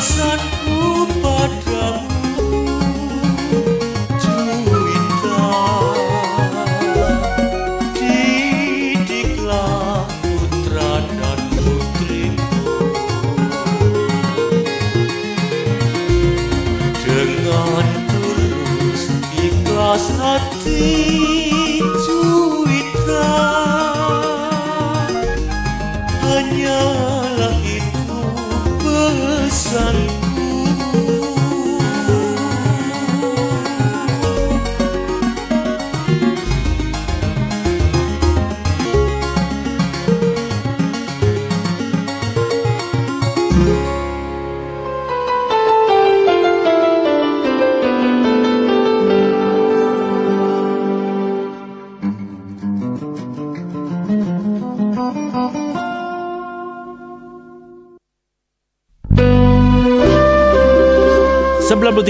sun. 0.00 0.55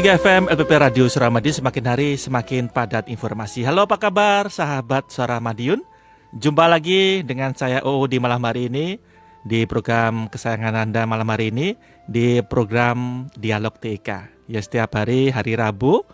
103 0.06 0.23
FM 0.23 0.43
LPP 0.55 0.73
Radio 0.79 1.05
Suramadi 1.11 1.50
semakin 1.50 1.82
hari 1.91 2.14
semakin 2.14 2.70
padat 2.70 3.11
informasi. 3.11 3.67
Halo 3.67 3.91
apa 3.91 3.99
kabar 3.99 4.47
sahabat 4.47 5.11
Suramadiun? 5.11 5.82
Jumpa 6.31 6.70
lagi 6.70 7.26
dengan 7.26 7.50
saya 7.58 7.82
OO 7.82 8.06
di 8.06 8.23
malam 8.23 8.38
hari 8.47 8.70
ini 8.70 9.03
di 9.43 9.67
program 9.67 10.31
kesayangan 10.31 10.87
Anda 10.87 11.11
malam 11.11 11.26
hari 11.26 11.50
ini 11.50 11.75
di 12.06 12.38
program 12.47 13.26
Dialog 13.35 13.82
TK. 13.82 14.31
Ya 14.47 14.62
setiap 14.62 14.94
hari 14.94 15.35
hari 15.35 15.58
Rabu 15.58 16.06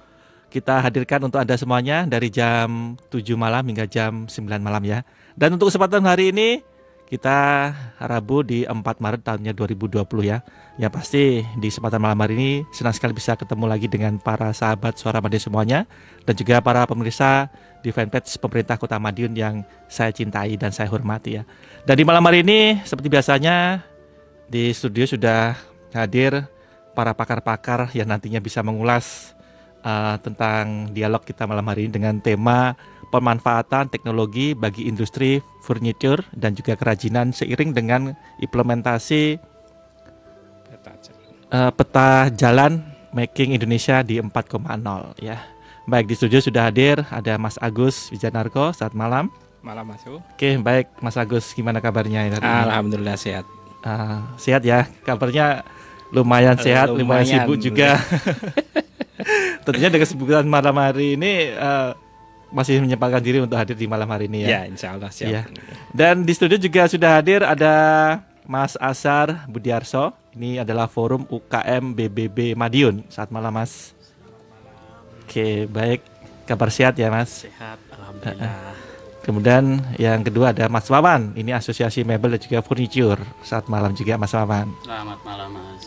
kita 0.48 0.80
hadirkan 0.80 1.28
untuk 1.28 1.44
Anda 1.44 1.60
semuanya 1.60 2.08
dari 2.08 2.32
jam 2.32 2.96
7 3.12 3.36
malam 3.36 3.60
hingga 3.68 3.84
jam 3.84 4.24
9 4.24 4.40
malam 4.64 4.88
ya. 4.88 5.04
Dan 5.36 5.60
untuk 5.60 5.68
kesempatan 5.68 6.08
hari 6.08 6.32
ini 6.32 6.64
kita 7.12 7.68
Rabu 8.00 8.40
di 8.40 8.64
4 8.64 8.72
Maret 8.80 9.20
tahunnya 9.20 9.52
2020 9.52 10.00
ya. 10.24 10.40
Ya 10.80 10.88
pasti 10.88 11.44
di 11.60 11.68
kesempatan 11.68 12.00
malam 12.00 12.16
hari 12.24 12.40
ini 12.40 12.50
senang 12.72 12.96
sekali 12.96 13.12
bisa 13.12 13.36
ketemu 13.36 13.68
lagi 13.68 13.84
dengan 13.84 14.16
para 14.16 14.48
sahabat 14.56 14.96
suara 14.96 15.20
Madiun 15.20 15.44
semuanya 15.44 15.84
dan 16.24 16.32
juga 16.32 16.64
para 16.64 16.88
pemirsa 16.88 17.52
di 17.84 17.92
fanpage 17.92 18.32
pemerintah 18.40 18.80
Kota 18.80 18.96
Madiun 18.96 19.36
yang 19.36 19.60
saya 19.92 20.08
cintai 20.08 20.56
dan 20.56 20.72
saya 20.72 20.88
hormati 20.88 21.36
ya. 21.36 21.44
Dan 21.84 22.00
di 22.00 22.04
malam 22.08 22.24
hari 22.24 22.40
ini 22.40 22.80
seperti 22.80 23.12
biasanya 23.12 23.84
di 24.48 24.72
studio 24.72 25.04
sudah 25.04 25.52
hadir 25.92 26.48
para 26.96 27.12
pakar-pakar 27.12 27.92
yang 27.92 28.08
nantinya 28.08 28.40
bisa 28.40 28.64
mengulas 28.64 29.36
uh, 29.84 30.16
tentang 30.24 30.88
dialog 30.96 31.20
kita 31.20 31.44
malam 31.44 31.68
hari 31.68 31.84
ini 31.84 31.92
dengan 31.92 32.16
tema 32.24 32.72
pemanfaatan 33.12 33.92
teknologi 33.92 34.56
bagi 34.56 34.88
industri 34.88 35.44
furniture 35.60 36.24
dan 36.32 36.56
juga 36.56 36.72
kerajinan 36.74 37.36
seiring 37.36 37.76
dengan 37.76 38.16
implementasi 38.40 39.36
uh, 41.52 41.70
peta 41.76 42.32
jalan 42.32 42.80
making 43.12 43.52
Indonesia 43.52 44.00
di 44.00 44.16
4,0 44.16 44.32
ya. 45.20 45.36
Baik 45.84 46.08
di 46.08 46.14
studio 46.16 46.40
sudah 46.40 46.72
hadir 46.72 47.04
ada 47.12 47.36
Mas 47.36 47.60
Agus 47.60 48.08
Wijanarko 48.08 48.72
saat 48.72 48.96
malam. 48.96 49.28
Malam 49.60 49.92
masuk. 49.92 50.18
Oke 50.32 50.56
baik 50.58 50.88
Mas 51.04 51.14
Agus 51.20 51.52
gimana 51.52 51.78
kabarnya 51.78 52.26
hari 52.26 52.40
ini? 52.40 52.48
Alhamdulillah 52.66 53.18
sehat. 53.20 53.44
Ah, 53.84 54.24
sehat 54.40 54.64
ya 54.64 54.88
kabarnya 55.04 55.66
lumayan 56.14 56.54
sehat 56.56 56.90
lumayan, 56.94 57.26
Lumayan. 57.26 57.44
sibuk 57.44 57.58
juga. 57.60 57.98
Tentunya 59.66 59.90
dengan 59.90 60.02
kesibukan 60.06 60.46
malam 60.46 60.74
hari 60.78 61.14
ini 61.14 61.50
eh, 61.54 61.90
masih 62.52 62.78
menyempatkan 62.84 63.24
diri 63.24 63.40
untuk 63.40 63.56
hadir 63.56 63.74
di 63.74 63.88
malam 63.88 64.06
hari 64.12 64.28
ini 64.28 64.44
ya. 64.46 64.60
Ya, 64.60 64.60
insya 64.68 64.94
Allah 64.94 65.08
siap. 65.08 65.28
Iya. 65.32 65.42
Dan 65.90 66.28
di 66.28 66.32
studio 66.36 66.60
juga 66.60 66.86
sudah 66.86 67.18
hadir 67.18 67.40
ada 67.42 67.74
Mas 68.44 68.76
Asar 68.76 69.48
Budiarso. 69.48 70.12
Ini 70.36 70.64
adalah 70.64 70.88
forum 70.88 71.24
UKM 71.28 71.96
BBB 71.96 72.52
Madiun. 72.56 73.04
Saat 73.08 73.32
malam 73.32 73.52
Mas. 73.52 73.96
Oke, 75.24 75.66
baik. 75.68 76.04
Kabar 76.44 76.68
sehat 76.68 77.00
ya 77.00 77.08
Mas. 77.08 77.48
Sehat, 77.48 77.80
alhamdulillah. 77.96 78.76
Kemudian 79.22 79.78
yang 80.02 80.20
kedua 80.26 80.50
ada 80.50 80.66
Mas 80.66 80.90
Wawan. 80.90 81.38
Ini 81.38 81.54
Asosiasi 81.54 82.02
Mebel 82.02 82.36
dan 82.36 82.40
juga 82.42 82.58
Furniture. 82.60 83.22
Saat 83.46 83.70
malam 83.70 83.94
juga 83.94 84.18
Mas 84.18 84.34
Wawan. 84.34 84.68
Selamat 84.82 85.18
malam 85.22 85.48
Mas. 85.54 85.82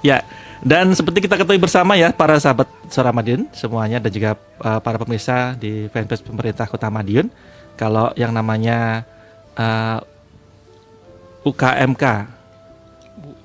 Ya, 0.00 0.24
dan 0.64 0.90
seperti 0.90 1.24
kita 1.26 1.38
ketahui 1.38 1.60
bersama 1.60 1.94
ya 1.94 2.10
para 2.10 2.34
sahabat 2.42 2.66
Suara 2.88 3.12
Madiun 3.14 3.46
semuanya 3.52 4.02
dan 4.02 4.10
juga 4.10 4.30
uh, 4.64 4.80
para 4.80 4.98
pemirsa 4.98 5.54
di 5.54 5.86
fanpage 5.92 6.24
pemerintah 6.24 6.66
Kota 6.66 6.88
Madiun, 6.88 7.28
kalau 7.76 8.10
yang 8.16 8.32
namanya 8.32 9.04
uh, 9.54 10.00
UKMK, 11.46 12.04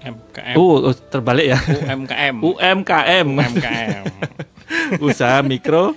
UMKM. 0.03 0.55
uh, 0.58 0.89
uh, 0.89 0.96
terbalik 1.12 1.53
ya, 1.53 1.60
UMKM. 1.60 2.36
UMKM, 2.41 3.25
UMKM. 3.29 4.03
usaha 5.05 5.39
mikro 5.46 5.93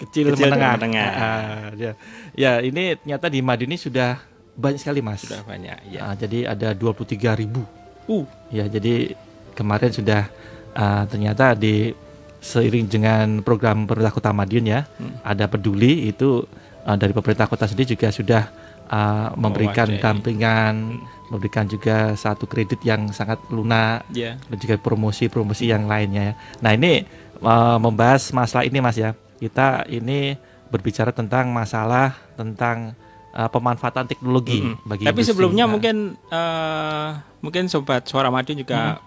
kecil, 0.00 0.32
Kecil 0.32 0.48
menengah. 0.48 0.74
menengah. 0.80 1.10
Ah, 1.12 1.64
ya. 1.76 1.92
ya, 2.32 2.52
ini 2.64 2.96
ternyata 2.96 3.28
di 3.28 3.44
Madiun 3.44 3.72
ini 3.72 3.78
sudah 3.80 4.16
banyak 4.56 4.80
sekali 4.80 5.00
mas. 5.04 5.24
Sudah 5.24 5.44
banyak. 5.44 5.92
Ya. 5.92 6.00
Ah, 6.08 6.14
jadi 6.16 6.48
ada 6.56 6.72
23 6.72 7.36
ribu. 7.36 7.64
Uh, 8.08 8.24
Ya, 8.50 8.66
jadi 8.66 9.14
kemarin 9.60 9.92
sudah 9.92 10.32
uh, 10.72 11.04
ternyata 11.04 11.52
di 11.52 11.92
seiring 12.40 12.88
dengan 12.88 13.26
program 13.44 13.84
pemerintah 13.84 14.16
Kota 14.16 14.32
Madiun 14.32 14.64
ya, 14.64 14.88
Hmm. 14.96 15.20
ada 15.20 15.44
peduli 15.44 16.08
itu 16.08 16.48
uh, 16.88 16.96
dari 16.96 17.12
pemerintah 17.12 17.44
kota 17.44 17.68
sendiri 17.68 17.92
juga 17.92 18.08
sudah 18.08 18.48
uh, 18.88 19.36
memberikan 19.36 19.84
Mewadahi. 19.92 20.00
dampingan, 20.00 20.74
Hmm. 20.96 21.04
memberikan 21.28 21.68
juga 21.68 22.16
satu 22.16 22.48
kredit 22.48 22.80
yang 22.80 23.12
sangat 23.12 23.36
lunak 23.52 24.08
ya. 24.10 24.40
dan 24.40 24.56
juga 24.56 24.80
promosi-promosi 24.80 25.68
yang 25.68 25.84
lainnya 25.84 26.32
ya. 26.32 26.34
Nah, 26.58 26.72
ini 26.72 27.04
uh, 27.38 27.76
membahas 27.76 28.32
masalah 28.32 28.64
ini 28.64 28.80
Mas 28.80 28.96
ya. 28.96 29.12
Kita 29.36 29.84
ini 29.86 30.34
berbicara 30.68 31.12
tentang 31.12 31.48
masalah 31.50 32.16
tentang 32.34 32.96
uh, 33.30 33.48
pemanfaatan 33.48 34.08
teknologi 34.08 34.64
Mm-mm. 34.64 34.80
bagi 34.82 35.04
Tapi 35.04 35.12
industri. 35.12 35.28
sebelumnya 35.28 35.64
Nah, 35.64 35.72
mungkin 35.72 35.96
eh, 36.30 37.08
mungkin 37.40 37.64
sobat 37.66 38.06
Suara 38.06 38.28
Madiun 38.28 38.62
juga 38.62 39.00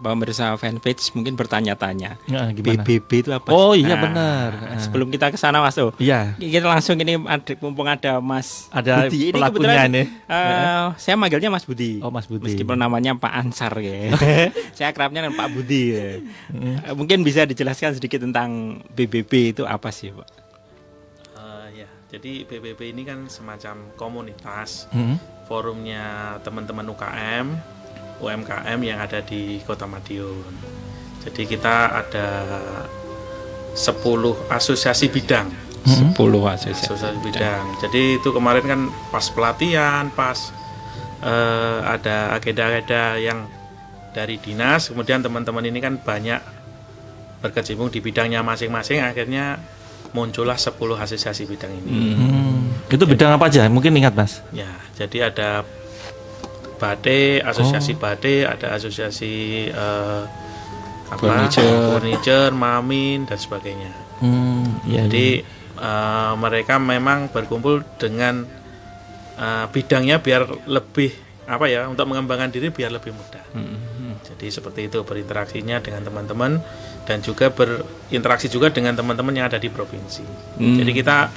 pemirsa 0.00 0.56
fanpage 0.56 1.12
mungkin 1.12 1.36
bertanya-tanya. 1.36 2.16
nah, 2.24 2.48
gimana? 2.50 2.80
BBB 2.80 3.10
itu 3.20 3.30
apa? 3.30 3.48
Oh, 3.48 3.72
iya 3.72 3.92
Nah, 3.92 4.00
benar. 4.00 4.48
Sebelum 4.80 5.08
kita 5.08 5.28
ke 5.28 5.36
sana 5.36 5.60
Mas 5.60 5.72
tuh. 5.72 5.92
Iya. 5.96 6.32
Kita 6.34 6.64
langsung 6.64 6.96
ini 6.96 7.20
ada 7.20 7.52
mumpung 7.58 7.84
ada 7.84 8.16
Mas 8.18 8.66
Ada 8.70 9.04
Budi. 9.04 9.28
Ini 9.28 9.36
pelakunya 9.36 9.68
kebetulan 9.68 9.88
nih. 9.92 10.06
eh, 10.26 10.86
saya 10.96 11.14
manggilnya 11.14 11.48
Mas 11.48 11.62
Budi. 11.62 12.00
Oh, 12.00 12.08
Mas 12.08 12.24
Budi. 12.24 12.48
Meskipun 12.48 12.74
namanya 12.74 13.12
Pak 13.12 13.32
Ansar 13.34 13.76
ya. 13.76 14.16
saya 14.76 14.88
akrabnya 14.88 15.20
dengan 15.20 15.36
Pak 15.36 15.48
Budi. 15.50 15.82
ya. 15.90 16.16
Eh, 16.50 16.92
Mungkin 16.92 17.20
bisa 17.20 17.44
dijelaskan 17.44 17.92
sedikit 17.92 18.20
tentang 18.20 18.50
BBB 18.90 19.30
itu 19.52 19.62
apa 19.62 19.88
sih, 19.88 20.10
Pak? 20.10 20.28
Eh, 21.34 21.66
ya, 21.76 21.88
jadi 22.08 22.44
BBB 22.44 22.90
ini 22.90 23.02
kan 23.02 23.26
semacam 23.26 23.76
komunitas 23.94 24.88
Hmm. 24.88 25.20
forumnya 25.44 26.06
teman-teman 26.40 26.86
UKM, 26.86 27.46
UMKM 28.20 28.78
yang 28.80 29.00
ada 29.00 29.18
di 29.20 29.58
Kota 29.64 29.88
Madiun. 29.88 30.54
Jadi 31.24 31.42
kita 31.44 31.74
ada 32.00 32.28
10 33.72 34.36
asosiasi 34.50 35.08
bidang, 35.08 35.48
Hmm. 35.80 36.12
10 36.12 36.44
asosiasi. 36.44 36.84
asosiasi 36.92 37.18
bidang. 37.24 37.64
Jadi 37.80 38.20
itu 38.20 38.28
kemarin 38.28 38.64
kan 38.64 38.80
pas 39.08 39.24
pelatihan, 39.32 40.12
pas 40.12 40.52
eh, 41.20 41.78
ada 41.84 42.32
agenda-agenda 42.32 43.16
yang 43.16 43.44
dari 44.12 44.36
dinas, 44.36 44.88
kemudian 44.88 45.20
teman-teman 45.20 45.64
ini 45.64 45.78
kan 45.78 45.96
banyak 45.96 46.40
berkecimpung 47.40 47.88
di 47.88 48.00
bidangnya 48.04 48.44
masing-masing, 48.44 49.00
akhirnya 49.00 49.56
muncullah 50.12 50.58
10 50.58 50.76
asosiasi 50.98 51.46
bidang 51.46 51.72
ini. 51.80 51.92
Hmm. 52.16 52.60
Itu 52.90 53.04
bidang 53.06 53.36
apa 53.36 53.48
aja? 53.48 53.68
Mungkin 53.70 53.94
ingat 53.96 54.12
Mas. 54.12 54.44
Ya, 54.52 54.68
jadi 54.98 55.32
ada 55.32 55.62
Bate, 56.80 57.44
asosiasi 57.44 57.92
Bate, 58.00 58.48
ada 58.48 58.72
asosiasi 58.72 59.68
eh, 59.68 60.22
apa? 61.12 61.20
Furniture. 61.20 61.76
furniture, 61.92 62.52
mamin 62.56 63.28
dan 63.28 63.36
sebagainya. 63.36 63.92
Hmm, 64.24 64.80
iya, 64.88 65.04
Jadi 65.04 65.44
eh, 65.76 66.32
mereka 66.40 66.80
memang 66.80 67.28
berkumpul 67.28 67.84
dengan 68.00 68.48
eh, 69.36 69.66
bidangnya 69.68 70.24
biar 70.24 70.48
lebih 70.64 71.12
apa 71.50 71.66
ya 71.66 71.90
untuk 71.90 72.06
mengembangkan 72.06 72.48
diri 72.48 72.72
biar 72.72 72.94
lebih 72.94 73.12
mudah. 73.12 73.44
Hmm. 73.52 74.16
Jadi 74.24 74.48
seperti 74.48 74.86
itu 74.88 75.02
berinteraksinya 75.02 75.82
dengan 75.82 76.06
teman-teman 76.06 76.62
dan 77.04 77.18
juga 77.20 77.50
berinteraksi 77.50 78.46
juga 78.46 78.70
dengan 78.70 78.94
teman-teman 78.94 79.34
yang 79.34 79.46
ada 79.50 79.58
di 79.58 79.68
provinsi. 79.68 80.24
Hmm. 80.56 80.78
Jadi 80.78 80.92
kita 80.94 81.28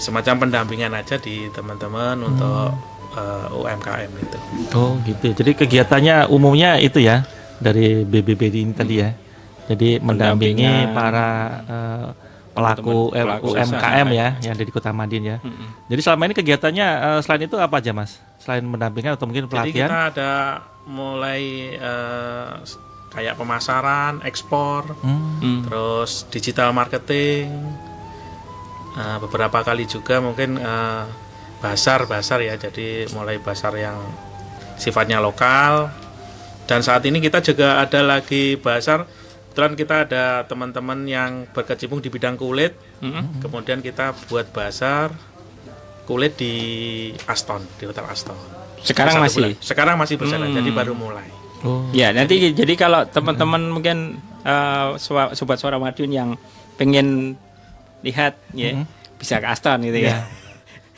semacam 0.00 0.48
pendampingan 0.48 0.96
aja 0.96 1.20
di 1.20 1.50
teman-teman 1.52 2.16
untuk 2.24 2.89
eh, 3.12 3.46
UMKM 3.52 4.10
itu. 4.16 4.38
Oh 4.72 4.94
gitu. 5.02 5.32
Jadi 5.32 5.50
kegiatannya 5.56 6.26
umumnya 6.26 6.76
itu 6.76 6.98
ya 6.98 7.24
dari 7.56 8.02
BBB 8.02 8.40
ini 8.50 8.72
tadi 8.72 8.94
ya. 8.98 9.10
Jadi 9.66 9.98
mendampingi 9.98 10.90
para 10.90 11.28
eh, 11.62 12.06
pelaku, 12.50 13.14
Teman-teman 13.14 13.38
pelaku 13.38 13.46
UMKM 13.54 14.08
ya 14.10 14.28
yang 14.40 14.52
ada 14.54 14.64
di 14.64 14.72
Kota 14.72 14.90
Madin 14.90 15.22
ya. 15.24 15.36
Mm-mm. 15.38 15.86
Jadi 15.86 16.00
selama 16.02 16.22
ini 16.26 16.34
kegiatannya 16.34 16.86
eh, 16.86 17.20
selain 17.22 17.46
itu 17.46 17.56
apa 17.56 17.78
aja 17.78 17.92
mas? 17.92 18.18
Selain 18.38 18.62
mendampingan 18.62 19.14
atau 19.14 19.24
mungkin 19.24 19.46
Jadi 19.46 19.52
pelatihan? 19.52 19.88
kita 19.88 20.00
ada 20.10 20.32
mulai 20.84 21.42
eh, 21.72 22.50
kayak 23.10 23.34
pemasaran, 23.34 24.22
ekspor, 24.22 24.86
Hmm. 25.02 25.38
Hmm. 25.38 25.60
terus 25.66 26.26
digital 26.28 26.70
marketing, 26.70 27.50
eh, 28.94 29.16
beberapa 29.20 29.62
kali 29.62 29.84
juga 29.84 30.18
mungkin 30.18 30.58
eh, 30.58 31.04
basar 31.60 32.04
basar 32.04 32.40
ya, 32.40 32.56
jadi 32.56 33.04
mulai 33.10 33.36
basar 33.36 33.76
yang 33.76 33.96
sifatnya 34.74 35.20
lokal. 35.20 35.92
Dan 36.64 36.80
saat 36.80 37.04
ini 37.04 37.18
kita 37.18 37.40
juga 37.40 37.78
ada 37.78 38.00
lagi 38.00 38.56
basar. 38.56 39.04
Kebetulan 39.50 39.74
kita 39.74 39.94
ada 40.06 40.24
teman-teman 40.46 41.04
yang 41.04 41.30
berkecimpung 41.50 41.98
di 41.98 42.08
bidang 42.08 42.38
kulit. 42.38 42.72
Mm-mm. 42.98 43.42
Kemudian 43.42 43.82
kita 43.82 44.14
buat 44.26 44.48
basar 44.48 45.10
kulit 46.06 46.34
di 46.34 46.54
Aston, 47.26 47.60
di 47.76 47.84
Hotel 47.84 48.06
Aston. 48.06 48.38
Sekarang 48.80 49.18
Satu 49.18 49.24
masih. 49.26 49.36
bulan. 49.36 49.52
Sekarang 49.60 49.94
masih 49.98 50.16
berjalan, 50.16 50.48
Hmm. 50.48 50.56
jadi 50.56 50.70
baru 50.72 50.94
mulai. 50.94 51.28
Oh. 51.60 51.84
Ya, 51.92 52.08
nanti 52.10 52.40
jadi 52.50 52.72
kalau 52.72 53.04
teman-teman 53.04 53.68
mungkin 53.68 54.16
eh, 54.40 54.88
swa- 54.96 55.36
sobat 55.36 55.60
suara 55.60 55.76
Madiun 55.76 56.08
yang 56.08 56.30
pengen 56.80 57.36
lihat 58.00 58.40
ya 58.50 58.72
bisa 59.20 59.36
ke 59.36 59.44
Aston 59.44 59.84
gitu 59.84 60.00
ya. 60.00 60.24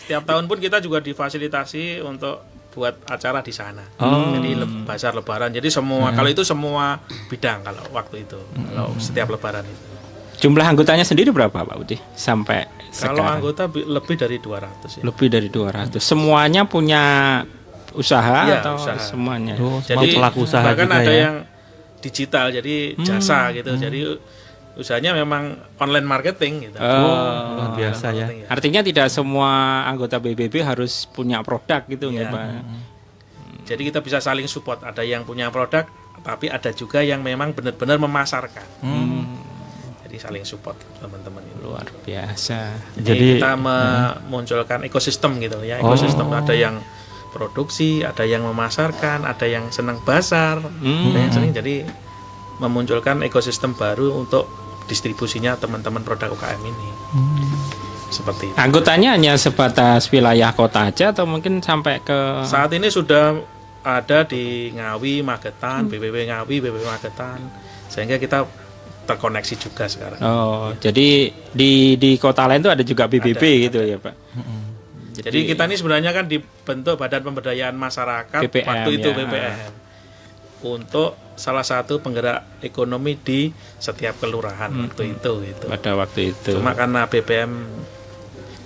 Setiap 0.03 0.23
tahun 0.25 0.45
pun 0.45 0.59
kita 0.59 0.79
juga 0.79 0.99
difasilitasi 0.99 2.01
untuk 2.01 2.43
buat 2.71 3.05
acara 3.05 3.39
di 3.39 3.51
sana. 3.51 3.85
Oh. 3.97 4.33
Jadi 4.33 4.51
le- 4.55 4.83
bazar 4.83 5.13
lebaran. 5.13 5.49
Jadi 5.49 5.69
semua 5.69 6.11
kalau 6.11 6.27
itu 6.27 6.43
semua 6.43 6.99
bidang 7.29 7.61
kalau 7.61 7.85
waktu 7.91 8.25
itu. 8.25 8.41
Kalau 8.51 8.91
setiap 8.97 9.29
lebaran 9.29 9.63
itu. 9.63 9.85
Jumlah 10.41 10.67
anggotanya 10.67 11.03
sendiri 11.03 11.31
berapa 11.31 11.55
Pak 11.55 11.77
Budi? 11.77 11.95
Sampai 12.13 12.67
Kalau 12.91 13.15
sekarang 13.15 13.27
anggota 13.39 13.63
bi- 13.67 13.87
lebih 13.87 14.17
dari 14.17 14.37
200 14.37 14.99
ya. 14.99 15.03
lebih 15.03 15.27
dari 15.29 15.49
200. 15.49 16.03
Semuanya 16.03 16.67
punya 16.67 17.03
usaha 17.93 18.49
Iya, 18.49 18.59
atau 18.61 18.75
usaha. 18.75 18.99
semuanya? 18.99 19.55
Oh, 19.57 19.79
semua 19.79 20.03
Jadi 20.03 20.07
pelaku 20.13 20.39
usaha 20.43 20.65
bahkan 20.65 20.89
juga 20.89 20.99
ada 20.99 21.13
ya. 21.13 21.21
yang 21.23 21.35
digital 22.01 22.47
jadi 22.51 22.75
jasa 22.99 23.53
gitu. 23.53 23.71
Jadi 23.77 24.01
usahanya 24.73 25.13
memang 25.13 25.53
online 25.77 26.07
marketing 26.07 26.53
gitu. 26.67 26.77
Oh, 26.77 26.89
luar 27.55 27.77
biasa 27.77 28.09
ya. 28.11 28.25
Marketing 28.25 28.49
Artinya 28.49 28.81
tidak 28.81 29.07
semua 29.09 29.51
anggota 29.85 30.17
BBB 30.17 30.65
harus 30.65 31.05
punya 31.07 31.45
produk 31.45 31.85
gitu 31.85 32.09
Iya. 32.09 32.25
nggak, 32.25 32.29
Pak? 32.31 32.47
Jadi 33.63 33.83
kita 33.85 34.01
bisa 34.01 34.19
saling 34.19 34.49
support. 34.49 34.81
Ada 34.81 35.05
yang 35.05 35.23
punya 35.23 35.49
produk, 35.49 35.85
tapi 36.21 36.49
ada 36.49 36.73
juga 36.73 37.01
yang 37.01 37.21
memang 37.21 37.53
benar-benar 37.53 37.97
memasarkan. 37.97 38.65
Jadi 40.03 40.17
saling 40.19 40.45
support 40.45 40.77
teman-teman 40.99 41.41
itu. 41.43 41.61
Luar 41.63 41.87
biasa. 42.03 42.75
Jadi, 42.97 43.07
Jadi 43.07 43.25
kita 43.39 43.53
memunculkan 43.57 44.85
ekosistem 44.85 45.37
gitu 45.39 45.61
ya. 45.63 45.79
Ekosistem 45.79 46.29
Oh. 46.29 46.37
ada 46.37 46.53
yang 46.53 46.81
produksi, 47.31 48.05
ada 48.05 48.25
yang 48.25 48.45
memasarkan, 48.45 49.25
ada 49.25 49.47
yang 49.49 49.73
senang 49.73 50.05
basar, 50.05 50.61
Hmm. 50.61 51.13
ada 51.13 51.19
yang 51.19 51.33
sering 51.33 51.53
jadi 51.53 51.89
memunculkan 52.61 53.25
ekosistem 53.25 53.73
baru 53.73 54.13
untuk 54.15 54.45
distribusinya 54.87 55.55
teman-teman 55.59 56.03
produk 56.03 56.33
UKM 56.35 56.63
ini. 56.63 56.89
Seperti 58.13 58.53
itu. 58.53 58.57
Anggotanya 58.61 59.17
hanya 59.17 59.41
sebatas 59.41 60.13
wilayah 60.13 60.53
kota 60.53 60.93
aja 60.93 61.17
atau 61.17 61.25
mungkin 61.25 61.65
sampai 61.65 62.05
ke 62.05 62.45
Saat 62.45 62.77
ini 62.77 62.93
sudah 62.93 63.41
ada 63.83 64.23
di 64.29 64.71
Ngawi, 64.77 65.25
Magetan, 65.25 65.89
BPW 65.89 66.29
Ngawi, 66.29 66.57
BPW 66.61 66.87
Magetan, 66.87 67.41
sehingga 67.89 68.21
kita 68.21 68.45
terkoneksi 69.03 69.55
juga 69.59 69.91
sekarang. 69.91 70.21
Oh, 70.23 70.71
jadi 70.79 71.35
di 71.51 71.99
di 71.99 72.11
kota 72.21 72.47
lain 72.47 72.63
tuh 72.63 72.71
ada 72.71 72.87
juga 72.87 73.11
BBB 73.11 73.43
Ada, 73.43 73.65
gitu 73.67 73.79
ya, 73.83 73.97
Pak. 73.99 74.15
Jadi 75.13 75.39
kita 75.45 75.69
ini 75.69 75.77
sebenarnya 75.77 76.11
kan 76.15 76.25
dibentuk 76.31 76.97
Badan 76.97 77.21
Pemberdayaan 77.27 77.77
Masyarakat 77.77 78.41
BPM, 78.49 78.69
waktu 78.69 78.91
itu 78.97 79.09
ya. 79.11 79.17
BPM 79.19 79.73
untuk 80.63 81.19
salah 81.43 81.67
satu 81.67 81.99
penggerak 81.99 82.63
ekonomi 82.63 83.19
di 83.19 83.51
setiap 83.83 84.23
kelurahan 84.23 84.71
waktu 84.71 85.19
itu 85.19 85.33
gitu. 85.43 85.67
Pada 85.67 85.99
waktu 85.99 86.31
itu 86.31 86.55
Cuma 86.55 86.71
karena 86.71 87.11
BPM 87.11 87.51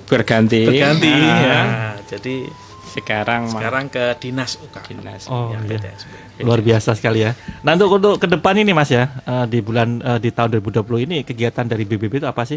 berganti. 0.04 0.68
berganti 0.68 1.08
Ah, 1.08 1.40
ya, 1.40 1.60
jadi 2.04 2.52
Sekarang 2.92 3.48
sekarang 3.52 3.92
ke 3.92 4.16
dinas 4.16 4.56
UKM. 4.56 4.84
dinas. 4.88 5.28
Oh, 5.28 5.52
yang 5.52 5.68
iya. 5.68 5.92
Luar 6.40 6.64
biasa 6.64 6.96
sekali 6.96 7.24
ya. 7.24 7.36
Nah 7.60 7.76
untuk 7.76 7.92
untuk 7.96 8.14
ke 8.16 8.24
depan 8.24 8.56
ini 8.56 8.72
mas 8.72 8.88
ya 8.88 9.08
eh, 9.24 9.44
di 9.48 9.60
bulan 9.60 10.00
eh, 10.00 10.18
di 10.20 10.32
tahun 10.32 10.60
2020 10.60 11.04
ini 11.04 11.16
kegiatan 11.20 11.64
dari 11.64 11.84
BBB 11.84 12.24
itu 12.24 12.28
apa 12.28 12.44
sih 12.44 12.56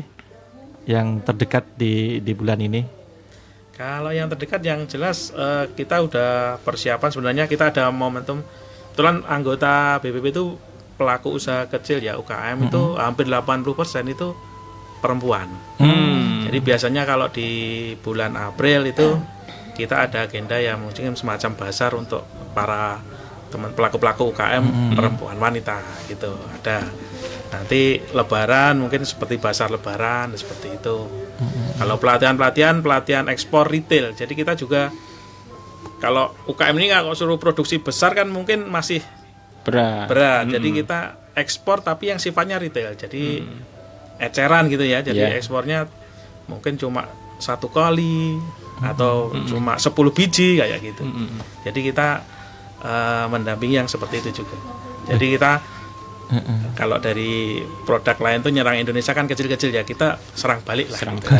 yang 0.88 1.20
terdekat 1.24 1.68
di 1.76 2.24
di 2.24 2.32
bulan 2.32 2.60
ini? 2.60 2.82
Kalau 3.76 4.12
yang 4.12 4.32
terdekat 4.32 4.64
yang 4.64 4.88
jelas 4.88 5.32
eh, 5.32 5.68
kita 5.76 6.08
udah 6.08 6.60
persiapan 6.64 7.10
sebenarnya 7.12 7.44
kita 7.48 7.76
ada 7.76 7.92
momentum 7.92 8.40
kebetulan 9.00 9.24
anggota 9.32 9.96
BPP 10.03 10.36
itu 10.36 10.60
pelaku 11.00 11.39
usaha 11.39 11.63
kecil 11.72 12.03
ya 12.03 12.20
UKM 12.20 12.68
itu 12.68 13.00
hampir 13.00 13.32
80% 13.32 13.63
itu 14.12 14.36
perempuan. 15.00 15.48
Hmm. 15.79 16.44
Jadi 16.44 16.60
biasanya 16.60 17.08
kalau 17.08 17.32
di 17.32 17.48
bulan 18.03 18.36
April 18.36 18.91
itu 18.91 19.15
kita 19.72 20.03
ada 20.03 20.27
agenda 20.27 20.60
yang 20.60 20.84
mungkin 20.84 21.15
semacam 21.15 21.56
basar 21.56 21.96
untuk 21.96 22.27
para 22.51 23.00
teman 23.48 23.72
pelaku-pelaku 23.72 24.36
UKM 24.36 24.68
perempuan 24.91 25.39
wanita 25.39 25.79
gitu. 26.12 26.36
Ada. 26.60 26.84
Nanti 27.56 28.03
lebaran 28.12 28.84
mungkin 28.84 29.08
seperti 29.08 29.39
basar 29.39 29.72
lebaran 29.72 30.36
seperti 30.36 30.75
itu. 30.75 31.08
Kalau 31.79 31.96
pelatihan-pelatihan 31.96 32.84
pelatihan 32.84 33.32
ekspor 33.32 33.72
retail. 33.72 34.12
Jadi 34.12 34.36
kita 34.36 34.60
juga 34.60 34.91
kalau 36.00 36.32
UKM 36.48 36.76
ini 36.78 36.88
kalau 36.90 37.12
suruh 37.12 37.36
produksi 37.36 37.80
besar 37.80 38.16
kan 38.16 38.28
mungkin 38.28 38.68
masih 38.68 39.04
berat. 39.64 40.08
berat. 40.08 40.46
Jadi 40.48 40.70
kita 40.74 41.00
ekspor 41.36 41.80
tapi 41.80 42.10
yang 42.10 42.20
sifatnya 42.20 42.56
retail. 42.56 42.96
Jadi 42.96 43.44
eceran 44.18 44.68
gitu 44.68 44.84
ya. 44.84 45.00
Jadi 45.00 45.20
Ya. 45.20 45.36
ekspornya 45.36 45.88
mungkin 46.48 46.76
cuma 46.76 47.08
satu 47.40 47.68
kali 47.68 48.36
atau 48.80 49.32
cuma 49.46 49.76
10 49.76 49.92
biji 50.12 50.56
kayak 50.56 50.80
gitu. 50.80 51.04
Jadi 51.68 51.80
kita 51.84 52.24
eh, 52.80 53.26
mendampingi 53.28 53.76
yang 53.76 53.88
seperti 53.88 54.24
itu 54.24 54.44
juga. 54.44 54.56
Jadi 55.08 55.36
kita 55.36 55.52
kalau 56.76 57.02
dari 57.02 57.60
produk 57.84 58.16
lain 58.16 58.40
tuh 58.40 58.54
nyerang 58.54 58.78
Indonesia 58.78 59.12
kan 59.12 59.28
kecil-kecil 59.28 59.74
ya. 59.74 59.84
Kita 59.84 60.16
serang 60.32 60.64
balik 60.64 60.94
lah 60.94 61.00
Serang 61.00 61.20
gitu. 61.20 61.28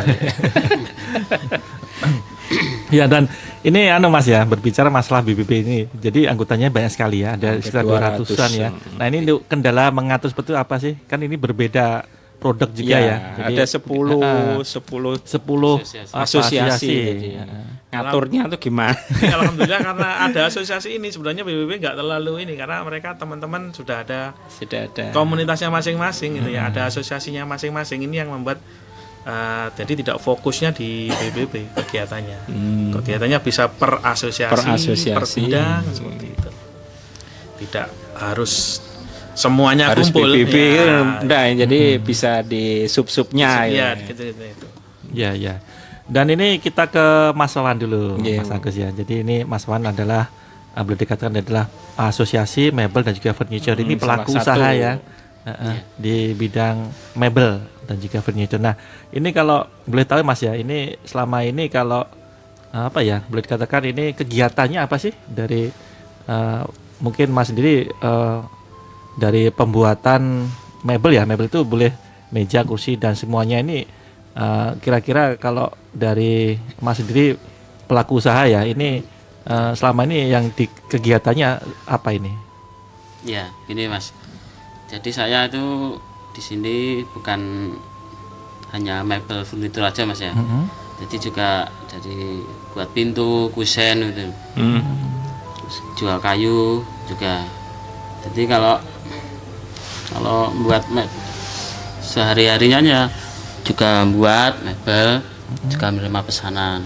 Ya 2.90 3.06
dan 3.06 3.30
ini 3.62 3.86
anu 3.86 4.10
Mas 4.10 4.26
ya 4.26 4.42
berbicara 4.42 4.90
masalah 4.90 5.22
BBB 5.22 5.50
ini. 5.62 5.78
Jadi 5.94 6.26
anggotanya 6.26 6.68
banyak 6.68 6.90
sekali 6.90 7.22
ya, 7.22 7.38
ada 7.38 7.56
sekitar 7.62 7.86
200-an. 7.86 8.26
200-an 8.26 8.50
ya. 8.54 8.68
Nah, 8.98 9.04
ini 9.06 9.16
untuk 9.26 9.46
kendala 9.46 9.94
mengatur 9.94 10.28
seperti 10.30 10.58
apa 10.58 10.76
sih? 10.82 10.98
Kan 11.06 11.22
ini 11.22 11.38
berbeda 11.38 12.04
produk 12.40 12.70
juga 12.72 12.96
ya. 12.98 13.16
Jadi 13.36 13.54
ada 13.54 13.64
10 13.68 14.64
10 14.64 14.64
10 14.64 15.20
asosiasi. 15.20 16.14
asosiasi. 16.16 16.88
jadi. 16.88 17.28
Ngaturnya 17.90 18.46
tuh 18.46 18.58
gimana? 18.62 18.94
Alhamdulillah 19.18 19.80
karena 19.82 20.08
ada 20.30 20.40
asosiasi 20.46 20.96
ini 20.96 21.10
sebenarnya 21.10 21.42
BBB 21.42 21.82
nggak 21.82 21.98
terlalu 21.98 22.46
ini 22.46 22.54
karena 22.54 22.86
mereka 22.86 23.18
teman-teman 23.18 23.74
sudah 23.74 24.06
ada 24.06 24.30
Sudah 24.46 24.86
ada. 24.86 25.10
komunitasnya 25.10 25.74
masing-masing 25.74 26.38
gitu 26.38 26.54
ya 26.54 26.70
ada 26.70 26.86
asosiasinya 26.86 27.42
masing-masing 27.50 28.06
ini 28.06 28.22
yang 28.22 28.30
membuat 28.30 28.62
eh, 29.22 29.66
jadi 29.74 29.92
tidak 29.96 30.16
fokusnya 30.18 30.70
di 30.70 31.08
BBB 31.08 31.74
kegiatannya 31.74 32.38
Hmm. 32.46 32.90
kegiatannya 32.92 33.38
bisa 33.38 33.68
per 33.68 34.00
asosiasi 34.00 34.48
Per 34.48 34.60
asosiasi. 34.66 35.10
per 35.12 35.24
bidang 35.26 35.82
seperti 35.88 36.26
itu 36.28 36.50
tidak 37.58 37.86
harus 38.16 38.80
semuanya 39.32 39.88
harus 39.88 40.08
kumpul 40.08 40.28
BBB 40.28 40.54
ya, 40.74 40.84
enggak, 41.18 41.42
jadi 41.58 41.80
bisa 41.98 42.40
di 42.42 42.64
sub-subnya 42.86 43.64
ya, 43.66 43.94
ya. 43.94 44.02
gitu, 44.02 44.22
gitu, 44.26 44.42
gitu. 44.42 44.66
Ya, 45.10 45.32
ya. 45.32 45.60
Dan 46.04 46.26
ini 46.28 46.58
kita 46.58 46.86
ke 46.86 47.06
Mas 47.32 47.54
Wan 47.54 47.76
dulu, 47.76 48.18
Iya. 48.18 48.42
Mas 48.42 48.50
Agus 48.50 48.74
ya. 48.74 48.90
Jadi 48.90 49.22
ini 49.22 49.36
Mas 49.42 49.62
Wan 49.64 49.82
adalah 49.84 50.26
eh, 50.70 50.82
boleh 50.82 50.98
dikatakan 50.98 51.30
adalah 51.32 51.70
asosiasi 51.96 52.70
mebel 52.70 53.00
dan 53.00 53.12
juga 53.12 53.30
furniture. 53.30 53.74
ini 53.76 53.94
Hmm, 53.94 54.02
pelaku 54.02 54.30
salah 54.32 54.42
usaha 54.42 54.58
satu. 54.66 54.74
ya. 54.76 54.92
Eh, 55.40 55.48
eh, 55.48 55.78
di 55.96 56.16
bidang 56.36 56.92
mebel 57.16 57.64
dan 57.88 57.96
juga 57.96 58.20
furniture. 58.20 58.60
Nah, 58.60 58.76
ini 59.08 59.32
kalau 59.32 59.64
boleh 59.88 60.04
tahu 60.04 60.20
Mas 60.20 60.44
ya, 60.44 60.52
ini 60.52 61.00
selama 61.08 61.40
ini 61.40 61.72
kalau 61.72 62.04
eh, 62.76 62.84
apa 62.84 63.00
ya, 63.00 63.24
boleh 63.24 63.40
dikatakan 63.48 63.88
ini 63.88 64.12
kegiatannya 64.12 64.84
apa 64.84 65.00
sih 65.00 65.16
dari 65.24 65.72
eh, 66.28 66.62
mungkin 67.00 67.32
Mas 67.32 67.48
sendiri 67.48 67.88
eh, 67.88 68.38
dari 69.16 69.48
pembuatan 69.48 70.44
mebel 70.84 71.16
ya 71.16 71.24
mebel 71.24 71.48
itu 71.48 71.64
boleh 71.64 71.88
meja 72.36 72.60
kursi 72.60 73.00
dan 73.00 73.16
semuanya 73.16 73.58
ini 73.60 73.84
kira-kira 74.80 75.34
kalau 75.36 75.68
dari 75.90 76.54
mas 76.78 77.02
sendiri 77.02 77.34
pelaku 77.90 78.22
usaha 78.22 78.46
ya 78.46 78.62
ini 78.62 79.02
eh, 79.44 79.72
selama 79.74 80.06
ini 80.06 80.30
yang 80.30 80.48
di 80.54 80.70
kegiatannya 80.70 81.48
apa 81.90 82.14
ini 82.14 82.32
Ya, 83.20 83.52
gini 83.68 83.84
Mas. 83.84 84.16
Jadi 84.90 85.10
saya 85.14 85.46
itu 85.46 85.94
di 86.34 86.42
sini 86.42 86.76
bukan 87.06 87.70
hanya 88.74 89.06
mebel 89.06 89.46
furnitur 89.46 89.86
aja 89.86 90.02
Mas 90.02 90.18
ya. 90.18 90.34
Mhm. 90.34 90.66
Jadi 91.00 91.30
juga 91.30 91.64
jadi 91.86 92.42
buat 92.74 92.90
pintu, 92.90 93.48
kusen 93.54 94.02
gitu. 94.10 94.26
Hmm. 94.58 94.82
Terus 95.62 95.76
jual 95.96 96.18
kayu 96.18 96.82
juga. 97.06 97.46
Jadi 98.26 98.42
kalau 98.44 98.76
kalau 100.10 100.50
buat 100.66 100.82
me- 100.90 101.08
sehari-harinya 102.02 102.82
ya 102.82 103.02
juga 103.62 104.02
buat 104.10 104.58
mebel, 104.66 105.22
juga 105.70 105.86
menerima 105.94 106.20
pesanan. 106.26 106.82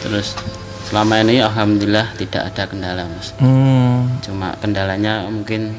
Terus 0.00 0.32
selama 0.90 1.22
ini 1.22 1.38
alhamdulillah 1.38 2.06
tidak 2.18 2.42
ada 2.50 2.62
kendala 2.66 3.02
Mas. 3.06 3.30
Hmm. 3.38 4.10
cuma 4.20 4.58
kendalanya 4.58 5.22
mungkin 5.30 5.78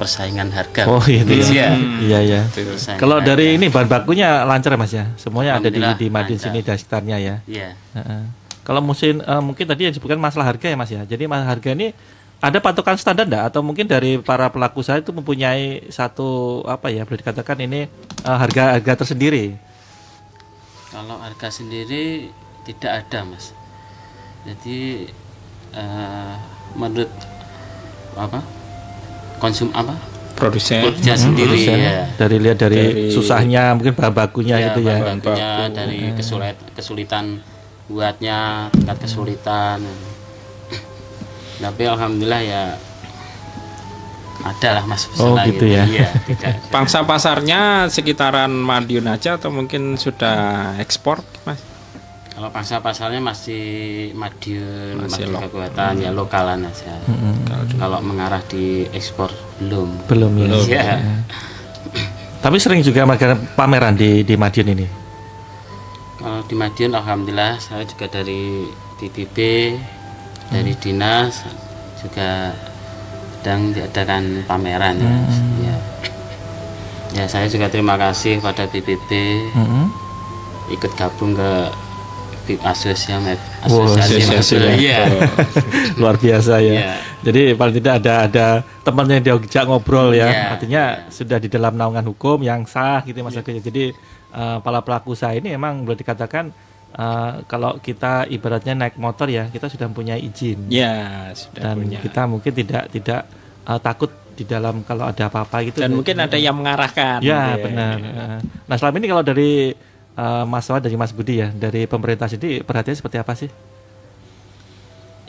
persaingan 0.00 0.50
harga 0.50 0.88
Oh 0.88 0.98
gitu 1.04 1.30
ya. 1.30 1.46
Iya. 1.46 1.68
Iya 2.02 2.18
ya. 2.24 2.40
Persaingan 2.50 2.98
Kalau 2.98 3.20
harga. 3.20 3.28
dari 3.36 3.54
ini 3.54 3.70
bahan 3.70 3.86
bakunya 3.86 4.42
lancar 4.42 4.74
ya, 4.74 4.78
Mas 4.80 4.90
ya. 4.90 5.04
Semuanya 5.14 5.60
ada 5.62 5.68
di 5.70 5.78
di 5.78 6.08
lancar. 6.10 6.34
sini 6.34 6.58
dan 6.64 6.74
sekitarnya 6.74 7.16
ya. 7.22 7.34
Iya. 7.46 7.68
Heeh. 7.94 8.22
Kalau 8.64 8.80
musim 8.82 9.22
eh, 9.22 9.42
mungkin 9.44 9.62
tadi 9.62 9.86
yang 9.86 9.92
disebutkan 9.94 10.18
masalah 10.18 10.48
harga 10.50 10.66
ya 10.66 10.74
Mas 10.74 10.90
ya. 10.90 11.06
Jadi 11.06 11.28
masalah 11.30 11.54
harga 11.54 11.70
ini 11.70 11.94
ada 12.42 12.58
patokan 12.58 12.98
standar 12.98 13.30
enggak 13.30 13.54
atau 13.54 13.62
mungkin 13.62 13.86
dari 13.86 14.18
para 14.18 14.50
pelaku 14.50 14.82
usaha 14.82 14.98
itu 14.98 15.14
mempunyai 15.14 15.86
satu 15.86 16.62
apa 16.66 16.90
ya 16.90 17.06
boleh 17.06 17.22
dikatakan 17.22 17.54
ini 17.62 17.86
eh, 18.26 18.36
harga 18.42 18.74
harga 18.80 19.06
tersendiri. 19.06 19.54
kalau 20.90 21.16
harga 21.22 21.48
sendiri 21.48 22.28
tidak 22.68 23.06
ada 23.06 23.24
mas 23.24 23.54
jadi 24.42 25.06
eh, 25.72 26.34
menurut 26.74 27.10
apa? 28.14 28.40
Konsum 29.38 29.70
apa? 29.72 29.94
Produsen. 30.32 30.82
produsen 30.82 31.14
sendiri 31.14 31.54
Produsen, 31.54 31.78
ya. 31.78 31.92
Dari 32.16 32.36
lihat 32.36 32.58
dari, 32.58 32.80
Dari- 32.82 33.10
susahnya 33.10 33.72
mungkin 33.72 33.94
bahan 33.94 34.10
bakunya 34.12 34.56
Ya, 34.58 34.66
gitu 34.72 34.80
ya. 34.82 34.98
bahan 34.98 35.20
bakunya 35.20 35.50
dari 35.70 35.98
kesulit 36.12 36.56
kesulitan 36.72 37.38
buatnya 37.86 38.38
tingkat 38.72 38.98
kesulitan. 39.00 39.84
Tapi 41.56 41.82
alhamdulillah 41.86 42.42
ya 42.42 42.62
ada 44.42 44.68
lah 44.74 44.84
mas 44.84 45.06
Oh, 45.14 45.38
pesanan 45.38 45.46
gitu 45.46 45.64
ya. 45.70 45.86
iya 45.86 46.08
Pangsa 46.66 47.06
pasarnya 47.06 47.86
sekitaran 47.86 48.50
Madiun 48.50 49.06
aja 49.06 49.38
atau 49.38 49.54
mungkin 49.54 49.94
sudah 49.94 50.74
ekspor? 50.82 51.22
Kalau 52.42 52.50
pangsa 52.50 52.82
pasarnya 52.82 53.22
masih 53.22 54.10
Madiun, 54.18 54.98
Masih 54.98 55.30
masih 55.30 55.46
kekuatan 55.46 55.94
ya 56.02 56.10
lokalan 56.10 56.66
aja. 56.66 56.98
Kalau 57.78 58.02
mengarah 58.02 58.42
di 58.50 58.82
ekspor 58.90 59.30
belum. 59.62 60.10
Belum 60.10 60.34
ya. 60.34 60.50
Belum. 60.50 60.66
Ya. 60.66 60.98
Tapi 62.42 62.58
sering 62.58 62.82
juga 62.82 63.06
pameran 63.54 63.94
di 63.94 64.26
di 64.26 64.34
Madiun 64.34 64.74
ini. 64.74 64.86
Kalau 66.18 66.42
di 66.42 66.58
Madiun 66.58 66.98
alhamdulillah 66.98 67.62
saya 67.62 67.86
juga 67.86 68.10
dari 68.10 68.66
PBB, 68.98 69.38
dari 70.50 70.74
dinas 70.82 71.46
juga 72.02 72.58
sedang 73.38 73.70
diadakan 73.70 74.42
pameran 74.50 74.98
ya. 74.98 75.14
ya. 75.62 75.76
Ya 77.22 77.24
saya 77.30 77.46
juga 77.46 77.70
terima 77.70 77.94
kasih 77.94 78.42
pada 78.42 78.66
PBB 78.66 79.10
Mhm. 79.54 79.84
ikut 80.74 80.90
gabung 80.98 81.38
ke 81.38 81.70
Ya. 82.44 82.58
Wow, 83.64 83.86
Asosiasi 83.86 84.14
asosiasi 84.18 84.54
Mebel. 84.56 84.66
ya. 84.66 84.74
Iya. 84.76 85.00
Luar 86.00 86.16
biasa 86.16 86.54
ya. 86.58 86.72
Iya. 86.72 86.92
Jadi 87.22 87.42
paling 87.54 87.76
tidak 87.78 87.94
ada 88.02 88.14
ada 88.26 88.46
temannya 88.82 89.14
yang 89.18 89.38
diajak 89.38 89.64
ngobrol 89.64 90.10
ya. 90.10 90.26
Iya. 90.26 90.42
Artinya 90.50 90.82
sudah 91.08 91.38
di 91.38 91.46
dalam 91.46 91.72
naungan 91.72 92.02
hukum 92.04 92.42
yang 92.42 92.66
sah 92.66 93.00
gitu 93.02 93.22
Mas 93.22 93.34
Agus. 93.34 93.62
Jadi 93.62 93.94
eh, 94.28 94.56
para 94.58 94.80
pelaku 94.80 95.14
usaha 95.14 95.30
ini 95.30 95.54
memang 95.54 95.86
boleh 95.86 95.94
dikatakan 95.94 96.50
eh, 96.92 97.32
kalau 97.46 97.78
kita 97.78 98.26
ibaratnya 98.26 98.74
naik 98.76 98.98
motor 98.98 99.26
ya, 99.26 99.46
kita 99.46 99.70
sudah 99.70 99.86
mempunyai 99.86 100.18
izin. 100.20 100.66
Ya, 100.66 101.30
sudah 101.32 101.62
Dan 101.62 101.74
punya. 101.78 101.98
kita 102.00 102.22
mungkin 102.26 102.52
tidak 102.52 102.84
tidak 102.90 103.22
eh, 103.62 103.78
takut 103.78 104.10
di 104.32 104.42
dalam 104.42 104.82
kalau 104.82 105.06
ada 105.06 105.28
apa-apa 105.28 105.62
gitu. 105.62 105.78
Dan 105.78 105.92
mungkin 105.92 106.16
ada 106.18 106.34
yang 106.34 106.56
mengarahkan. 106.56 107.22
Ya 107.22 107.54
gitu 107.54 107.70
benar. 107.70 107.96
Eh, 108.00 108.38
Nah 108.66 108.76
selama 108.76 108.96
ini 108.98 109.06
kalau 109.06 109.22
dari 109.22 109.70
eh, 110.16 110.44
Mas 110.44 110.68
Wah 110.68 110.80
dari 110.80 110.96
Mas 110.96 111.12
Budi 111.12 111.40
ya, 111.40 111.48
dari 111.52 111.84
pemerintah 111.86 112.28
sendiri 112.28 112.64
perhatian 112.64 112.96
seperti 112.98 113.16
apa 113.20 113.32
sih? 113.36 113.50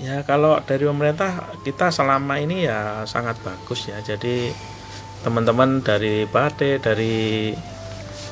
Ya 0.02 0.26
kalau 0.28 0.60
dari 0.65 0.84
pemerintah 0.84 1.54
kita 1.63 1.88
selama 1.93 2.41
ini 2.41 2.67
ya 2.67 3.08
sangat 3.08 3.39
bagus 3.46 3.88
ya. 3.88 4.02
Jadi 4.04 4.52
teman-teman 5.24 5.80
dari 5.80 6.28
Bade, 6.28 6.82
dari 6.84 7.56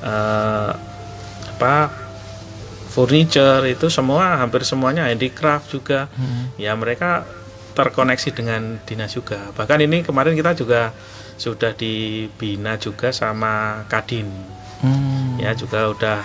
eh, 0.04 0.72
apa 1.52 1.76
furniture 2.92 3.64
itu 3.72 3.88
semua 3.88 4.36
hampir 4.42 4.68
semuanya 4.68 5.08
handicraft 5.08 5.72
juga. 5.72 6.12
Ya 6.60 6.76
mereka 6.76 7.24
terkoneksi 7.72 8.30
dengan 8.36 8.84
dinas 8.84 9.16
juga. 9.16 9.56
Bahkan 9.56 9.80
ini 9.88 10.04
kemarin 10.04 10.36
kita 10.36 10.52
juga 10.52 10.92
sudah 11.40 11.72
dibina 11.72 12.76
juga 12.76 13.16
sama 13.16 13.86
Kadin. 13.88 14.28
Hmm. 14.84 15.40
Ya 15.40 15.56
juga 15.56 15.88
udah 15.90 16.20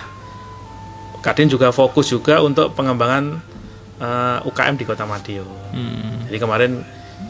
Kadin 1.27 1.51
juga 1.51 1.75
fokus 1.75 2.07
juga 2.07 2.39
untuk 2.39 2.71
pengembangan 2.79 3.43
eh, 3.99 4.39
UKM 4.47 4.79
di 4.79 4.85
Kota 4.87 5.03
Madiun. 5.03 5.51
Hmm. 5.75 6.31
Jadi 6.31 6.39
kemarin 6.39 6.73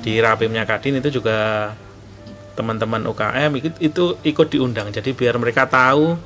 di 0.05 0.21
rapimnya 0.21 0.69
Kadin 0.69 1.01
itu 1.01 1.09
juga 1.17 1.73
teman-teman 2.53 3.09
UKM 3.09 3.51
itu, 3.57 3.69
itu 3.81 4.05
ikut 4.21 4.53
diundang. 4.53 4.93
Jadi 4.93 5.17
biar 5.17 5.41
mereka 5.41 5.65
tahu 5.65 6.17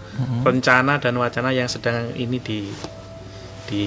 rencana 0.43 0.99
dan 0.99 1.15
wacana 1.15 1.55
yang 1.55 1.71
sedang 1.71 2.11
ini 2.19 2.43
di 2.43 2.67
di 3.71 3.83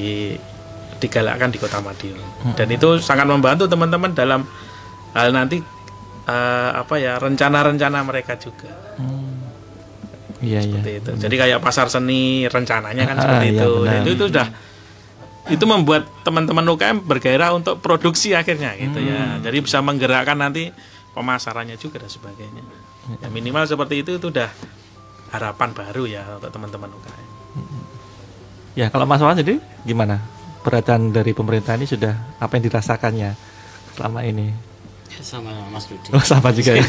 digalakkan 1.04 1.52
di 1.52 1.60
Kota 1.60 1.84
Madiun. 1.84 2.56
Dan 2.56 2.72
itu 2.72 3.04
sangat 3.04 3.28
membantu 3.28 3.68
teman-teman 3.68 4.16
dalam 4.16 4.48
hal 5.12 5.36
nanti 5.36 5.60
eh, 6.24 6.72
apa 6.72 6.96
ya 6.96 7.20
rencana-rencana 7.20 8.00
mereka 8.08 8.40
juga 8.40 8.72
Iya 8.96 9.43
iya. 10.44 10.62
seperti 10.62 10.92
itu. 11.00 11.12
Jadi 11.18 11.36
kayak 11.40 11.60
pasar 11.64 11.88
seni 11.88 12.46
rencananya 12.46 13.04
kan 13.08 13.16
Ah, 13.18 13.22
seperti 13.24 13.48
iya, 13.50 13.62
itu. 13.64 13.72
benar. 13.80 13.88
Dan 13.88 13.98
itu 14.04 14.12
itu 14.14 14.26
sudah 14.30 14.48
itu 15.44 15.66
membuat 15.68 16.04
teman-teman 16.24 16.64
UKM 16.64 16.98
bergairah 17.04 17.52
untuk 17.52 17.80
produksi 17.84 18.32
akhirnya 18.32 18.76
gitu 18.80 19.00
ya. 19.04 19.40
Hmm. 19.40 19.44
Jadi 19.44 19.58
bisa 19.60 19.84
menggerakkan 19.84 20.40
nanti 20.40 20.72
pemasarannya 21.12 21.76
juga 21.76 22.00
dan 22.00 22.12
sebagainya. 22.12 22.64
Ya, 23.20 23.28
minimal 23.28 23.68
seperti 23.68 24.04
itu 24.08 24.16
itu 24.16 24.32
udah 24.32 24.48
harapan 25.36 25.70
baru 25.76 26.04
ya 26.08 26.24
untuk 26.40 26.52
teman-teman 26.54 26.90
UKM. 26.96 27.28
Ya 28.74 28.90
kalau 28.90 29.06
Mas 29.06 29.22
Wawan 29.22 29.38
jadi 29.38 29.62
gimana? 29.86 30.18
Perhatian 30.64 31.12
dari 31.12 31.36
pemerintah 31.36 31.76
ini 31.76 31.84
sudah 31.84 32.40
apa 32.40 32.56
yang 32.56 32.64
dirasakannya 32.72 33.36
selama 34.00 34.24
ini? 34.24 34.73
Ya, 35.14 35.22
sama 35.22 35.54
Mas 35.70 35.86
Rudi. 35.86 36.10
Oh 36.10 36.24
sama 36.26 36.50
juga 36.50 36.74
ya. 36.74 36.84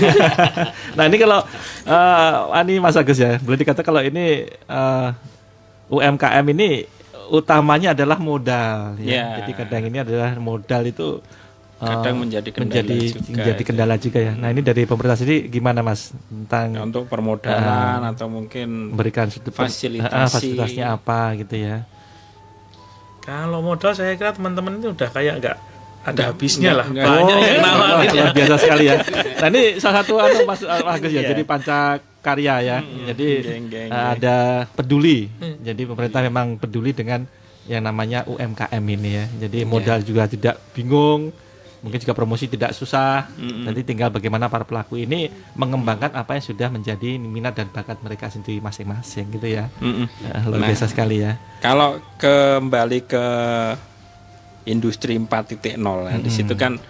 nah 0.96 1.04
ini 1.04 1.16
kalau 1.20 1.44
eh 1.84 2.32
ini 2.64 2.80
Mas 2.80 2.96
Agus 2.96 3.20
ya, 3.20 3.36
boleh 3.38 3.60
dikata 3.60 3.84
kalau 3.84 4.00
ini 4.00 4.48
eh, 4.48 5.08
UMKM 5.92 6.44
ini 6.56 6.88
utamanya 7.28 7.92
adalah 7.92 8.16
modal. 8.16 8.96
Ya. 9.00 9.12
Ya. 9.12 9.24
Jadi 9.44 9.52
kadang 9.52 9.82
ini 9.88 9.98
adalah 10.00 10.36
modal 10.40 10.82
itu 10.88 11.20
eh, 11.80 11.88
Kadang 11.88 12.24
menjadi 12.24 12.48
kendala 12.48 12.80
menjadi, 12.80 12.96
juga 13.12 13.20
menjadi 13.28 13.60
itu. 13.60 13.68
kendala 13.68 13.94
juga 14.00 14.18
ya. 14.20 14.32
Nah 14.32 14.48
ini 14.48 14.60
dari 14.64 14.82
pemerintah 14.88 15.18
sendiri 15.20 15.38
gimana 15.52 15.80
Mas 15.84 16.12
tentang 16.28 16.68
Untuk 16.88 17.04
permodalan 17.08 18.00
atau 18.08 18.26
mungkin 18.32 18.96
memberikan 18.96 19.28
suatu 19.28 19.52
fasilitasi. 19.52 20.12
Ah, 20.16 20.28
fasilitasnya 20.28 20.84
apa 20.92 21.36
gitu 21.36 21.56
ya? 21.60 21.84
Kalau 23.24 23.64
modal 23.64 23.96
saya 23.96 24.16
kira 24.16 24.36
teman-teman 24.36 24.76
itu 24.80 24.92
udah 24.92 25.08
kayak 25.08 25.34
nggak 25.40 25.56
ada 26.04 26.22
habisnya 26.28 26.72
lah. 26.74 26.86
nggak. 26.86 27.02
Banyak 27.02 27.34
Oh, 27.34 27.40
yang 27.42 27.60
nawarin 27.60 28.06
ya. 28.06 28.12
luar 28.14 28.32
biasa 28.32 28.54
sekali 28.56 28.84
ya. 28.84 28.96
Nah 29.34 29.48
ini 29.48 29.62
salah 29.76 29.96
satu 30.00 30.12
anu 30.16 30.38
Mas 30.44 30.60
uh, 30.60 30.84
Agus 30.86 31.10
ya, 31.10 31.22
jadi 31.24 31.42
panca 31.42 31.78
karya 32.20 32.54
ya. 32.60 32.78
jadi 33.06 33.26
Geng, 33.40 33.66
geng, 33.66 33.88
geng. 33.88 33.90
ada 33.90 34.36
peduli. 34.70 35.28
Jadi 35.58 35.82
pemerintah 35.84 36.20
memang 36.20 36.56
peduli 36.56 36.90
dengan 36.90 37.24
yang 37.64 37.80
namanya 37.80 38.24
UMKM 38.24 38.84
ini 38.86 39.10
ya. 39.14 39.24
Jadi 39.40 39.64
modal 39.64 40.00
juga 40.00 40.24
tidak 40.24 40.60
bingung. 40.72 41.32
Mungkin 41.80 42.00
juga 42.00 42.12
promosi 42.12 42.44
tidak 42.46 42.72
susah. 42.72 43.28
Nanti 43.36 43.80
tinggal 43.82 44.08
bagaimana 44.08 44.48
para 44.48 44.64
pelaku 44.64 44.96
ini 44.98 45.28
mengembangkan 45.52 46.12
apa 46.12 46.32
yang 46.32 46.44
sudah 46.46 46.68
menjadi 46.68 47.16
minat 47.16 47.52
dan 47.52 47.68
bakat 47.68 48.00
mereka 48.00 48.28
sendiri 48.28 48.56
masing-masing 48.58 49.28
gitu 49.30 49.48
ya. 49.50 49.68
Uh, 49.78 50.08
luar 50.48 50.60
Nah. 50.60 50.68
biasa 50.68 50.84
sekali 50.86 51.20
ya. 51.20 51.36
Kalau 51.60 52.00
kembali 52.16 53.04
ke 53.04 53.24
industri 54.64 55.20
4.0 55.20 55.76
ya, 55.76 56.16
di 56.20 56.30
situ 56.32 56.56
kan 56.56 56.80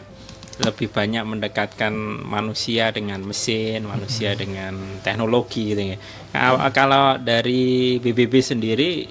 lebih 0.62 0.86
banyak 0.86 1.26
mendekatkan 1.26 1.90
manusia 2.22 2.94
dengan 2.94 3.18
mesin, 3.26 3.82
manusia 3.90 4.38
dengan 4.38 5.02
teknologi 5.02 5.74
gitu 5.74 5.82
ya. 5.82 5.98
Kalau, 6.30 6.58
kalau 6.70 7.04
dari 7.18 7.98
BBB 7.98 8.38
sendiri 8.38 9.10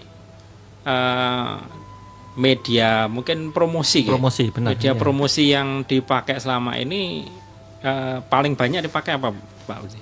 eh, 0.88 1.54
media 2.39 3.12
mungkin 3.12 3.52
promosi, 3.52 4.08
ya? 4.08 4.15
Promosi, 4.15 4.43
benar, 4.49 4.69
Media 4.73 4.91
iya. 4.95 4.99
promosi 4.99 5.43
yang 5.52 5.84
dipakai 5.84 6.39
selama 6.39 6.80
ini 6.80 7.28
eh, 7.84 8.17
paling 8.23 8.56
banyak 8.56 8.88
dipakai 8.88 9.19
apa, 9.19 9.36
Pak 9.67 9.80
Uzi? 9.84 9.99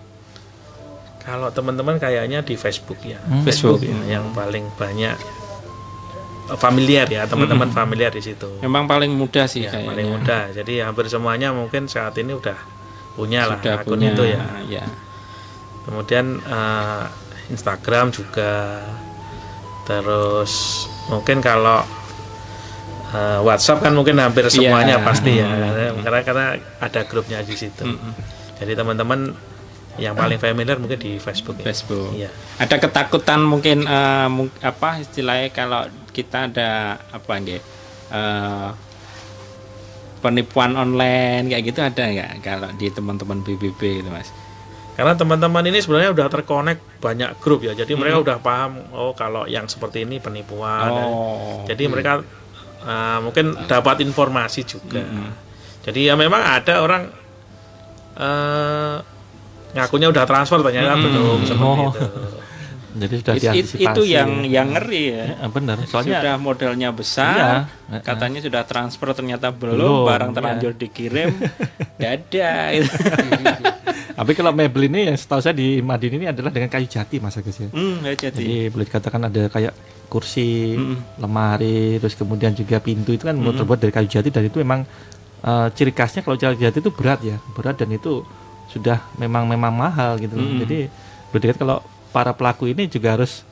Kalau 1.22 1.54
teman-teman 1.54 2.02
kayaknya 2.02 2.42
di 2.42 2.54
Facebook 2.58 3.02
ya. 3.02 3.18
Hmm. 3.22 3.46
Facebook, 3.46 3.82
ya, 3.82 4.18
yang 4.18 4.30
paling 4.34 4.70
banyak 4.78 5.41
familiar 6.56 7.06
ya, 7.06 7.24
teman-teman 7.24 7.70
familiar 7.70 8.10
di 8.10 8.20
situ. 8.20 8.60
Memang 8.60 8.84
paling 8.84 9.12
mudah 9.12 9.46
sih 9.46 9.64
Ya, 9.64 9.72
kayaknya. 9.72 9.90
paling 9.92 10.08
mudah. 10.10 10.42
Jadi 10.52 10.74
hampir 10.80 11.06
semuanya 11.06 11.52
mungkin 11.52 11.86
saat 11.86 12.16
ini 12.16 12.32
udah 12.32 12.58
punya 13.14 13.44
lah 13.46 13.60
Sudah 13.60 13.76
akun 13.80 13.96
punya 13.96 14.10
itu 14.12 14.24
ya. 14.26 14.42
ya. 14.68 14.84
Kemudian 15.84 16.26
eh, 16.40 17.04
Instagram 17.50 18.10
juga. 18.10 18.80
Terus 19.84 20.86
mungkin 21.08 21.40
kalau 21.40 21.82
eh, 23.12 23.40
WhatsApp 23.42 23.82
kan 23.82 23.94
mungkin 23.94 24.16
hampir 24.18 24.46
semuanya 24.48 25.00
Iya. 25.00 25.06
pasti 25.06 25.32
ya. 25.36 25.48
Hmm. 25.48 26.02
Karena 26.02 26.20
karena 26.22 26.46
ada 26.80 27.02
grupnya 27.04 27.42
di 27.42 27.56
situ. 27.56 27.84
Mm-mm. 27.84 28.14
Jadi 28.58 28.74
teman-teman 28.74 29.34
yang 30.00 30.16
paling 30.16 30.40
familiar 30.40 30.80
mungkin 30.80 30.96
di 30.96 31.18
Facebook 31.18 31.60
ya. 31.60 31.66
Facebook. 31.68 32.16
Iya. 32.16 32.30
Ada 32.58 32.80
ketakutan 32.80 33.42
mungkin 33.42 33.84
mung- 34.30 34.54
apa 34.62 34.98
istilahnya 34.98 35.52
kalau 35.52 35.84
kita 36.12 36.48
ada 36.48 36.70
apa 37.10 37.34
nggih? 37.40 37.62
eh, 38.12 38.70
penipuan 40.22 40.78
online 40.78 41.50
kayak 41.50 41.64
gitu 41.66 41.80
ada 41.82 42.04
nggak 42.06 42.32
kalau 42.46 42.70
di 42.78 42.88
teman-teman 42.94 43.42
BBB 43.42 44.06
itu 44.06 44.10
Mas? 44.12 44.30
Karena 44.94 45.18
teman-teman 45.18 45.66
ini 45.66 45.82
sebenarnya 45.82 46.14
udah 46.14 46.28
terkonek 46.30 47.02
banyak 47.02 47.40
grup 47.42 47.66
ya. 47.66 47.74
Jadi 47.74 47.96
mereka 47.98 48.22
udah 48.22 48.38
paham 48.38 48.86
oh 48.94 49.16
kalau 49.18 49.50
yang 49.50 49.66
seperti 49.66 50.06
ini 50.06 50.22
penipuan. 50.22 50.92
Oh. 50.94 51.64
Jadi 51.66 51.90
mereka 51.90 52.22
uh, 52.84 53.18
mungkin 53.24 53.56
dapat 53.66 54.04
informasi 54.06 54.62
juga. 54.62 55.02
Jadi 55.82 56.06
ya 56.06 56.14
memang 56.14 56.38
ada 56.44 56.86
orang 56.86 57.10
uh, 58.20 59.02
ngakunya 59.74 60.12
udah 60.12 60.28
transfer 60.28 60.60
ternyata 60.62 60.94
belum 61.00 61.40
seperti 61.48 61.66
Oh. 61.66 61.90
itu. 61.90 62.02
Jadi 62.92 63.14
sudah 63.18 63.34
It- 63.56 63.76
itu 63.78 64.02
yang 64.04 64.44
ya. 64.44 64.62
yang 64.62 64.68
ngeri 64.72 65.04
ya. 65.10 65.24
Ya, 65.34 65.48
benar. 65.48 65.78
Soalnya 65.86 66.20
sudah 66.20 66.36
modalnya 66.36 66.90
besar, 66.92 67.36
Iya, 67.88 68.00
katanya 68.02 68.40
sudah 68.40 68.62
transfer 68.64 69.08
ternyata 69.12 69.50
belum, 69.50 69.76
Belum, 69.76 69.98
barang 70.04 70.30
iya. 70.30 70.36
terlanjur 70.36 70.74
dikirim, 70.76 71.30
dada. 72.02 72.52
gitu. 72.74 72.92
tapi 74.12 74.32
kalau 74.34 74.52
mebel 74.52 74.86
ini 74.86 75.10
yang 75.10 75.18
setahu 75.18 75.40
saya 75.40 75.56
di 75.56 75.80
Madin 75.80 76.14
ini 76.14 76.28
adalah 76.28 76.50
dengan 76.50 76.68
kayu 76.68 76.86
jati 76.86 77.18
Mas 77.18 77.34
Agus 77.34 77.58
ya. 77.58 77.70
Hmm, 77.72 78.04
nggak 78.04 78.16
jadi. 78.22 78.38
Jadi 78.38 78.58
boleh 78.70 78.86
dikatakan 78.86 79.22
ada 79.24 79.44
kayak 79.48 79.74
kursi, 80.06 80.76
Mm. 80.76 80.96
lemari, 81.18 81.96
terus 81.98 82.14
kemudian 82.14 82.52
juga 82.52 82.78
pintu 82.78 83.12
itu 83.12 83.24
kan 83.24 83.34
terbuat 83.34 83.80
dari 83.80 83.90
kayu 83.90 84.08
jati 84.08 84.28
dan 84.28 84.44
itu 84.44 84.60
memang 84.60 84.84
eh, 85.42 85.68
ciri 85.74 85.90
khasnya 85.90 86.22
kalau 86.22 86.36
kayu 86.36 86.54
jati 86.54 86.78
itu 86.78 86.92
berat 86.92 87.24
ya, 87.24 87.40
berat 87.56 87.74
dan 87.74 87.90
itu 87.90 88.22
sudah 88.68 89.02
memang 89.16 89.48
memang 89.48 89.74
mahal 89.74 90.16
gitu. 90.16 90.36
Mm. 90.36 90.60
Jadi 90.62 90.78
dikatakan 91.32 91.56
kalau 91.58 91.78
para 92.12 92.36
pelaku 92.36 92.70
ini 92.72 92.88
juga 92.92 93.16
harus 93.16 93.44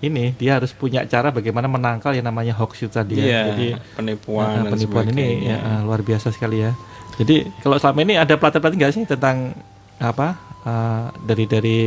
ini 0.00 0.32
dia 0.36 0.56
harus 0.56 0.72
punya 0.72 1.04
cara 1.04 1.28
bagaimana 1.28 1.68
menangkal 1.68 2.16
yang 2.16 2.24
namanya 2.24 2.56
hoax 2.56 2.80
itu 2.80 2.92
tadi 2.92 3.20
ya. 3.20 3.24
Iya, 3.24 3.40
Jadi 3.52 3.66
penipuan, 3.96 4.48
Nah, 4.56 4.64
penipuan 4.72 5.06
ini 5.12 5.48
ya, 5.48 5.84
luar 5.84 6.00
biasa 6.00 6.32
sekali 6.32 6.64
ya. 6.64 6.72
Jadi 7.20 7.52
kalau 7.60 7.76
selama 7.76 8.00
ini 8.08 8.14
ada 8.16 8.34
pelatihan-pelatihan 8.40 8.80
nggak 8.80 8.92
sih 8.96 9.04
tentang 9.04 9.52
apa 10.00 10.40
eh, 10.64 11.06
dari 11.20 11.44
dari 11.44 11.78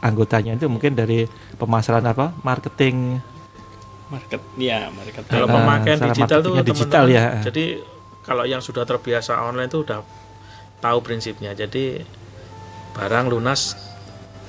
anggotanya 0.00 0.56
itu 0.56 0.64
mungkin 0.70 0.96
dari 0.96 1.28
pemasaran 1.60 2.06
apa 2.08 2.32
marketing 2.40 3.20
market, 4.08 4.40
ya 4.56 4.88
market. 4.88 5.22
Kalau 5.28 5.44
pemakaian 5.44 5.98
digital 6.08 6.38
tuh 6.40 6.52
digital 6.64 7.04
teman-teman, 7.04 7.36
ya. 7.36 7.44
Jadi 7.44 7.64
kalau 8.24 8.44
yang 8.48 8.64
sudah 8.64 8.88
terbiasa 8.88 9.36
online 9.44 9.68
tuh 9.68 9.84
udah 9.84 10.00
tahu 10.80 10.98
prinsipnya. 11.04 11.52
Jadi 11.52 12.00
barang 12.96 13.28
lunas 13.28 13.76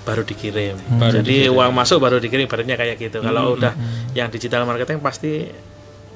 baru 0.03 0.23
dikirim. 0.23 0.75
Baru 0.97 1.21
Jadi 1.21 1.47
uang 1.47 1.71
masuk 1.71 1.99
baru 1.99 2.17
dikirim, 2.17 2.47
barunya 2.47 2.75
kayak 2.75 2.97
gitu. 2.97 3.19
Kalau 3.19 3.55
udah 3.55 3.73
Hmm. 3.75 4.15
yang 4.15 4.27
digital 4.29 4.63
marketing 4.63 4.99
pasti 4.99 5.47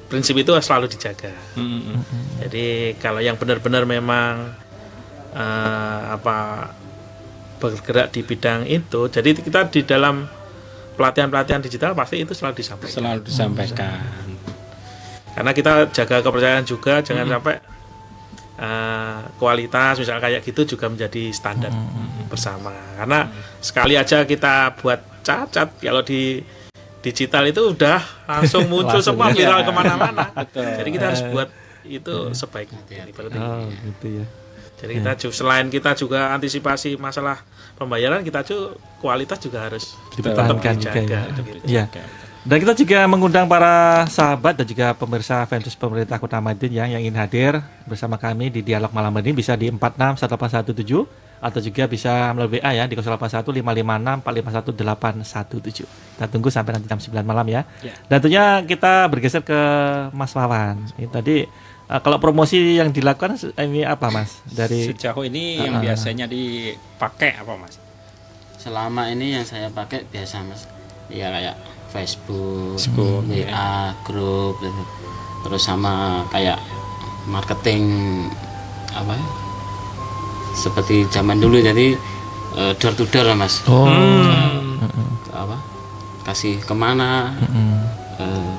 prinsip 0.04 0.34
itu 0.36 0.52
selalu 0.60 0.86
dijaga. 0.90 1.32
Mm, 1.56 1.64
mm, 1.64 2.00
Jadi 2.44 2.66
kalau 2.98 3.18
yang 3.18 3.34
benar-benar 3.34 3.84
memang 3.84 4.52
eh, 5.34 6.00
apa 6.14 6.70
bergerak 7.58 8.14
di 8.14 8.22
bidang 8.22 8.68
itu, 8.68 9.10
jadi 9.10 9.34
kita 9.34 9.66
di 9.66 9.82
dalam 9.82 10.28
pelatihan-pelatihan 10.94 11.58
digital 11.58 11.90
pasti 11.90 12.22
itu 12.22 12.30
selalu 12.30 12.54
disampaikan. 12.62 12.94
selalu 12.94 13.20
disampaikan. 13.26 13.98
Karena 15.34 15.50
kita 15.50 15.90
jaga 15.90 16.22
kepercayaan 16.22 16.62
juga, 16.62 17.02
jangan 17.02 17.26
sampai 17.26 17.58
eh, 18.56 19.18
kualitas 19.34 19.98
misalnya 19.98 20.22
kayak 20.22 20.40
gitu 20.42 20.76
juga 20.76 20.86
menjadi 20.86 21.30
standar 21.30 21.70
bersama. 22.26 22.70
Karena 22.94 23.26
sekali 23.58 23.94
aja 23.94 24.22
kita 24.22 24.74
buat 24.76 25.00
cacat 25.20 25.78
kalau 25.78 26.00
di 26.00 26.38
digital 27.00 27.44
itu 27.44 27.72
udah 27.72 28.00
langsung 28.24 28.64
muncul 28.72 28.96
Langsung, 28.96 29.16
semua 29.16 29.28
ya. 29.30 29.36
viral 29.36 29.60
ke 29.68 29.72
mana-mana. 29.72 30.24
Jadi 30.52 30.88
kita 30.90 31.04
harus 31.10 31.22
buat 31.28 31.48
itu 31.84 32.14
sebaik 32.32 32.68
mungkin. 32.70 32.96
Berarti 33.10 33.36
oh 33.36 33.68
gitu 33.68 34.06
ya. 34.20 34.26
Jadi 34.74 34.92
kita 34.98 35.12
ju- 35.16 35.32
selain 35.32 35.66
kita 35.68 35.94
juga 35.94 36.32
antisipasi 36.32 36.96
masalah 36.96 37.40
pembayaran, 37.74 38.20
kita 38.20 38.42
juga 38.42 38.76
kualitas 38.98 39.38
juga 39.38 39.64
harus 39.64 39.96
Dipertahankan 40.12 40.76
tetap 40.76 40.80
juga 40.80 40.90
dijaga. 41.00 41.18
ya. 41.18 41.28
gitu. 41.28 41.40
Iya. 41.64 41.84
Dan 42.44 42.60
kita 42.60 42.76
juga 42.76 43.08
mengundang 43.08 43.48
para 43.48 44.04
sahabat 44.04 44.52
dan 44.60 44.68
juga 44.68 44.92
pemirsa 44.92 45.40
Ventus 45.48 45.72
Pemerintah 45.72 46.20
Kota 46.20 46.36
Madin 46.44 46.68
ya, 46.76 46.84
yang 46.84 47.00
ingin 47.00 47.16
hadir 47.16 47.64
bersama 47.88 48.20
kami 48.20 48.52
di 48.52 48.60
dialog 48.60 48.92
malam 48.92 49.16
ini 49.16 49.32
bisa 49.32 49.56
di 49.56 49.72
461817 49.72 51.08
atau 51.40 51.60
juga 51.60 51.84
bisa 51.88 52.32
melalui 52.36 52.60
WA 52.60 52.72
ya 52.72 52.84
di 52.84 52.96
081 52.96 53.48
556 53.48 54.20
451 54.20 54.76
817. 54.76 55.88
Kita 56.20 56.26
tunggu 56.28 56.48
sampai 56.52 56.76
nanti 56.76 56.84
jam 56.84 57.00
9 57.00 57.24
malam 57.24 57.48
ya. 57.48 57.64
Ya. 57.80 57.96
Dan 58.12 58.20
tentunya 58.20 58.44
kita 58.60 59.08
bergeser 59.08 59.40
ke 59.40 59.60
Mas 60.12 60.36
Wawan. 60.36 60.84
Ini 61.00 61.08
tadi 61.08 61.48
eh, 61.88 62.00
kalau 62.04 62.20
promosi 62.20 62.76
yang 62.76 62.92
dilakukan 62.92 63.40
ini 63.56 63.88
apa 63.88 64.12
Mas? 64.12 64.44
Dari 64.44 64.92
Sejauh 64.92 65.24
ini 65.24 65.64
yang 65.64 65.80
Ah. 65.80 65.84
biasanya 65.84 66.28
dipakai 66.28 67.40
apa 67.40 67.56
Mas? 67.56 67.80
selama 68.54 69.12
ini 69.12 69.36
yang 69.36 69.44
saya 69.44 69.68
pakai 69.68 70.08
biasa 70.08 70.40
mas 70.40 70.64
ya 71.12 71.28
kayak 71.30 71.56
Facebook, 71.94 72.74
Facebook, 72.74 73.22
WA, 73.30 73.94
grup 74.02 74.58
gitu. 74.58 74.82
terus 75.46 75.62
sama 75.62 76.24
kayak 76.34 76.58
marketing 77.30 77.86
apa 78.90 79.14
ya? 79.14 79.26
Seperti 80.54 81.06
zaman 81.10 81.38
dulu 81.38 81.58
jadi 81.62 81.94
eh, 82.58 82.72
door 82.78 82.94
to 82.94 83.04
door 83.10 83.26
lah, 83.30 83.36
mas. 83.38 83.62
Oh. 83.66 83.86
apa? 85.34 85.58
Kasih 86.26 86.62
ke 86.62 86.74
mana? 86.74 87.34
Mm. 87.50 87.78
eh, 88.22 88.52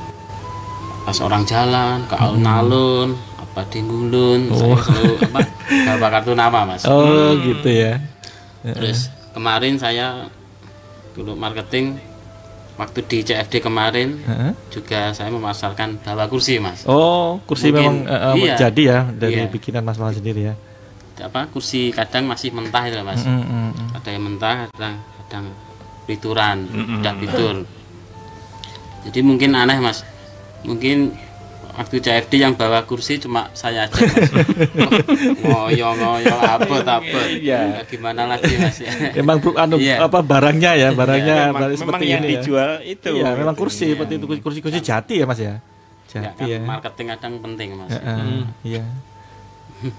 pas 1.06 1.18
orang 1.22 1.44
jalan 1.46 2.04
ke 2.10 2.16
alun-alun 2.18 3.14
apa 3.40 3.62
di 3.72 3.80
Ngulun 3.80 4.52
saya 4.52 4.76
selalu 4.84 5.14
apa? 5.32 5.40
Bawa 5.96 6.08
kartu 6.12 6.32
nama 6.36 6.60
mas. 6.68 6.84
Oh, 6.88 7.36
gitu 7.40 7.70
ya. 7.72 8.00
Terus 8.66 9.12
kemarin 9.32 9.80
saya 9.80 10.28
dulu 11.16 11.36
marketing 11.40 11.96
waktu 12.76 13.00
di 13.04 13.18
CFD 13.22 13.60
kemarin 13.60 14.20
Heeh. 14.20 14.52
juga 14.70 15.12
saya 15.12 15.32
memasarkan 15.32 16.00
bawa 16.00 16.28
kursi 16.28 16.60
mas. 16.60 16.84
Oh, 16.84 17.40
kursi 17.44 17.72
Mungkin- 17.72 18.04
memang 18.04 18.36
eh, 18.36 18.46
iya. 18.46 18.56
jadi 18.60 18.82
ya 18.84 19.00
dari 19.10 19.40
Iya. 19.42 19.48
bikinan 19.48 19.82
Mas 19.82 19.96
Wawan 19.96 20.12
sendiri 20.12 20.52
ya. 20.52 20.54
Apa 21.18 21.48
kursi 21.48 21.90
kadang 21.90 22.28
masih 22.28 22.52
mentah 22.52 22.84
itu 22.84 23.00
mas. 23.00 23.24
Mm, 23.24 23.40
mm, 23.40 23.70
mm. 23.72 23.88
Ada 23.96 24.10
yang 24.12 24.24
mentah, 24.26 24.56
kadang 24.70 24.96
kadang 25.24 25.46
pituran, 26.04 26.58
udah 27.00 27.14
pitur. 27.16 27.56
Jadi 29.08 29.20
mungkin 29.22 29.56
aneh 29.56 29.80
mas. 29.80 30.04
Mungkin 30.62 31.16
waktu 31.76 32.00
CFD 32.00 32.34
yang 32.40 32.54
bawa 32.56 32.84
kursi 32.84 33.20
cuma 33.20 33.52
saya 33.52 33.86
aja 33.86 33.96
ngoyo 35.44 35.90
ngoyo 35.94 36.36
apa 36.36 36.76
apa. 36.82 37.20
Iya. 37.30 37.84
Gimana 37.86 38.26
lagi 38.26 38.56
mas 38.56 38.80
ya. 38.80 38.92
Memang 39.20 39.38
bro, 39.44 39.54
anu 39.60 39.76
Iya. 39.78 40.08
apa 40.08 40.20
barangnya 40.24 40.72
ya, 40.74 40.90
barangnya 40.96 41.36
memang, 41.52 41.54
barang 41.54 41.70
memang 41.72 41.82
seperti 41.84 42.06
yang 42.08 42.22
ini 42.24 42.28
ya. 42.28 42.32
dijual 42.40 42.72
itu. 42.82 43.10
Iya, 43.20 43.30
memang 43.36 43.56
kursi 43.56 43.86
seperti 43.92 44.14
itu 44.16 44.26
kursi-kursi 44.40 44.80
jati 44.80 45.16
ya 45.20 45.26
Mas 45.28 45.40
ya. 45.40 45.60
Ya, 46.16 46.32
Jati 46.32 46.48
kan 46.48 46.48
ya. 46.48 46.60
marketing 46.64 47.08
kadang 47.12 47.34
penting 47.44 47.70
mas. 47.76 47.92
Heeh, 47.92 48.48
Iya. 48.64 48.84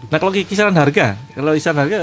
Nah 0.08 0.16
kalau 0.16 0.32
kisaran 0.32 0.72
harga, 0.72 1.20
kalau 1.36 1.52
kisaran 1.52 1.84
harga 1.84 1.98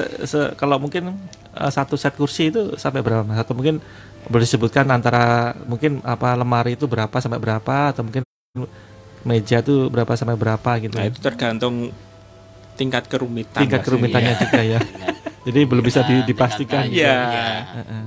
kalau 0.54 0.78
mungkin 0.78 1.18
eh, 1.50 1.72
satu 1.74 1.98
set 1.98 2.14
kursi 2.14 2.54
itu 2.54 2.78
sampai 2.78 3.02
berapa 3.02 3.26
mas? 3.26 3.42
Atau 3.42 3.58
mungkin 3.58 3.82
boleh 4.30 4.46
disebutkan 4.46 4.86
antara 4.88 5.58
mungkin 5.66 5.98
apa 6.06 6.38
lemari 6.38 6.78
itu 6.78 6.86
berapa 6.86 7.12
sampai 7.18 7.42
berapa 7.42 7.90
atau 7.90 8.06
mungkin 8.06 8.22
meja 9.24 9.60
itu 9.60 9.88
berapa 9.88 10.12
sampai 10.14 10.36
berapa 10.36 10.72
gitu? 10.80 10.96
Nah, 10.96 11.08
itu 11.08 11.20
tergantung 11.20 11.92
tingkat 12.74 13.08
kerumitan. 13.08 13.62
tingkat 13.64 13.82
kerumitannya 13.82 14.34
Iya. 14.34 14.42
juga 14.42 14.62
ya. 14.62 14.80
Jadi 15.46 15.60
belum 15.64 15.84
bisa 15.84 16.04
di- 16.04 16.20
Nah, 16.20 16.26
dipastikan. 16.26 16.84
Iya. 16.88 16.92
iya. 16.92 17.16
Heeh. 17.76 18.06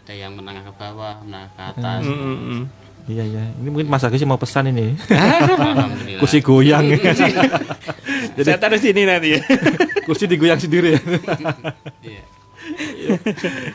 Ada 0.00 0.12
yang 0.16 0.32
menengah 0.34 0.66
ke 0.66 0.72
bawah, 0.74 1.22
menengah 1.22 1.50
ke 1.54 1.62
atas. 1.62 2.02
Mm, 2.02 2.18
mm. 2.18 2.62
Iya 3.08 3.24
ya. 3.26 3.44
Ini 3.56 3.68
mungkin 3.68 3.88
Mas 3.88 4.02
Agus 4.02 4.18
sih 4.18 4.26
mau 4.26 4.38
pesan 4.38 4.70
ini. 4.70 4.94
Alhamdulillah. 5.10 6.18
Kursi 6.18 6.38
goyang. 6.40 6.86
Saya 8.46 8.58
taruh 8.58 8.78
sini 8.78 9.02
nanti 9.02 9.34
ya. 9.34 9.40
Kursi 10.06 10.26
digoyang 10.26 10.58
sendiri 10.58 10.94
ya. 10.94 11.00
Iya. 12.00 12.22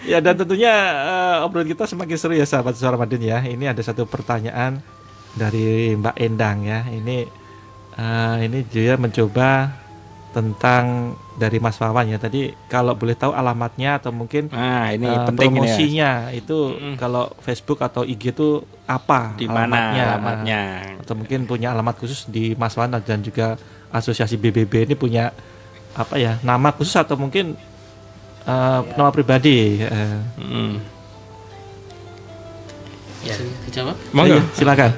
ya 0.06 0.18
dan 0.20 0.36
tentunya 0.36 0.72
eh, 0.72 1.44
obrolan 1.44 1.68
kita 1.68 1.84
semakin 1.84 2.16
seru 2.16 2.34
ya 2.34 2.46
sahabat 2.46 2.76
suara 2.76 2.96
Madin 2.96 3.20
ya. 3.20 3.44
Ini 3.44 3.72
ada 3.72 3.82
satu 3.82 4.06
pertanyaan 4.06 4.80
dari 5.36 5.94
Mbak 5.94 6.16
Endang 6.18 6.58
ya. 6.64 6.80
Ini 6.84 7.18
eh, 7.94 8.36
ini 8.42 8.60
dia 8.66 8.96
mencoba 8.96 9.72
tentang 10.32 11.16
dari 11.36 11.60
Mas 11.60 11.76
Wawan 11.76 12.12
ya. 12.12 12.20
Tadi 12.20 12.52
kalau 12.68 12.92
boleh 12.92 13.14
tahu 13.14 13.32
alamatnya 13.32 14.00
atau 14.00 14.12
mungkin 14.12 14.52
Nah, 14.52 14.92
ini 14.92 15.08
eh, 15.08 15.24
penting 15.26 15.48
ini 15.50 15.56
ya. 15.56 15.62
promosinya 15.64 16.12
itu 16.32 16.58
Mm-mm. 16.72 16.96
kalau 16.96 17.32
Facebook 17.40 17.80
atau 17.80 18.04
IG 18.04 18.32
itu 18.32 18.60
apa 18.84 19.32
Di 19.34 19.48
mana 19.48 19.96
alamatnya? 19.96 20.62
atau 21.00 21.14
mungkin 21.14 21.44
punya 21.46 21.72
alamat 21.72 21.96
khusus 21.96 22.28
di 22.28 22.52
Mas 22.54 22.76
Wawan 22.76 23.00
dan 23.00 23.20
juga 23.20 23.56
asosiasi 23.90 24.36
BBB 24.36 24.86
ini 24.86 24.96
punya 24.96 25.32
apa 25.94 26.20
ya 26.20 26.36
nama 26.42 26.72
khusus 26.72 26.96
atau 26.96 27.16
mungkin 27.16 27.56
eh, 28.44 28.80
nama 28.92 29.10
pribadi 29.10 29.80
eh, 29.80 30.20
Mm. 30.36 30.95
Bisa 33.26 33.42
dijawab? 33.66 33.96
Monggo. 34.12 34.38
iya, 34.38 34.42
silakan 34.54 34.92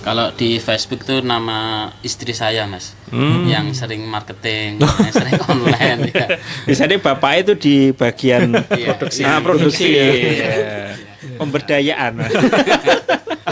Kalau 0.00 0.30
di 0.30 0.56
Facebook 0.56 1.02
tuh 1.02 1.18
nama 1.18 1.58
istri 2.00 2.30
saya 2.30 2.62
mas, 2.64 2.94
Hmm. 3.06 3.42
yang 3.44 3.70
sering 3.70 4.02
marketing, 4.04 4.78
yang 4.78 5.10
sering 5.12 5.34
online. 5.44 6.08
ya. 6.08 6.26
Bisa 6.68 6.86
deh 6.86 6.96
bapak 6.96 7.42
itu 7.42 7.52
di 7.54 7.74
bagian 7.90 8.54
Iya. 8.70 8.94
produksi. 8.94 9.22
Ah, 9.22 9.38
produksi. 9.38 9.86
Iya. 9.90 10.94
Pemberdayaan. 11.36 12.12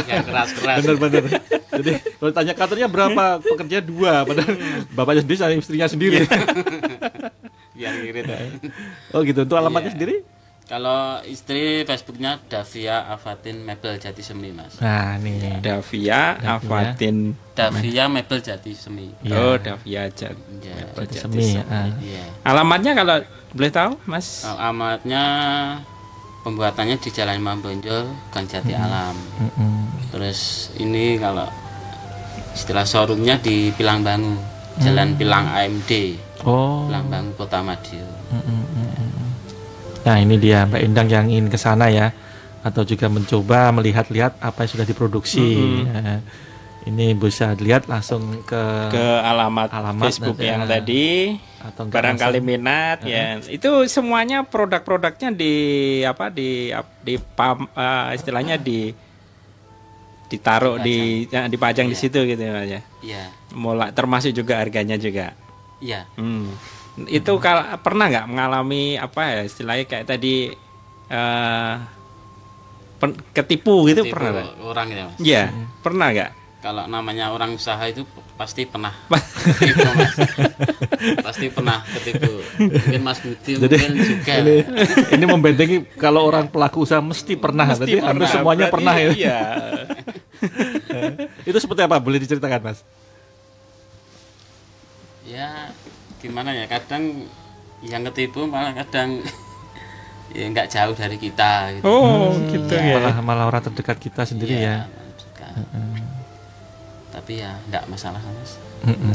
Yang 0.01 0.25
keras-keras. 0.25 0.77
bener-bener 0.81 1.23
jadi 1.73 1.93
kalau 2.15 2.31
tanya 2.31 2.53
kantornya 2.53 2.87
berapa 2.87 3.25
pekerja 3.41 3.79
dua 3.79 4.23
padahal 4.23 4.55
bapaknya 4.91 5.23
sendiri 5.23 5.39
sama 5.39 5.55
istrinya 5.55 5.87
sendiri 5.87 6.23
Biar 7.75 7.93
ngirit. 7.97 8.25
ya. 8.25 8.39
oh 9.11 9.21
gitu 9.23 9.43
untuk 9.43 9.55
alamatnya 9.55 9.91
sendiri 9.91 10.23
Kalau 10.65 11.21
istri 11.29 11.85
Facebooknya 11.85 12.41
Davia 12.49 13.05
Avatin 13.13 13.61
Mebel 13.61 14.01
Jati 14.01 14.25
Semi 14.25 14.49
mas. 14.49 14.81
nah 14.81 15.21
nih 15.21 15.61
Davia, 15.61 16.41
Avatin. 16.41 17.37
Davia 17.53 18.09
Mebel 18.09 18.41
Jati 18.41 18.73
Semi. 18.73 19.13
Iya. 19.21 19.37
Oh, 19.37 19.57
Davia 19.61 20.09
Jat. 20.09 20.33
Ya. 20.65 20.89
Jati 20.97 21.21
semi 21.21 21.61
ah. 21.61 21.93
Iya. 22.01 22.25
Alamatnya 22.49 22.97
kalau 22.97 23.21
boleh 23.53 23.69
tahu, 23.69 23.93
Mas? 24.09 24.49
Alamatnya 24.49 25.23
pembuatannya 26.49 26.97
di 26.97 27.09
Jalan 27.13 27.45
Imam 27.45 27.61
Bonjol, 27.61 28.09
Gang 28.33 28.49
Jati 28.49 28.73
Alam. 28.73 29.17
Mm-mm. 29.45 29.85
Terus 30.17 30.73
ini 30.81 31.21
kalau 31.21 31.45
istilah 32.57 32.89
showroomnya 32.89 33.37
di 33.37 33.69
Pilang 33.77 34.01
Bangu, 34.01 34.41
Jalan 34.81 35.13
Pilang 35.21 35.45
AMD, 35.45 35.93
oh 36.49 36.89
Pilang 36.89 37.13
Bangu 37.13 37.37
Kota 37.37 37.61
Madiun. 37.61 38.09
Nah 40.05 40.17
ini 40.17 40.37
dia 40.37 40.65
Mbak 40.65 40.81
Endang 40.81 41.09
yang 41.09 41.27
ingin 41.27 41.49
ke 41.49 41.57
sana 41.57 41.89
ya 41.89 42.13
atau 42.61 42.81
juga 42.83 43.09
mencoba 43.09 43.69
melihat-lihat 43.73 44.37
apa 44.39 44.65
yang 44.65 44.71
sudah 44.71 44.87
diproduksi. 44.87 45.49
Eh, 45.85 46.21
ini 46.85 47.13
bisa 47.13 47.53
dilihat 47.53 47.89
langsung 47.89 48.45
ke, 48.45 48.63
Ke 48.89 49.07
alamat, 49.19 49.73
Alamat 49.73 50.05
Facebook 50.07 50.37
nanti, 50.37 50.45
yang 50.47 50.63
ah. 50.63 50.69
tadi. 50.69 51.07
atau 51.65 51.89
Barangkali 51.89 52.45
langsung- 52.45 52.61
minat 52.61 52.99
ya. 53.03 53.41
Itu 53.41 53.89
semuanya 53.89 54.45
produk-produknya 54.45 55.33
di 55.33 55.53
apa 56.03 56.29
di 56.29 56.69
di 57.01 57.15
pam 57.17 57.65
eh, 57.67 58.13
istilahnya 58.13 58.57
di 58.57 58.93
ditaruh 60.27 60.77
di 60.79 61.25
ya, 61.27 61.47
dipajang 61.47 61.87
di 61.87 61.97
Iya. 61.97 62.03
situ 62.03 62.19
gitu 62.27 62.43
ya. 62.43 62.81
Iya, 63.01 63.25
Mulai 63.53 63.93
termasuk 63.93 64.33
juga 64.33 64.57
harganya 64.59 64.97
juga. 64.97 65.33
iya. 65.81 66.05
Hmm. 66.17 66.49
Itu 66.97 67.37
kalau 67.39 67.63
pernah 67.79 68.07
nggak 68.07 68.27
mengalami 68.27 68.95
apa 68.95 69.23
ya 69.27 69.41
istilahnya 69.43 69.85
kayak 69.85 70.07
tadi 70.07 70.55
pen- 72.97 73.21
ketipu 73.31 73.87
gitu 73.87 74.03
Tipe 74.03 74.15
pernah 74.15 74.31
nggak? 74.33 74.47
orang 74.63 74.87
ya 74.89 75.03
mas. 75.05 75.19
Iya, 75.19 75.43
pernah 75.81 76.09
nggak? 76.11 76.31
Kalau 76.59 76.89
namanya 76.89 77.29
orang 77.29 77.53
usaha 77.53 77.83
itu 77.85 78.09
pasti 78.35 78.65
pernah 78.65 78.89
ketipu 79.53 79.85
mas. 79.93 80.15
pasti 81.21 81.47
pernah 81.49 81.85
ketipu. 81.85 82.41
Mungkin 82.57 83.03
Mas 83.03 83.19
Budi 83.21 83.53
Jadi, 83.55 83.75
mungkin 83.77 83.93
juga. 84.01 84.33
ini, 84.41 84.57
ini 85.13 85.25
membentengi 85.29 85.77
kalau 85.95 86.25
orang 86.25 86.49
pelaku 86.49 86.83
usaha 86.83 86.99
mesti 86.99 87.37
pernah, 87.37 87.69
Mesti 87.69 87.79
berarti 87.85 87.97
hampir 88.01 88.25
pernah. 88.25 88.33
semuanya 88.33 88.65
Berarti 88.65 88.75
pernah 88.81 88.95
ya. 88.97 89.09
Iya. 89.13 89.39
Itu 91.45 91.59
seperti 91.59 91.81
apa? 91.85 92.01
Boleh 92.01 92.17
diceritakan 92.17 92.61
mas? 92.65 92.81
Ya 95.25 95.69
gimana 96.25 96.51
ya 96.51 96.65
kadang 96.65 97.29
yang 97.85 98.01
ketipu 98.09 98.49
malah 98.49 98.73
kadang 98.73 99.21
ya 100.37 100.49
nggak 100.49 100.67
jauh 100.67 100.97
dari 100.97 101.21
kita 101.21 101.53
gitu. 101.77 101.85
Oh, 101.85 102.33
gitu 102.49 102.73
ya. 102.73 102.97
Malah 102.97 103.17
malah 103.21 103.45
orang 103.45 103.63
terdekat 103.63 104.01
kita 104.01 104.25
sendiri 104.25 104.57
Iya, 104.57 104.65
ya. 104.65 104.77
dekat. 105.21 105.53
Tapi 107.13 107.33
ya 107.39 107.53
nggak 107.69 107.85
masalah 107.87 108.19
mas. 108.25 108.57
Mm-mm. 108.83 109.13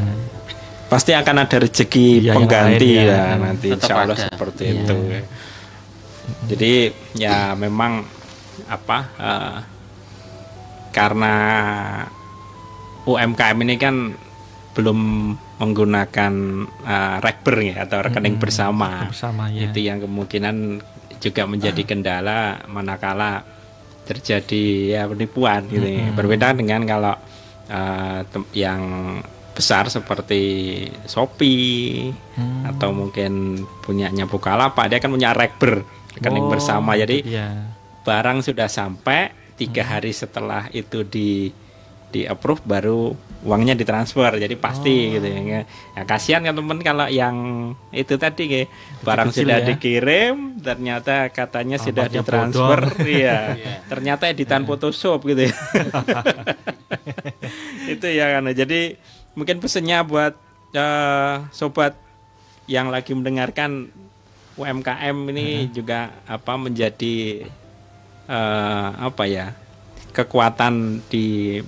Pasti 0.86 1.13
akan 1.13 1.36
ada 1.43 1.58
rezeki 1.60 2.08
Iya, 2.19 2.26
yang 2.30 2.36
pengganti 2.39 2.89
lain, 2.93 3.06
ya. 3.06 3.13
ya 3.13 3.36
nanti 3.36 3.67
Tetap 3.74 3.82
insya 3.84 3.93
Allah 3.98 4.15
ada. 4.15 4.26
seperti 4.30 4.63
Iya. 4.63 4.74
itu. 4.80 4.98
Jadi 6.45 6.74
ya 7.17 7.38
memang 7.54 8.06
apa 8.69 8.98
eh, 9.17 9.58
karena 10.89 11.36
UMKM 13.04 13.58
ini 13.60 13.76
kan 13.76 13.95
belum 14.74 15.00
menggunakan 15.60 16.34
eh, 16.82 17.17
rekber 17.19 17.56
ya 17.62 17.86
atau 17.86 18.00
rekening 18.02 18.39
bersama. 18.39 19.06
Bersama 19.08 19.52
ya. 19.52 19.67
Itu 19.67 19.80
yang 19.80 20.00
kemungkinan 20.00 20.56
juga 21.19 21.43
menjadi 21.43 21.84
kendala 21.84 22.63
manakala 22.65 23.43
terjadi 24.04 24.65
ya 24.95 25.02
penipuan 25.06 25.67
gitu. 25.67 25.84
ya. 25.86 26.10
Berbeda 26.15 26.56
dengan 26.56 26.82
kalau 26.84 27.15
tem- 28.26 28.50
yang 28.56 28.82
besar 29.54 29.86
seperti 29.86 30.41
Shopee 31.06 32.10
Hmm. 32.34 32.63
atau 32.65 32.89
mungkin 32.89 33.60
punyanya 33.84 34.24
Bukalapak 34.26 34.88
dia 34.88 34.98
kan 34.98 35.12
punya 35.12 35.36
rekber 35.36 35.84
rekening 36.15 36.48
Oh, 36.48 36.50
bersama. 36.50 36.95
Jadi 36.95 37.28
iya. 37.28 37.67
barang 38.02 38.41
sudah 38.41 38.65
sampai 38.65 39.30
tiga 39.54 39.84
hari 39.84 40.10
setelah 40.10 40.72
itu 40.72 41.04
di 41.04 41.52
di 42.10 42.24
approve 42.24 42.63
baru 42.63 43.12
uangnya 43.39 43.71
ditransfer 43.71 44.36
jadi 44.36 44.52
pasti 44.60 45.15
gitu 45.15 45.23
ya. 45.23 45.63
ya 45.63 46.04
kasihan 46.04 46.43
kan 46.43 46.52
temen 46.52 46.80
kalau 46.84 47.08
yang 47.08 47.71
itu 47.95 48.19
tadi 48.19 48.52
kayak 48.52 48.67
barang 48.99 49.32
Kecil 49.32 49.47
sudah 49.47 49.60
ya. 49.63 49.67
dikirim 49.71 50.36
ternyata 50.60 51.32
katanya 51.32 51.78
sudah 51.80 52.12
Alamatnya 52.12 52.19
ditransfer. 52.19 52.80
Iya. 52.99 53.38
Iya. 53.56 53.73
ternyata 53.88 54.23
editan 54.28 54.67
Photoshop 54.67 55.23
gitu 55.23 55.47
ya. 55.47 55.56
Itu 57.95 58.08
ya 58.12 58.38
kan. 58.38 58.52
Jadi 58.52 58.99
mungkin 59.34 59.63
pesennya 59.63 60.04
buat 60.04 60.36
eh, 60.75 61.36
sobat 61.56 61.95
yang 62.67 62.91
lagi 62.91 63.15
mendengarkan 63.15 63.89
UMKM 64.60 65.17
ini 65.32 65.71
juga 65.71 66.12
apa 66.28 66.60
menjadi 66.60 67.47
eh, 68.28 68.89
apa 68.99 69.23
ya 69.25 69.56
kekuatan 70.12 70.99
di 71.08 71.60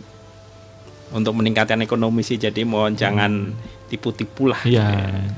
untuk 1.11 1.33
meningkatkan 1.33 1.79
ekonomi 1.79 2.21
sih 2.21 2.35
jadi 2.35 2.63
mohon 2.63 2.93
jangan 2.93 3.51
tipu-tipu 3.85 4.47
lah 4.47 4.63
Iya, 4.63 4.87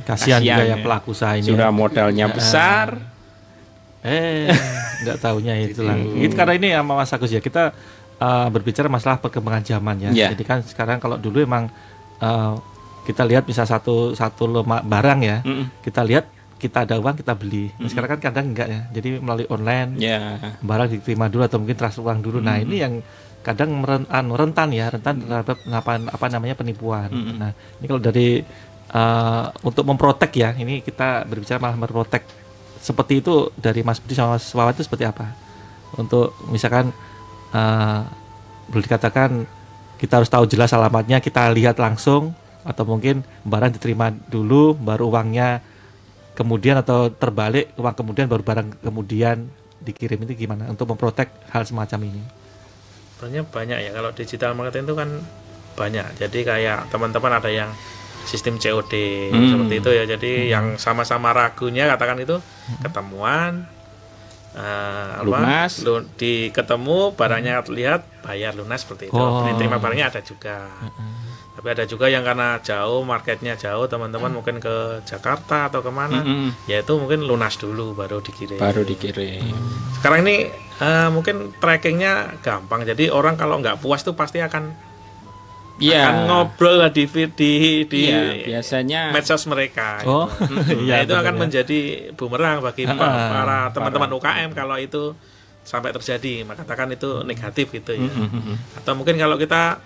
kasihan 0.04 0.40
juga 0.40 0.64
yang 0.64 0.80
ya. 0.80 0.86
pelaku 0.86 1.12
usaha 1.12 1.34
ini. 1.34 1.44
sudah 1.44 1.70
modalnya 1.70 2.26
Ya. 2.26 2.32
besar 2.32 2.88
Eh, 4.04 4.52
nggak 5.02 5.18
taunya 5.18 5.56
itulah. 5.64 5.96
Itu 5.96 6.36
karena 6.36 6.54
ini 6.54 6.68
sama 6.72 7.00
Mas 7.00 7.08
Agus 7.10 7.32
ya 7.32 7.40
kita 7.40 7.72
uh, 8.20 8.48
berbicara 8.48 8.86
masalah 8.88 9.16
perkembangan 9.18 9.64
zaman 9.64 9.96
ya. 9.98 10.10
Iya. 10.12 10.28
Jadi 10.32 10.44
kan 10.44 10.60
sekarang 10.60 11.00
kalau 11.00 11.16
dulu 11.16 11.40
emang 11.40 11.72
uh, 12.20 12.60
kita 13.04 13.24
lihat 13.24 13.44
bisa 13.44 13.64
satu 13.64 14.12
satu 14.12 14.44
lemah 14.46 14.84
barang 14.84 15.20
ya, 15.24 15.38
Mm-mm. 15.42 15.72
kita 15.80 16.04
lihat 16.04 16.28
kita 16.56 16.84
ada 16.84 16.96
uang 16.96 17.16
kita 17.18 17.32
beli. 17.34 17.72
Nah, 17.74 17.88
sekarang 17.88 18.10
kan 18.14 18.20
kadang 18.22 18.46
enggak 18.52 18.68
ya. 18.68 18.82
Jadi 18.92 19.20
melalui 19.20 19.48
online 19.48 19.90
ya 19.98 20.20
barang 20.60 20.88
diterima 20.94 21.28
dulu 21.28 21.44
atau 21.44 21.58
mungkin 21.58 21.76
transfer 21.76 22.04
uang 22.04 22.20
dulu. 22.20 22.38
Nah 22.40 22.60
ini 22.60 22.76
yang 22.78 23.00
kadang 23.44 23.76
meren, 23.84 24.08
anu, 24.08 24.40
rentan 24.40 24.72
ya, 24.72 24.88
rentan 24.88 25.20
terhadap 25.20 25.60
apa, 25.68 25.92
apa 26.00 26.26
namanya 26.32 26.56
penipuan. 26.56 27.12
Nah 27.12 27.52
ini 27.52 27.86
kalau 27.86 28.02
dari 28.02 28.40
uh, 28.96 29.46
untuk 29.68 29.84
memprotek 29.84 30.32
ya, 30.34 30.50
ini 30.56 30.80
kita 30.80 31.28
berbicara 31.28 31.60
malah 31.60 31.76
memprotek 31.76 32.24
seperti 32.80 33.20
itu 33.24 33.52
dari 33.56 33.84
Mas 33.84 34.00
Budi 34.00 34.16
sama 34.16 34.40
Mas 34.40 34.48
Wawan 34.52 34.76
itu 34.76 34.84
seperti 34.88 35.08
apa? 35.08 35.36
Untuk 36.00 36.36
misalkan 36.48 36.96
uh, 37.52 38.02
boleh 38.72 38.84
dikatakan 38.88 39.44
kita 40.00 40.20
harus 40.20 40.32
tahu 40.32 40.48
jelas 40.48 40.72
alamatnya, 40.76 41.20
kita 41.24 41.48
lihat 41.52 41.80
langsung 41.80 42.36
atau 42.64 42.84
mungkin 42.88 43.28
barang 43.44 43.76
diterima 43.76 44.12
dulu 44.32 44.72
baru 44.72 45.12
uangnya 45.12 45.60
kemudian 46.34 46.80
atau 46.80 47.12
terbalik 47.12 47.76
uang 47.76 47.92
kemudian 47.92 48.26
baru 48.32 48.40
barang 48.40 48.80
kemudian 48.80 49.52
dikirim 49.84 50.24
itu 50.24 50.48
gimana 50.48 50.72
untuk 50.72 50.88
memprotek 50.88 51.28
hal 51.52 51.68
semacam 51.68 52.08
ini? 52.08 52.24
Sebenarnya 53.24 53.48
banyak 53.48 53.80
ya 53.80 53.92
kalau 53.94 54.12
digital 54.12 54.52
marketing 54.52 54.84
itu 54.84 54.94
kan 54.94 55.10
banyak. 55.74 56.08
Jadi 56.18 56.40
kayak 56.44 56.92
teman-teman 56.92 57.32
ada 57.34 57.48
yang 57.48 57.72
sistem 58.24 58.56
COD 58.58 58.94
Hmm. 59.32 59.48
seperti 59.50 59.74
itu 59.80 59.90
ya. 59.90 60.04
Jadi 60.06 60.32
yang 60.50 60.76
sama-sama 60.76 61.32
ragunya 61.32 61.88
katakan 61.88 62.20
itu 62.20 62.36
ketemuan 62.84 63.64
eh, 64.54 64.62
apa, 65.16 65.26
Lunas. 65.26 65.82
lu- 65.82 66.06
di 66.14 66.34
ketemu 66.50 67.10
barangnya 67.12 67.66
lihat 67.66 68.06
bayar 68.22 68.54
lunas 68.54 68.84
seperti 68.84 69.08
itu. 69.08 69.18
Oh. 69.18 69.48
Terima 69.50 69.80
barangnya 69.80 70.12
ada 70.12 70.22
juga. 70.22 70.70
Tapi 71.54 71.68
ada 71.70 71.86
juga 71.86 72.06
yang 72.06 72.22
karena 72.22 72.58
jauh 72.60 73.02
marketnya 73.02 73.54
jauh 73.56 73.86
teman-teman 73.88 74.30
mungkin 74.30 74.58
ke 74.58 74.76
Jakarta 75.04 75.70
atau 75.70 75.80
ke 75.80 75.90
mana, 75.90 76.20
Mm-mm. 76.20 76.54
ya 76.66 76.82
itu 76.82 76.94
mungkin 76.96 77.24
lunas 77.24 77.56
dulu 77.56 77.94
baru 77.94 78.20
dikirim. 78.20 78.58
baru 78.58 78.82
dikirim 78.84 79.42
Sekarang 79.96 80.22
ini 80.22 80.50
eh, 80.84 81.08
mungkin 81.08 81.56
trackingnya 81.56 82.14
gampang. 82.40 82.84
Jadi 82.84 83.08
orang 83.08 83.34
kalau 83.34 83.58
nggak 83.58 83.80
puas 83.80 84.04
tuh 84.04 84.14
pasti 84.14 84.38
akan 84.38 84.92
Iya. 85.74 86.06
akan 86.06 86.16
ngobrol 86.30 86.76
lah 86.78 86.94
di 86.94 87.10
di 87.10 87.52
di 87.84 88.02
Iya, 88.06 88.46
biasanya 88.46 89.10
medsos 89.10 89.50
mereka. 89.50 90.06
Oh, 90.06 90.30
gitu. 90.30 90.78
iya 90.86 91.02
Nah, 91.02 91.04
itu 91.04 91.10
benar 91.10 91.24
akan 91.26 91.34
ya. 91.34 91.40
menjadi 91.42 91.80
bumerang 92.14 92.58
bagi 92.62 92.86
Ah, 92.86 92.94
para 92.94 93.60
teman-teman 93.74 94.10
UKM 94.14 94.50
kalau 94.54 94.78
itu 94.78 95.18
sampai 95.66 95.90
terjadi, 95.90 96.46
maka 96.46 96.62
katakan 96.62 96.94
itu 96.94 97.26
negatif 97.26 97.74
gitu 97.74 97.98
ya. 97.98 98.06
Atau 98.78 98.94
mungkin 98.94 99.18
kalau 99.18 99.34
kita 99.36 99.82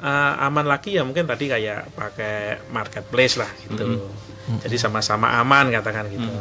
eh, 0.00 0.34
aman 0.40 0.64
lagi 0.64 0.96
ya 0.96 1.04
mungkin 1.04 1.28
tadi 1.28 1.44
kayak 1.46 1.92
pakai 1.92 2.36
marketplace 2.72 3.36
lah 3.36 3.50
gitu. 3.60 4.00
Jadi 4.64 4.76
sama-sama 4.80 5.36
aman 5.36 5.68
katakan 5.68 6.08
gitu. 6.08 6.32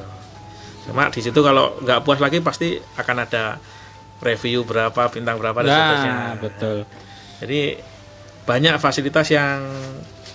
Cuma 0.87 1.11
di 1.11 1.19
situ 1.19 1.39
kalau 1.43 1.75
nggak 1.83 1.99
puas 2.01 2.23
lagi 2.23 2.39
pasti 2.39 2.79
akan 2.95 3.27
ada 3.27 3.59
review 4.19 4.63
berapa 4.63 5.07
bintang 5.07 5.39
berapa 5.39 5.59
dan 5.61 5.69
seterusnya. 5.69 6.13
Nah, 6.13 6.33
betul. 6.35 6.77
Jadi 7.39 7.61
banyak 8.43 8.75
fasilitas 8.77 9.27
yang 9.29 9.63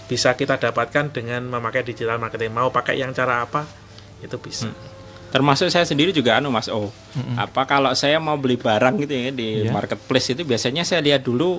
bisa 0.05 0.33
kita 0.33 0.57
dapatkan 0.57 1.11
dengan 1.11 1.45
memakai 1.45 1.83
digital 1.83 2.17
marketing. 2.17 2.53
Mau 2.53 2.69
pakai 2.69 3.01
yang 3.01 3.11
cara 3.11 3.45
apa 3.45 3.65
itu 4.21 4.37
bisa. 4.37 4.69
Termasuk 5.29 5.67
saya 5.67 5.83
sendiri 5.83 6.15
juga 6.15 6.39
anu 6.39 6.49
Mas 6.49 6.71
O. 6.71 6.89
Apa 7.35 7.67
kalau 7.67 7.91
saya 7.93 8.23
mau 8.23 8.39
beli 8.39 8.55
barang 8.55 8.95
gitu 9.03 9.13
ya 9.13 9.31
di 9.31 9.67
Iya. 9.67 9.75
marketplace 9.75 10.31
itu 10.31 10.47
biasanya 10.47 10.87
saya 10.87 11.03
lihat 11.03 11.27
dulu 11.27 11.59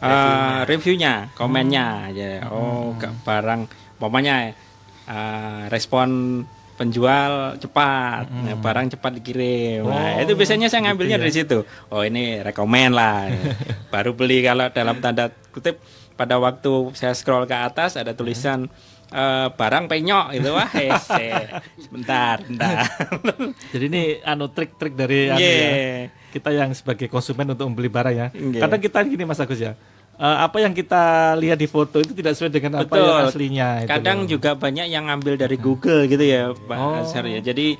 uh, 0.00 0.60
reviewnya, 0.64 1.28
komennya 1.36 2.08
ya. 2.10 2.48
Oh, 2.48 2.96
ke 2.96 3.06
barang 3.22 3.68
umpamanya 4.00 4.56
uh, 5.04 5.68
respon 5.68 6.40
penjual 6.76 7.56
cepat, 7.56 8.28
nah, 8.28 8.56
barang 8.60 8.92
cepat 8.92 9.12
dikirim. 9.16 9.82
Nah, 9.82 10.20
itu 10.20 10.36
biasanya 10.36 10.68
saya 10.68 10.84
ngambilnya 10.84 11.16
dari 11.16 11.32
situ. 11.32 11.64
Oh, 11.88 12.04
ini 12.04 12.44
rekomen 12.44 12.92
lah. 12.92 13.32
Baru 13.92 14.12
beli 14.12 14.44
kalau 14.44 14.68
dalam 14.68 15.00
tanda 15.00 15.32
kutip 15.50 15.80
pada 16.14 16.36
waktu 16.36 16.92
saya 16.92 17.16
scroll 17.16 17.44
ke 17.44 17.56
atas 17.56 17.96
ada 17.96 18.12
tulisan 18.12 18.68
eh, 19.08 19.48
barang 19.48 19.88
penyok 19.88 20.36
itu 20.36 20.48
wah 20.52 20.68
hese. 20.68 21.48
sebentar, 21.80 22.44
sebentar. 22.44 22.84
Jadi 23.72 23.84
ini 23.88 24.02
anu 24.20 24.48
trik-trik 24.48 24.92
dari 24.92 25.32
anu 25.32 25.40
ya, 25.40 25.48
Iya. 25.48 26.08
kita 26.32 26.52
yang 26.52 26.76
sebagai 26.76 27.08
konsumen 27.08 27.48
untuk 27.48 27.68
membeli 27.68 27.88
barang 27.88 28.14
ya. 28.14 28.26
Iya. 28.32 28.60
Kadang 28.64 28.80
kita 28.80 28.98
gini 29.04 29.24
Mas 29.24 29.40
Agus 29.40 29.60
ya. 29.60 29.72
Eh, 30.16 30.38
apa 30.38 30.56
yang 30.58 30.72
kita 30.72 31.04
lihat 31.34 31.56
di 31.56 31.66
foto 31.66 31.98
itu 31.98 32.12
tidak 32.12 32.32
sesuai 32.32 32.50
dengan 32.50 32.72
apa 32.78 32.92
yang 32.92 33.06
Betul. 33.06 33.28
aslinya. 33.28 33.68
itu 33.80 33.90
Kadang 33.90 34.18
loh. 34.18 34.28
juga 34.28 34.50
banyak 34.52 34.86
yang 34.86 35.04
ngambil 35.06 35.34
dari 35.38 35.56
Google 35.56 36.04
gitu 36.04 36.20
ya, 36.20 36.50
Pak 36.52 36.76
Oh. 36.76 36.98
Azhar 36.98 37.24
ya. 37.24 37.38
Jadi 37.38 37.76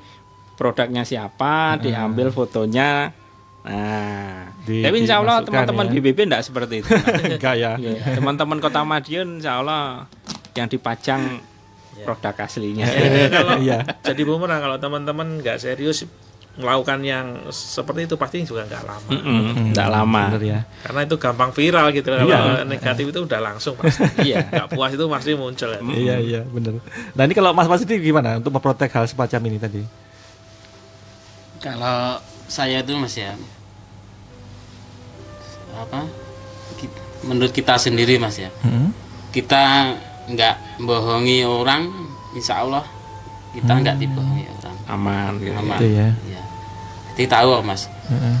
produknya 0.53 1.01
siapa, 1.01 1.77
diambil 1.77 2.29
fotonya. 2.29 3.13
Nah, 3.61 4.47
Di- 4.63 4.79
tapi 4.79 4.95
insya 4.97 5.19
Allah 5.19 5.43
teman-teman 5.43 5.85
ya. 5.85 5.99
BBB 5.99 6.19
enggak 6.23 6.41
seperti 6.41 6.79
itu. 6.79 6.89
enggak 7.35 7.55
ya. 7.55 7.75
Iya, 7.75 8.15
Teman-teman 8.15 8.57
Kota 8.57 8.81
Madiun 8.81 9.37
insya 9.37 9.59
Allah 9.59 10.07
yang 10.53 10.65
dipajang 10.65 11.43
produk 11.99 12.33
aslinya. 12.39 12.85
Jadi 12.85 13.21
kalau 13.27 13.59
Iya. 13.65 13.83
jadi 14.01 14.21
bumerang 14.23 14.61
kalau 14.61 14.77
teman-teman 14.77 15.41
nggak 15.41 15.59
serius 15.59 16.07
melakukan 16.57 16.99
yang 16.99 17.25
seperti 17.47 18.05
itu 18.05 18.17
pasti 18.17 18.41
juga 18.41 18.65
nggak 18.65 18.83
lama. 18.83 19.09
Nggak 19.69 19.87
lama. 19.87 20.21
Bener 20.33 20.43
ya. 20.43 20.59
Karena 20.81 20.99
itu 21.03 21.15
gampang 21.15 21.51
viral 21.51 21.85
gitu. 21.91 22.09
Kalau 22.09 22.25
Iya. 22.25 22.65
negatif 22.65 23.05
itu 23.07 23.19
udah 23.23 23.39
langsung 23.39 23.73
pasti. 23.73 24.01
Iya. 24.27 24.41
Nggak 24.43 24.67
puas 24.71 24.91
itu 24.91 25.05
pasti 25.05 25.31
muncul. 25.33 25.69
kan. 25.69 25.81
Iya 25.87 26.15
iya 26.17 26.41
benar. 26.43 26.81
Nah 27.13 27.23
ini 27.23 27.33
kalau 27.33 27.51
Mas 27.51 27.65
Mas 27.65 27.81
ini 27.81 27.95
gimana 27.99 28.37
untuk 28.37 28.49
memprotek 28.51 28.89
hal 28.89 29.05
semacam 29.05 29.41
ini 29.45 29.57
tadi? 29.57 29.81
Kalau 31.57 32.17
saya 32.45 32.79
itu 32.79 32.93
mas 32.93 33.13
ya 33.13 33.33
apa? 35.73 36.05
Menurut 37.19 37.49
kita 37.49 37.75
sendiri 37.75 38.17
mas 38.17 38.37
ya, 38.37 38.49
Hmm? 38.61 38.93
kita 39.29 39.93
nggak 40.27 40.55
bohongi 40.79 41.41
orang, 41.43 41.89
insya 42.31 42.61
Allah 42.61 42.85
kita 43.51 43.73
nggak 43.73 43.97
dibohongi 43.97 44.45
orang. 44.47 44.75
Aman 44.87 45.31
gitu. 45.37 45.53
Aman. 45.53 45.77
Itu 45.77 45.87
ya. 45.91 46.07
Ya. 46.25 46.41
Jadi 47.17 47.25
tahu 47.27 47.49
mas, 47.59 47.89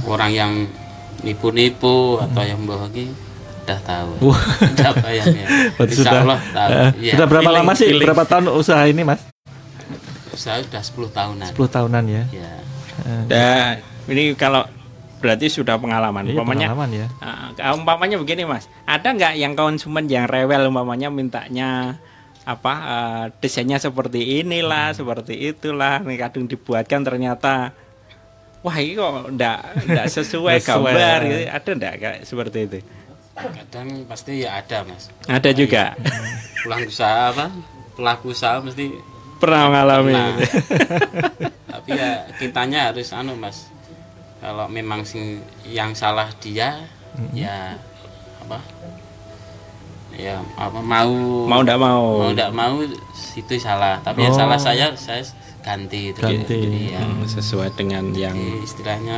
orang 0.05 0.29
yang 0.29 0.51
nipu-nipu 1.21 2.21
atau 2.21 2.43
yang 2.43 2.61
bohongi 2.61 3.09
udah 3.65 3.79
tahu. 3.81 4.11
Wah. 4.23 4.41
Udah 4.71 4.91
bayang 4.95 5.27
ya. 5.33 5.47
Insya 5.81 5.91
sudah 5.97 6.21
Allah 6.23 6.39
tahu. 6.47 6.69
eh, 6.69 6.89
Iya. 7.01 7.11
sudah 7.11 7.27
berapa 7.27 7.41
Feeling, 7.43 7.57
lama 7.59 7.73
sih? 7.73 7.87
feeling. 7.89 8.05
Berapa 8.05 8.23
tahun 8.23 8.45
usaha 8.53 8.83
ini 8.85 9.01
Mas? 9.03 9.21
Usaha 10.29 10.55
udah 10.61 10.79
10 10.79 11.09
tahunan. 11.11 11.49
10 11.51 11.67
tahunan 11.67 12.03
ya. 12.07 12.23
Ya. 12.31 12.51
Dan 13.25 13.73
ini 14.07 14.31
kalau 14.33 14.63
berarti 15.17 15.49
sudah 15.49 15.75
pengalaman. 15.75 16.23
Iya, 16.23 16.37
Umpamanya 16.37 16.67
pengalaman 16.69 16.89
ya. 16.93 17.07
Ah, 17.19 17.73
umpamanya 17.73 18.15
begini 18.15 18.45
mas, 18.45 18.69
ada 18.85 19.09
nggak 19.09 19.33
yang 19.35 19.51
konsumen 19.51 20.05
yang 20.05 20.29
rewel 20.29 20.69
umpamanya 20.69 21.09
mintanya 21.09 21.97
apa 22.45 22.73
eh, 22.77 23.25
desainnya 23.39 23.75
seperti 23.77 24.39
inilah, 24.39 24.93
seperti 24.93 25.33
itulah, 25.35 25.99
nih 25.99 26.15
kadang 26.17 26.45
dibuatkan 26.45 27.01
ternyata 27.01 27.73
wah 28.59 28.77
ini 28.77 28.93
kok 28.93 29.09
ndak 29.31 29.57
ndak 29.85 30.05
sesuai 30.09 30.59
gambar, 30.59 31.19
gitu. 31.23 31.43
ada 31.47 31.69
ndak 31.73 31.93
kayak 31.97 32.19
seperti 32.23 32.59
itu? 32.63 32.79
Kadang 33.33 33.87
pasti 34.05 34.41
ya 34.41 34.57
ada 34.57 34.81
mas. 34.81 35.13
Ada 35.25 35.53
juga 35.53 35.93
Pulang 36.59 36.83
usaha 36.83 37.29
apa? 37.29 37.53
Pelaku 37.93 38.33
usaha 38.33 38.57
mesti 38.57 38.89
pernah 39.37 39.69
mengalami. 39.69 40.13
Tapi 41.67 41.89
ya 41.93 42.25
kitanya 42.35 42.89
harus 42.89 43.13
anu 43.13 43.37
mas 43.37 43.69
kalau 44.37 44.65
memang 44.67 45.01
sing 45.01 45.41
yang 45.63 45.93
salah 45.93 46.29
dia 46.37 46.81
ya 47.33 47.73
apa 48.41 48.57
ya 50.13 50.41
apa 50.53 50.79
mau 50.79 51.13
Mau 51.45 51.61
ndak 51.61 51.77
mau. 51.77 52.21
mau 52.21 52.29
ndak 52.33 52.49
mau 52.51 52.81
itu 53.33 53.53
salah 53.57 54.01
tapi 54.01 54.25
yang 54.25 54.33
Oh. 54.33 54.39
salah 54.39 54.57
saya 54.57 54.93
saya 54.93 55.21
ganti 55.67 55.99
itu 56.09 56.19
Ganti. 56.21 56.55
Jadi, 56.57 56.81
ya, 56.89 57.03
Hmm, 57.03 57.27
sesuai 57.27 57.75
dengan 57.75 58.15
yang 58.15 58.31
jadi 58.31 58.63
istilahnya 58.63 59.17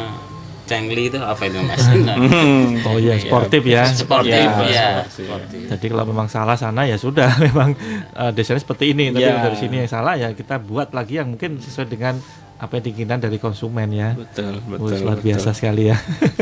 cengli 0.65 1.03
itu 1.07 1.17
apa 1.19 1.41
itu 1.43 1.57
mas 1.59 1.81
Hmm, 1.81 2.77
Oh 2.87 2.97
iya, 2.97 3.17
sportif 3.17 3.61
ya. 3.63 3.85
sportif 3.85 4.33
Ya, 4.33 4.65
ya 4.65 4.87
sportif. 5.01 5.25
sportif 5.25 5.61
Jadi 5.67 5.85
kalau 5.87 6.05
memang 6.05 6.25
salah 6.27 6.53
sana 6.55 6.83
ya 6.83 6.93
sudah 6.95 7.29
memang 7.45 7.77
eh, 8.11 8.31
desainnya 8.31 8.61
seperti 8.61 8.91
ini. 8.91 9.09
Tapi 9.09 9.21
Ya. 9.23 9.41
dari 9.41 9.57
sini 9.57 9.75
yang 9.79 9.89
salah 9.91 10.13
ya 10.15 10.29
kita 10.31 10.57
buat 10.59 10.89
lagi 10.91 11.17
yang 11.17 11.29
mungkin 11.31 11.57
sesuai 11.57 11.85
dengan 11.87 12.17
apa 12.55 12.75
yang 12.75 12.83
diinginkan 12.85 13.19
dari 13.19 13.37
konsumen 13.37 13.89
ya. 13.89 14.13
betul 14.13 14.57
Wih, 14.59 14.77
betul. 14.91 14.97
luar 15.01 15.15
betul. 15.15 15.25
biasa 15.27 15.49
sekali 15.53 15.83
ya. 15.85 15.97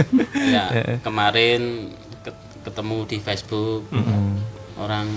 ya 0.56 0.64
kemarin 1.00 1.92
ke- 2.20 2.36
ketemu 2.64 2.98
di 3.06 3.18
Facebook 3.18 3.88
Hmm. 3.90 4.40
orang 4.76 5.08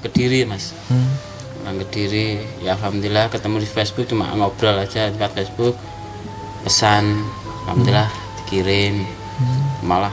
kediri 0.00 0.44
mas 0.44 0.72
Hmm. 0.86 1.29
Orang 1.60 1.76
kediri 1.80 2.28
ya 2.58 2.74
alhamdulillah 2.74 3.28
ketemu 3.28 3.56
di 3.58 3.68
Facebook 3.68 4.06
cuma 4.06 4.28
ngobrol 4.30 4.74
aja 4.74 5.08
lewat 5.08 5.32
Facebook. 5.34 5.74
Pesan 6.60 7.24
alhamdulillah 7.64 8.08
dikirim. 8.38 9.04
Malah 9.80 10.12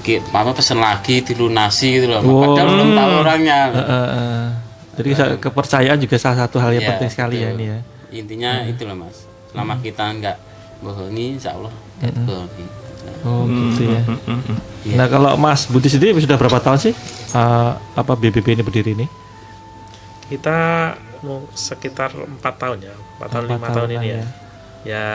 ki- 0.00 0.20
apa 0.22 0.52
pesan 0.52 0.78
lagi 0.78 1.20
dilunasi 1.20 1.88
gitu 1.94 2.06
loh. 2.06 2.20
Wow. 2.20 2.40
padahal 2.46 2.68
belum 2.70 2.90
tahu 2.92 3.10
orangnya. 3.18 3.58
Eh, 3.66 3.80
eh, 3.80 4.08
eh. 4.12 4.46
Jadi 4.94 5.08
sa- 5.12 5.36
kepercayaan 5.36 5.98
juga 5.98 6.16
salah 6.16 6.38
satu 6.40 6.56
hal 6.58 6.70
yang 6.72 6.84
Ya, 6.84 6.90
penting 6.92 7.10
sekali 7.10 7.36
ya 7.38 7.50
ini 7.50 7.66
ya. 7.66 7.78
intinya 8.12 8.62
itu 8.62 8.84
loh 8.84 8.94
mas. 8.96 9.26
Selama 9.50 9.74
kita 9.78 10.06
nggak 10.12 10.36
bohongi 10.80 11.34
insya 11.34 11.50
Allah 11.52 11.72
nggak 11.98 12.14
bohongi 12.22 12.66
Oh 13.24 13.48
gitu 13.48 13.88
ya. 13.88 14.04
Mm-mm. 14.04 14.56
Nah 14.92 15.08
kalau 15.08 15.32
Mas 15.34 15.64
Budi 15.64 15.88
sendiri 15.88 16.12
sudah 16.14 16.36
berapa 16.36 16.60
tahun 16.60 16.76
sih 16.78 16.92
eh, 17.32 17.70
apa 17.72 18.12
BBB 18.12 18.52
ini 18.52 18.60
berdiri 18.60 18.92
ini? 18.92 19.08
Kita 20.28 20.58
mau 21.24 21.44
sekitar 21.52 22.12
empat 22.12 22.54
tahun 22.60 22.78
ya, 22.84 22.94
empat 23.16 23.28
tahun 23.32 23.44
lima 23.48 23.68
tahun 23.72 23.90
ini 23.96 24.06
ya. 24.08 24.16
ya. 24.16 24.24
Ya 24.84 25.08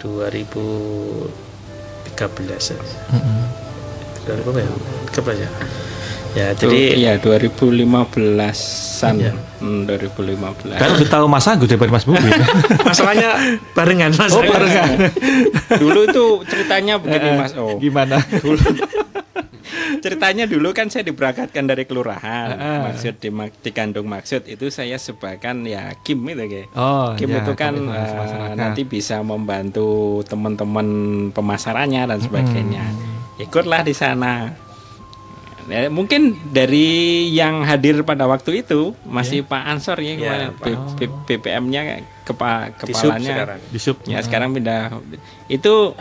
2013 0.00 1.32
ya. 2.76 2.80
Mm-mm. 3.16 3.40
2000 4.26 4.64
ya? 4.64 4.68
13 5.12 5.44
ya. 5.44 5.50
Ya, 6.36 6.52
Itu, 6.52 6.68
jadi 6.68 6.80
iya 7.00 7.12
2015-an. 7.16 9.14
Iya. 9.16 9.32
Hmm, 9.56 9.88
2015. 9.88 10.76
Kan 10.76 10.88
lebih 10.92 11.08
tahu 11.08 11.24
Mas 11.32 11.48
Agus 11.48 11.64
daripada 11.64 11.96
Mas 11.96 12.04
Budi. 12.04 12.28
masalahnya 12.88 13.56
barengan 13.72 14.12
Mas. 14.12 14.36
oh, 14.36 14.44
barengan. 14.44 15.16
dulu 15.80 16.04
itu 16.04 16.24
ceritanya 16.44 17.00
begini 17.00 17.40
Mas 17.40 17.56
Oh. 17.56 17.80
Gimana? 17.80 18.20
Ceritanya 19.98 20.44
dulu 20.44 20.70
kan 20.70 20.86
saya 20.86 21.02
diberangkatkan 21.02 21.64
dari 21.64 21.84
kelurahan. 21.84 22.48
Heeh. 22.50 22.78
Maksud 22.86 23.14
di, 23.16 23.28
di 23.60 23.70
kandung 23.70 24.06
maksud 24.06 24.44
itu 24.44 24.66
saya 24.68 24.96
sebagai 24.96 25.36
ya 25.62 25.94
Kim 26.00 26.22
itu 26.24 26.42
kayak. 26.42 26.68
Oh, 26.72 27.14
Kim 27.14 27.30
ya, 27.30 27.40
itu 27.40 27.52
kan 27.52 27.74
masyarakat. 27.74 28.54
nanti 28.54 28.82
bisa 28.82 29.20
membantu 29.20 30.20
teman-teman 30.24 30.86
pemasarannya 31.30 32.02
dan 32.06 32.18
sebagainya. 32.18 32.84
Ikutlah 33.36 33.80
di 33.80 33.92
sana. 33.92 34.52
Ya, 35.66 35.90
mungkin 35.90 36.38
dari 36.46 36.86
yang 37.28 37.66
hadir 37.66 38.06
pada 38.06 38.22
waktu 38.24 38.62
itu 38.62 38.94
masih 39.02 39.42
Pak 39.42 39.66
Ansor 39.66 39.98
ya, 39.98 40.14
Ya, 40.14 40.34
B- 40.54 40.78
B- 40.94 41.10
BPM-nya 41.26 42.06
kepa, 42.22 42.70
Di 42.78 42.94
sub 42.94 43.10
kepalanya 43.10 43.34
sekarang. 43.34 43.58
di 43.66 43.78
sub. 43.82 43.96
Ya 44.06 44.22
sekarang 44.22 44.54
pindah. 44.54 44.94
Itu 45.50 45.98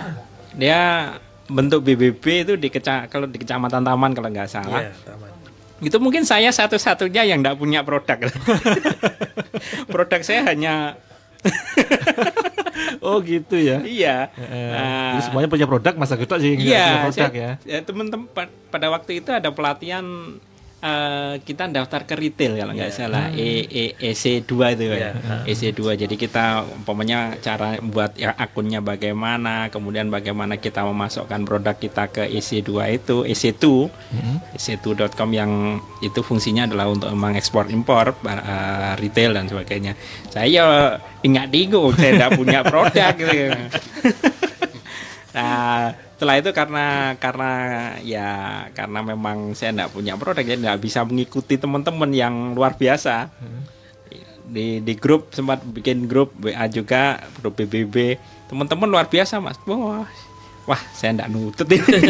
dia 0.53 1.17
bentuk 1.47 1.81
BBB 1.81 2.23
itu 2.41 2.53
di 2.55 2.67
keca 2.67 3.05
kalau 3.05 3.25
di 3.25 3.37
kecamatan 3.37 3.81
Taman 3.81 4.11
kalau 4.11 4.27
nggak 4.27 4.47
salah. 4.47 4.81
Iya, 4.81 4.93
taman. 5.03 5.29
Itu 5.77 5.97
mungkin 5.97 6.23
saya 6.23 6.49
satu-satunya 6.49 7.21
yang 7.23 7.39
nggak 7.39 7.55
punya 7.55 7.81
produk. 7.81 8.17
produk 9.93 10.19
saya 10.21 10.41
hanya 10.45 10.95
Oh 13.01 13.21
gitu 13.21 13.55
ya. 13.55 13.79
iya. 13.81 14.33
Eh, 14.35 14.71
Nah, 14.71 15.13
jadi 15.13 15.21
semuanya 15.23 15.47
punya 15.47 15.65
produk 15.65 15.93
Mas 15.93 16.09
Agus 16.09 16.25
tok 16.25 16.39
sih 16.39 16.57
iya, 16.57 16.57
punya 16.57 17.03
produk 17.05 17.29
saya- 17.29 17.33
ya. 17.33 17.51
ya, 17.63 17.79
teman-teman 17.81 18.25
pa- 18.27 18.49
pada 18.67 18.89
waktu 18.89 19.21
itu 19.21 19.29
ada 19.29 19.49
pelatihan 19.49 20.03
eh, 20.83 21.33
kita 21.43 21.71
daftar 21.71 22.03
ke 22.03 22.15
retail 22.15 22.59
kalau 22.59 22.73
nggak 22.75 22.91
salah. 22.91 23.31
E, 23.31 23.65
e, 23.67 23.83
EC2 23.99 24.53
itu 24.75 24.83
ya. 24.91 25.11
EC2 25.47 25.81
jadi 25.95 26.15
kita 26.15 26.63
umpamanya 26.81 27.35
cara 27.39 27.79
buat 27.79 28.15
ya, 28.15 28.35
akunnya 28.35 28.79
bagaimana 28.83 29.67
kemudian 29.71 30.07
bagaimana 30.11 30.57
kita 30.59 30.83
memasukkan 30.83 31.41
produk 31.47 31.75
kita 31.75 32.11
ke 32.11 32.23
EC2 32.29 32.71
itu 32.95 33.25
EC2 33.25 33.65
EC2.com 34.55 35.29
yang 35.33 35.79
itu 35.99 36.19
fungsinya 36.21 36.69
adalah 36.69 36.91
untuk 36.91 37.11
mengekspor 37.11 37.67
impor 37.71 38.15
bar- 38.21 38.43
eh, 38.45 38.93
retail 38.99 39.35
dan 39.35 39.45
sebagainya. 39.49 39.93
Saya 40.29 40.95
ingat 41.25 41.49
digo 41.49 41.89
saya 41.95 42.15
tidak 42.19 42.31
punya 42.37 42.59
produk 42.61 43.13
gitu. 43.17 43.33
Nah, 45.35 45.91
setelah 46.15 46.39
itu 46.39 46.55
karena 46.55 47.11
karena 47.19 47.51
ya 47.99 48.29
karena 48.71 49.03
memang 49.03 49.51
saya 49.51 49.75
tidak 49.75 49.91
punya 49.91 50.15
produk 50.15 50.47
jadi 50.47 50.63
tidak 50.63 50.79
bisa 50.79 51.03
mengikuti 51.03 51.59
teman-teman 51.59 52.07
yang 52.15 52.55
luar 52.55 52.79
biasa. 52.79 53.27
Di 54.47 54.79
di 54.79 54.93
grup 54.95 55.35
sempat 55.35 55.59
bikin 55.67 56.07
grup 56.07 56.31
WA 56.39 56.71
juga, 56.71 57.19
grup 57.43 57.59
BBB. 57.59 58.15
Teman-teman 58.47 58.87
luar 58.87 59.11
biasa, 59.11 59.43
Mas. 59.43 59.59
Wah, 59.67 60.07
wah 60.63 60.81
saya 60.95 61.19
tidak 61.19 61.35
nutut 61.35 61.67
ini. 61.67 61.83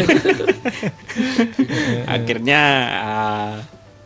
Akhirnya 2.14 2.62
ah, 3.02 3.54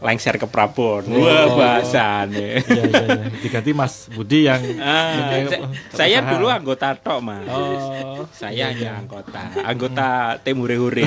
lengser 0.00 0.34
ke 0.34 0.44
Prabon. 0.44 1.04
Wah, 1.06 1.46
bahasa 1.52 2.24
nih. 2.24 2.56
Iya 2.58 2.82
iya 2.82 3.02
iya. 3.04 3.24
Diganti 3.36 3.70
Mas 3.70 4.08
Budi 4.08 4.44
yang 4.44 4.60
Ah, 4.76 5.36
yang- 5.36 5.48
saya, 5.92 6.18
saya 6.18 6.18
dulu 6.26 6.48
anggota 6.48 6.96
tok 6.96 7.20
mas. 7.20 7.44
Oh. 7.46 8.24
Saya 8.30 8.72
hanya 8.72 8.96
anggota, 8.96 9.40
anggota 9.56 10.08
tim 10.40 10.56
hure-hure. 10.56 11.04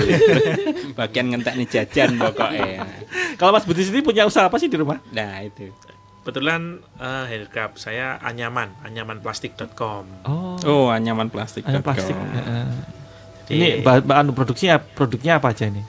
Bagian 0.97 1.25
ngentek 1.27 1.53
nih 1.55 1.67
jajan 1.67 2.15
pokoknya. 2.15 2.85
Kalau 3.35 3.51
Mas 3.51 3.65
Budi 3.65 3.81
sendiri 3.81 4.05
punya 4.05 4.23
usaha 4.23 4.45
apa 4.45 4.55
sih 4.55 4.69
di 4.69 4.77
rumah? 4.77 5.01
Nah 5.09 5.41
itu. 5.41 5.73
Kebetulan 6.21 6.79
eh, 6.95 7.23
handicraft 7.27 7.75
saya 7.77 8.15
anyaman, 8.17 8.77
anyamanplastik.com. 8.79 10.05
Oh. 10.23 10.55
Oh 10.63 10.85
anyaman 10.87 11.27
plastik. 11.27 11.65
Jadi, 13.43 13.51
Ini 13.51 13.67
ba- 13.81 13.99
bahan 13.99 14.31
produksinya 14.31 14.79
produknya 14.79 15.35
apa 15.35 15.51
aja 15.51 15.67
ini? 15.67 15.83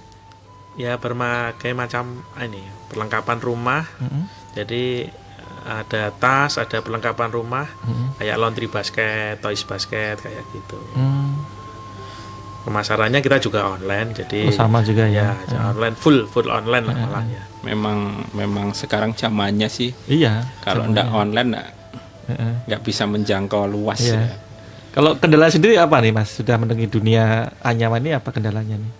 Ya 0.74 0.98
berbagai 0.98 1.70
macam 1.72 2.22
ah, 2.34 2.44
ini 2.44 2.62
perlengkapan 2.90 3.38
rumah. 3.38 3.82
Mm-mm. 4.02 4.24
Jadi 4.54 5.06
ada 5.64 6.12
tas, 6.12 6.60
ada 6.60 6.84
perlengkapan 6.84 7.32
rumah, 7.32 7.66
Mm-mm. 7.82 8.20
kayak 8.20 8.36
laundry 8.36 8.68
basket, 8.68 9.40
toys 9.40 9.64
basket 9.64 10.20
kayak 10.20 10.44
gitu. 10.52 10.76
Hmm. 10.92 11.40
Pemasarannya 12.64 13.20
kita 13.20 13.36
juga 13.40 13.76
online, 13.76 14.16
jadi 14.16 14.48
Oh, 14.48 14.56
sama 14.56 14.80
juga 14.80 15.04
ya. 15.04 15.36
ya 15.52 15.68
online 15.68 15.96
full 15.96 16.24
full 16.28 16.48
online 16.48 16.84
lah 16.88 16.96
malah 16.96 17.24
ya. 17.28 17.42
Memang 17.60 18.24
memang 18.32 18.72
sekarang 18.72 19.12
zamannya 19.12 19.68
sih. 19.68 19.92
Iya. 20.08 20.48
Kalau 20.64 20.88
ndak 20.88 21.08
online 21.12 21.60
Heeh. 22.24 22.52
nggak 22.68 22.80
bisa 22.80 23.04
menjangkau 23.04 23.68
luas. 23.68 24.00
Iya. 24.00 24.16
Ya. 24.16 24.36
Kalau 24.96 25.12
kendala 25.20 25.52
sendiri 25.52 25.76
apa 25.76 26.00
nih 26.00 26.16
Mas? 26.16 26.32
Sudah 26.32 26.56
mendengi 26.56 26.88
dunia 26.88 27.52
anyaman 27.60 28.00
ini 28.00 28.12
apa 28.16 28.32
kendalanya 28.32 28.80
nih? 28.80 28.92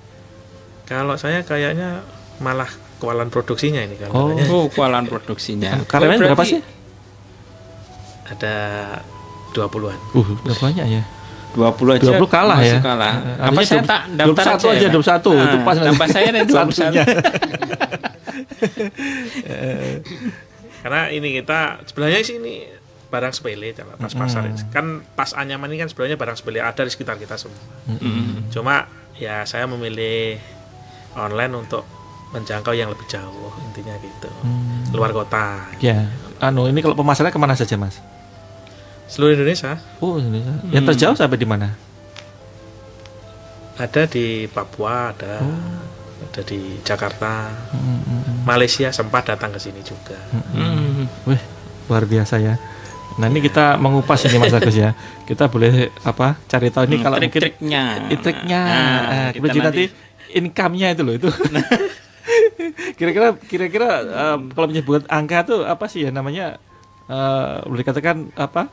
Kalau 0.84 1.16
saya 1.16 1.40
kayaknya 1.44 2.04
malah 2.40 2.68
kewalan 3.00 3.28
produksinya 3.32 3.80
ini 3.84 3.96
kan. 3.96 4.10
Oh. 4.12 4.36
Oh 4.50 4.64
kualan 4.72 5.08
produksinya. 5.08 5.80
Karyawan 5.90 6.20
berapa 6.20 6.44
sih? 6.44 6.60
Ada 8.28 8.54
20-an. 9.52 9.98
Uh, 10.16 10.28
udah 10.44 10.56
banyak 10.60 10.86
ya. 10.88 11.02
20 11.54 11.94
aja 11.94 12.18
20 12.18 12.26
kalah 12.26 12.58
ya. 12.66 12.82
kalah. 12.82 13.14
Eh, 13.22 13.46
Apa 13.46 13.62
saya 13.62 13.86
dua- 13.86 13.86
tak 13.86 14.02
daftar 14.18 14.58
21 14.58 14.74
aja, 14.74 14.74
ya, 14.74 14.90
Pak? 14.90 15.22
21. 15.22 15.46
Itu 15.46 15.56
pas 15.62 15.76
nanti. 15.78 15.86
Tambah 15.94 16.08
saya 16.10 16.26
ada 16.34 16.40
21. 16.42 16.50
Satunya. 16.50 17.04
Karena 20.84 21.00
ini 21.14 21.28
kita 21.40 21.60
sebenarnya 21.88 22.18
sih 22.26 22.36
ini 22.42 22.66
barang 23.08 23.30
sepele 23.30 23.70
kalau 23.78 23.94
pas 23.94 24.10
pasar 24.10 24.50
ini. 24.50 24.58
kan 24.74 25.06
pas 25.14 25.30
anyaman 25.38 25.70
ini 25.70 25.86
kan 25.86 25.88
sebenarnya 25.88 26.18
barang 26.18 26.34
sepele 26.34 26.58
ada 26.58 26.82
di 26.82 26.90
sekitar 26.90 27.14
kita 27.14 27.38
semua. 27.38 27.62
Mm. 27.86 28.50
Cuma 28.50 28.90
ya 29.14 29.46
saya 29.46 29.70
memilih 29.70 30.42
online 31.16 31.52
untuk 31.54 31.82
menjangkau 32.34 32.74
yang 32.74 32.90
lebih 32.90 33.06
jauh 33.06 33.50
intinya 33.70 33.94
gitu. 34.02 34.30
Luar 34.90 35.14
kota. 35.14 35.70
Ya. 35.78 36.10
Anu, 36.42 36.66
ini 36.66 36.82
kalau 36.82 36.98
pemasarannya 36.98 37.30
ke 37.30 37.40
mana 37.40 37.54
saja 37.54 37.78
Mas? 37.78 38.02
Seluruh 39.06 39.38
Indonesia 39.38 39.78
Oh, 40.02 40.18
Indonesia. 40.18 40.50
Yang 40.74 40.84
terjauh 40.94 41.16
sampai 41.16 41.38
di 41.38 41.46
mana? 41.46 41.78
ada 43.74 44.06
di 44.06 44.46
Papua, 44.46 45.10
ada 45.10 45.42
ada 46.24 46.42
di 46.46 46.78
Jakarta. 46.86 47.50
Hmm, 47.74 47.98
hmm, 48.00 48.20
hmm. 48.22 48.36
Malaysia 48.46 48.88
sempat 48.94 49.26
datang 49.26 49.50
ke 49.50 49.58
sini 49.58 49.82
juga. 49.82 50.14
Mm. 50.54 51.10
Wih, 51.26 51.42
luar 51.90 52.06
biasa 52.06 52.38
ya. 52.38 52.54
Nah 53.18 53.26
ini 53.30 53.42
kita 53.42 53.78
mengupas 53.78 54.26
ini 54.26 54.38
Mas 54.38 54.54
Agus 54.54 54.74
ya. 54.74 54.94
Kita 55.26 55.50
boleh 55.50 55.90
apa 56.06 56.38
cari 56.46 56.70
tahu 56.70 56.86
ini 56.90 57.02
kalau 57.02 57.18
mungkin 57.18 57.30
trik-triknya. 57.34 57.84
triknya, 58.22 58.62
Nah, 58.62 58.78
eh, 58.78 59.28
kita 59.34 59.38
kemudian 59.38 59.62
nanti 59.66 59.84
income-nya 60.34 60.92
itu 60.92 61.02
loh 61.06 61.14
itu. 61.14 61.30
Kira-kira 62.98 63.36
kira-kira 63.36 63.88
eh, 64.02 64.38
kalau 64.52 64.66
menyebut 64.68 65.04
angka 65.08 65.44
tuh 65.44 65.60
apa 65.64 65.86
sih 65.86 66.08
ya 66.08 66.10
namanya? 66.10 66.56
eh 67.04 67.54
boleh 67.68 67.84
dikatakan 67.84 68.32
apa? 68.34 68.72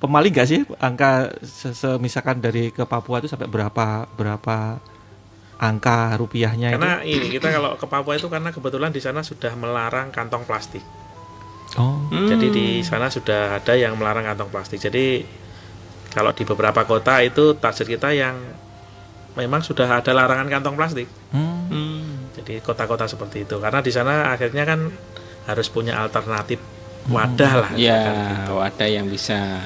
Pemaling 0.00 0.32
gak 0.32 0.48
sih 0.48 0.60
angka 0.80 1.28
se- 1.44 1.76
se- 1.76 2.00
misalkan 2.00 2.40
dari 2.40 2.72
ke 2.72 2.82
Papua 2.82 3.20
itu 3.20 3.28
sampai 3.28 3.46
berapa 3.46 4.08
berapa 4.10 4.80
angka 5.60 6.16
rupiahnya 6.16 6.72
Karena 6.72 7.04
ini 7.04 7.28
kita 7.28 7.52
kalau 7.52 7.76
ke 7.76 7.84
Papua 7.84 8.16
itu 8.16 8.26
karena 8.32 8.48
kebetulan 8.48 8.90
di 8.90 8.98
sana 8.98 9.20
sudah 9.20 9.52
melarang 9.54 10.08
kantong 10.08 10.48
plastik. 10.48 10.80
itu? 10.80 11.78
Oh. 11.78 12.00
Jadi 12.26 12.46
di 12.50 12.66
sana 12.82 13.06
sudah 13.06 13.60
ada 13.60 13.76
yang 13.78 13.94
melarang 13.94 14.24
kantong 14.26 14.50
plastik. 14.50 14.80
Jadi 14.82 15.22
kalau 16.10 16.34
di 16.34 16.42
beberapa 16.42 16.82
kota 16.82 17.22
itu 17.22 17.54
target 17.54 17.86
kita 17.86 18.10
yang 18.10 18.34
memang 19.32 19.60
sudah 19.60 19.88
ada 19.92 20.10
larangan 20.10 20.48
kantong 20.48 20.74
plastik. 20.74 21.06
Hmm. 21.30 21.66
Hmm. 21.66 22.30
Jadi 22.32 22.58
kota-kota 22.60 23.04
seperti 23.04 23.44
itu. 23.44 23.56
Karena 23.56 23.78
di 23.78 23.88
sana 23.88 24.30
akhirnya 24.30 24.64
kan 24.64 24.90
harus 25.44 25.66
punya 25.66 25.98
alternatif 25.98 26.58
wadah 27.06 27.52
lah. 27.58 27.70
Ya, 27.74 28.00
gitu. 28.44 28.54
wadah 28.56 28.88
yang 28.88 29.06
bisa 29.06 29.64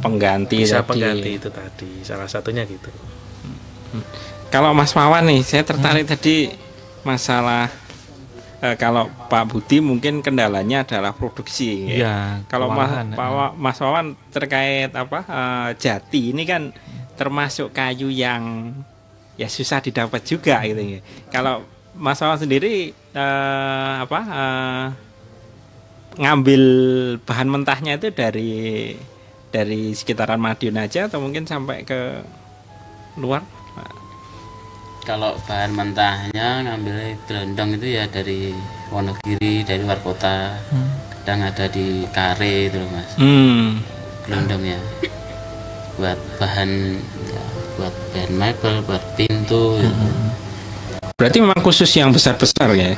pengganti 0.00 0.60
Bisa 0.60 0.80
tadi. 0.80 0.88
pengganti 0.88 1.30
itu 1.32 1.48
tadi. 1.48 1.90
Salah 2.02 2.26
satunya 2.26 2.64
gitu. 2.64 2.88
Kalau 4.48 4.70
Mas 4.72 4.90
Wawan 4.90 5.26
nih, 5.26 5.42
saya 5.42 5.62
tertarik 5.62 6.04
Hmm. 6.04 6.12
tadi 6.12 6.36
masalah 7.02 7.70
eh, 8.60 8.76
kalau 8.76 9.08
Pak 9.08 9.44
Budi 9.46 9.80
mungkin 9.80 10.20
kendalanya 10.20 10.84
adalah 10.84 11.10
produksi. 11.10 11.88
ya. 11.88 11.96
Iya, 11.96 12.16
Kalau 12.44 12.68
Mas, 12.68 12.92
Pak 13.10 13.28
Wa- 13.30 13.54
Mas 13.56 13.78
Wawan 13.78 14.12
terkait 14.28 14.92
apa 14.92 15.24
eh, 15.24 15.68
jati 15.76 16.30
ini 16.30 16.44
kan 16.44 16.68
termasuk 17.16 17.70
kayu 17.70 18.08
yang 18.08 18.72
ya 19.40 19.48
susah 19.48 19.80
didapat 19.80 20.20
juga 20.22 20.60
gitu 20.60 20.76
ya. 20.76 21.00
Kalau 21.32 21.64
Mas 21.96 22.20
Wawan 22.20 22.36
sendiri 22.36 22.92
eh, 22.92 23.92
apa 23.98 24.20
eh, 24.20 24.86
ngambil 26.16 26.62
bahan 27.24 27.48
mentahnya 27.48 27.96
itu 27.96 28.12
dari 28.12 28.52
dari 29.48 29.90
sekitaran 29.90 30.38
Madiun 30.38 30.76
aja 30.76 31.08
atau 31.08 31.18
mungkin 31.18 31.48
sampai 31.48 31.82
ke 31.82 32.20
luar? 33.16 33.40
kalau 35.00 35.32
bahan 35.48 35.72
mentahnya 35.72 36.60
ngambil 36.60 37.16
gelondong 37.24 37.72
itu 37.80 37.98
ya 37.98 38.04
dari 38.04 38.52
Wonogiri 38.92 39.64
dari 39.64 39.80
luar 39.80 39.96
kota 40.04 40.52
kadang 41.10 41.40
ada 41.40 41.66
di 41.66 42.04
Kare 42.12 42.68
itu 42.68 42.76
loh 42.76 42.90
mas 42.92 43.08
Hmm. 43.16 43.80
gelondongnya 44.28 44.76
buat 45.96 46.20
bahan 46.36 47.00
buat 47.80 47.94
bahan 48.12 48.30
mebel 48.30 48.74
buat 48.84 49.04
pintu 49.16 49.80
gitu. 49.80 50.06
Berarti 51.16 51.38
memang 51.40 51.60
khusus 51.60 51.88
yang 51.90 52.12
besar-besar 52.12 52.68
ya. 52.72 52.92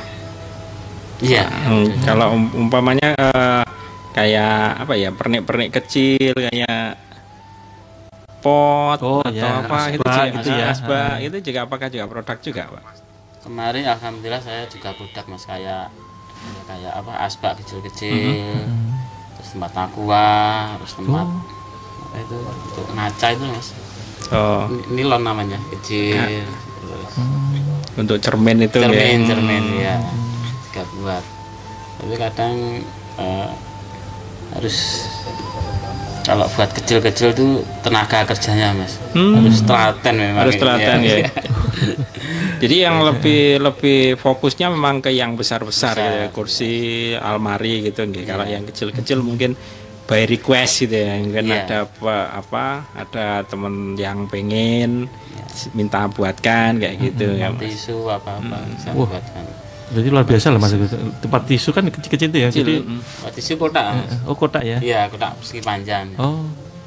iya 1.19 1.47
Hmm, 1.47 1.87
kalau 2.03 2.35
um- 2.35 2.67
umpamanya 2.67 3.15
eh, 3.15 3.63
kayak 4.11 4.83
apa 4.83 4.93
ya 4.93 5.09
pernik-pernik 5.09 5.71
kecil 5.71 6.35
kayak 6.35 6.99
pot 8.43 8.99
Oh, 8.99 9.23
atau 9.23 9.31
ya, 9.31 9.63
apa 9.63 9.75
asbak 9.79 9.87
itu 9.89 10.03
juga, 10.03 10.23
gitu 10.35 10.49
ya. 10.51 10.65
asbak, 10.69 11.11
Ah. 11.13 11.15
itu 11.21 11.37
juga 11.41 11.59
apakah 11.63 11.87
juga 11.87 12.05
produk 12.05 12.37
juga 12.37 12.63
pak? 12.69 12.83
kemarin 13.39 13.83
alhamdulillah 13.85 14.39
saya 14.39 14.63
juga 14.65 14.91
produk 14.91 15.23
mas 15.27 15.43
kayak 15.43 15.87
ya, 16.39 16.61
kayak 16.65 16.93
apa 16.93 17.11
asbak 17.23 17.59
kecil-kecil 17.59 18.55
terus 19.35 19.49
tempat 19.51 19.71
aqua 19.77 20.31
terus 20.79 20.93
tempat 20.93 21.27
apa 21.27 22.17
itu 22.19 22.37
untuk 22.39 22.87
ngaca 22.89 23.27
itu 23.29 23.43
mas 23.45 23.67
Oh, 24.33 24.65
Ni- 24.67 25.01
nilon 25.01 25.21
namanya 25.21 25.61
kecil. 25.69 26.17
Terus. 26.17 27.13
Untuk 27.93 28.17
cermin 28.17 28.65
itu 28.65 28.81
ya. 28.81 28.89
cermin 28.89 29.19
cermin 29.29 29.63
ya. 29.77 29.95
Juga 30.69 30.81
buat. 30.97 31.23
Tapi 32.01 32.13
kadang 32.17 32.53
eh, 33.21 33.49
harus 34.57 34.77
kalau 36.23 36.47
buat 36.55 36.71
kecil-kecil 36.71 37.35
tuh 37.35 37.61
tenaga 37.83 38.23
kerjanya 38.23 38.71
mas. 38.73 38.95
Hmm. 39.11 39.43
harus 39.43 39.59
telaten 39.61 40.15
memang 40.15 40.41
Harus 40.47 40.55
telaten 40.55 40.97
ya. 41.03 41.27
Jadi 42.63 42.75
yang 42.79 43.03
lebih 43.03 43.59
lebih 43.59 44.15
fokusnya 44.15 44.71
memang 44.71 45.03
ke 45.03 45.11
yang 45.11 45.35
besar-besar 45.35 45.99
gitu 45.99 46.15
ya, 46.23 46.27
kursi, 46.31 46.73
almari 47.19 47.83
gitu 47.83 48.07
nggih. 48.07 48.23
Kalau 48.23 48.47
yang 48.47 48.63
kecil-kecil 48.63 49.19
mungkin 49.19 49.59
by 50.13 50.29
request 50.29 50.73
gitu 50.79 50.93
ya. 50.95 51.17
Mungkin 51.17 51.43
Iya. 51.43 51.57
ada 51.59 51.77
apa, 51.83 52.15
apa 52.35 52.63
ada 52.93 53.25
temen 53.41 53.73
yang 53.97 54.29
pengen 54.29 55.09
minta 55.71 56.05
buatkan 56.07 56.77
kayak 56.77 56.95
gitu 56.99 57.33
ya. 57.33 57.49
Tempat 57.49 57.57
Mas. 57.59 57.65
tisu 57.67 57.97
apa 58.07 58.31
apa 58.35 58.57
bisa 58.69 58.89
Wah. 58.91 59.09
buatkan 59.09 59.43
Berarti 59.89 60.09
luar 60.09 60.25
biasa 60.25 60.45
lah 60.47 60.57
mas. 60.57 60.73
Tempat 61.19 61.41
tisu 61.43 61.69
kan 61.69 61.83
kecil-kecil 61.87 62.29
itu 62.29 62.39
ya. 62.39 62.49
Jadi 62.51 62.75
tempat 62.81 63.31
tisu 63.31 63.53
kotak 63.55 63.85
Mas. 63.91 64.13
oh 64.23 64.33
kotak 64.33 64.63
ya. 64.63 64.77
iya 64.79 65.05
kotak 65.07 65.33
persegi 65.35 65.61
panjang 65.61 66.13
Oh, 66.15 66.45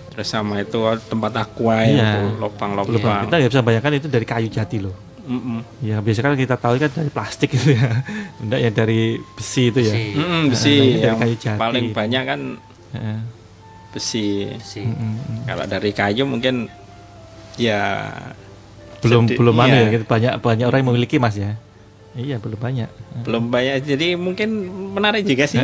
Terus 0.09 0.27
sama 0.27 0.59
itu 0.59 0.79
tempat 1.05 1.33
aqua 1.37 1.83
Iya. 1.83 1.93
ya, 1.93 2.11
belum 2.25 2.41
lubang-lubang. 2.41 3.27
kita 3.27 3.35
nggak 3.37 3.51
bisa 3.51 3.63
bayangkan 3.63 3.93
itu 3.97 4.09
dari 4.09 4.25
kayu 4.25 4.49
jati 4.49 4.79
loh. 4.81 4.95
Mm-mm. 5.23 5.59
Ya 5.81 5.99
biasa 5.99 6.23
kan 6.23 6.35
kita 6.35 6.55
tahu 6.55 6.79
kan 6.79 6.87
dari 6.89 7.11
plastik 7.11 7.51
itu 7.53 7.75
ya. 7.75 7.91
Enggak 8.43 8.59
ya 8.61 8.71
dari 8.73 9.01
besi 9.33 9.69
itu 9.69 9.81
ya. 9.83 9.91
Besi. 9.93 10.07
Mm-mm, 10.15 10.43
besi 10.49 10.71
Nah, 10.71 10.83
dari 10.87 11.03
yang 11.05 11.17
kayu 11.21 11.37
jati. 11.37 11.59
paling 11.59 11.87
banyak 11.93 12.23
kan. 12.25 12.41
Besi. 13.91 14.51
besi 14.53 14.83
Mm-mm. 14.85 15.47
Kalau 15.47 15.65
dari 15.65 15.91
kayu 15.91 16.25
mungkin 16.25 16.69
ya 17.57 18.13
belum 19.01 19.25
Sedih, 19.29 19.37
belum 19.39 19.57
anu 19.57 19.73
iya. 19.73 19.83
ya 19.87 19.95
gitu. 19.95 20.05
banyak 20.05 20.33
banyak 20.41 20.67
orang 20.67 20.79
yang 20.83 20.89
memiliki 20.91 21.17
mas 21.17 21.37
ya. 21.37 21.57
Iya 22.17 22.41
belum 22.41 22.57
banyak. 22.57 22.89
belum 23.29 23.45
banyak. 23.49 23.85
Jadi 23.85 24.17
mungkin 24.17 24.49
menarik 24.97 25.25
juga 25.25 25.45
sih. 25.45 25.61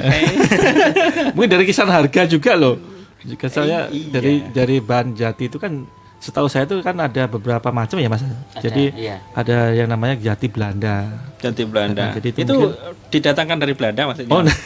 Mungkin 1.35 1.49
dari 1.49 1.64
kisaran 1.64 1.89
harga 1.93 2.29
juga 2.29 2.53
loh. 2.53 2.77
Jika 3.25 3.49
saya 3.49 3.89
Iya. 3.89 4.12
dari 4.12 4.35
dari 4.53 4.77
bahan 4.79 5.16
jati 5.16 5.49
itu 5.49 5.57
kan 5.57 5.89
setahu 6.23 6.47
saya 6.47 6.62
itu 6.62 6.79
kan 6.81 6.95
ada 6.95 7.27
beberapa 7.27 7.68
macam 7.68 7.99
ya 7.99 8.07
mas. 8.07 8.23
Jadi 8.57 8.95
iya. 8.95 9.18
ada 9.35 9.75
yang 9.75 9.85
namanya 9.85 10.14
jati 10.14 10.47
Belanda. 10.47 11.11
Jati 11.37 11.66
Belanda. 11.66 11.99
Nah, 11.99 12.14
jadi 12.14 12.29
itu 12.31 12.39
itu 12.41 12.55
mungkin- 12.55 12.79
didatangkan 13.11 13.59
dari 13.59 13.75
Belanda 13.75 14.01
maksudnya. 14.07 14.31
Oh, 14.31 14.41
nah. 14.41 14.55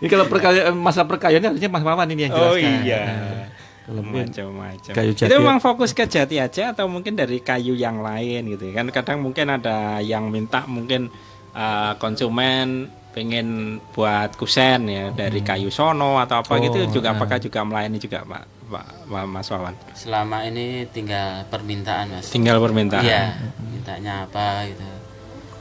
ini 0.00 0.06
kalau 0.08 0.24
perkayaan 0.26 0.74
masa 0.74 1.04
perkayaannya 1.04 1.48
harusnya 1.52 1.68
Mas 1.68 1.84
Maman 1.84 2.06
ini 2.08 2.20
yang 2.24 2.32
Oh, 2.32 2.54
jelaskan. 2.54 2.72
iya. 2.82 3.02
Nah, 3.04 3.46
Kalau 3.84 4.00
macam-macam. 4.00 4.92
kayu 4.96 5.12
jati- 5.12 5.28
Itu 5.28 5.34
memang 5.36 5.58
fokus 5.60 5.90
ke 5.92 6.04
jati 6.04 6.36
aja 6.40 6.72
atau 6.72 6.88
mungkin 6.88 7.12
dari 7.12 7.38
kayu 7.38 7.74
yang 7.74 8.00
lain 8.00 8.48
gitu 8.48 8.72
kan? 8.72 8.88
Kadang 8.88 9.20
mungkin 9.20 9.46
ada 9.50 10.00
yang 10.00 10.26
minta 10.26 10.64
mungkin 10.64 11.12
uh, 11.52 11.92
konsumen 11.94 12.88
pengen 13.12 13.78
buat 13.92 14.34
kusen 14.34 14.88
ya 14.88 15.12
dari 15.12 15.38
kayu 15.38 15.68
sono 15.68 16.16
atau 16.18 16.40
apa 16.40 16.50
Hmm. 16.50 16.58
Oh, 16.58 16.64
gitu 16.64 16.78
juga 16.98 17.12
nah. 17.12 17.14
apakah 17.14 17.36
juga 17.38 17.60
melayani 17.62 17.98
juga 18.00 18.24
Pak 18.24 18.42
Pak, 18.64 18.86
Mas 19.26 19.46
Wawan? 19.46 19.74
selama 19.92 20.40
ini 20.42 20.88
tinggal 20.88 21.44
permintaan 21.46 22.08
mas 22.10 22.26
Tinggal 22.26 22.56
permintaan. 22.58 23.02
iya 23.02 23.36
mintanya 23.62 24.24
apa 24.24 24.64
gitu 24.64 24.84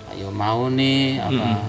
ayo 0.09 0.27
mau 0.29 0.67
nih 0.67 1.17
apa 1.17 1.67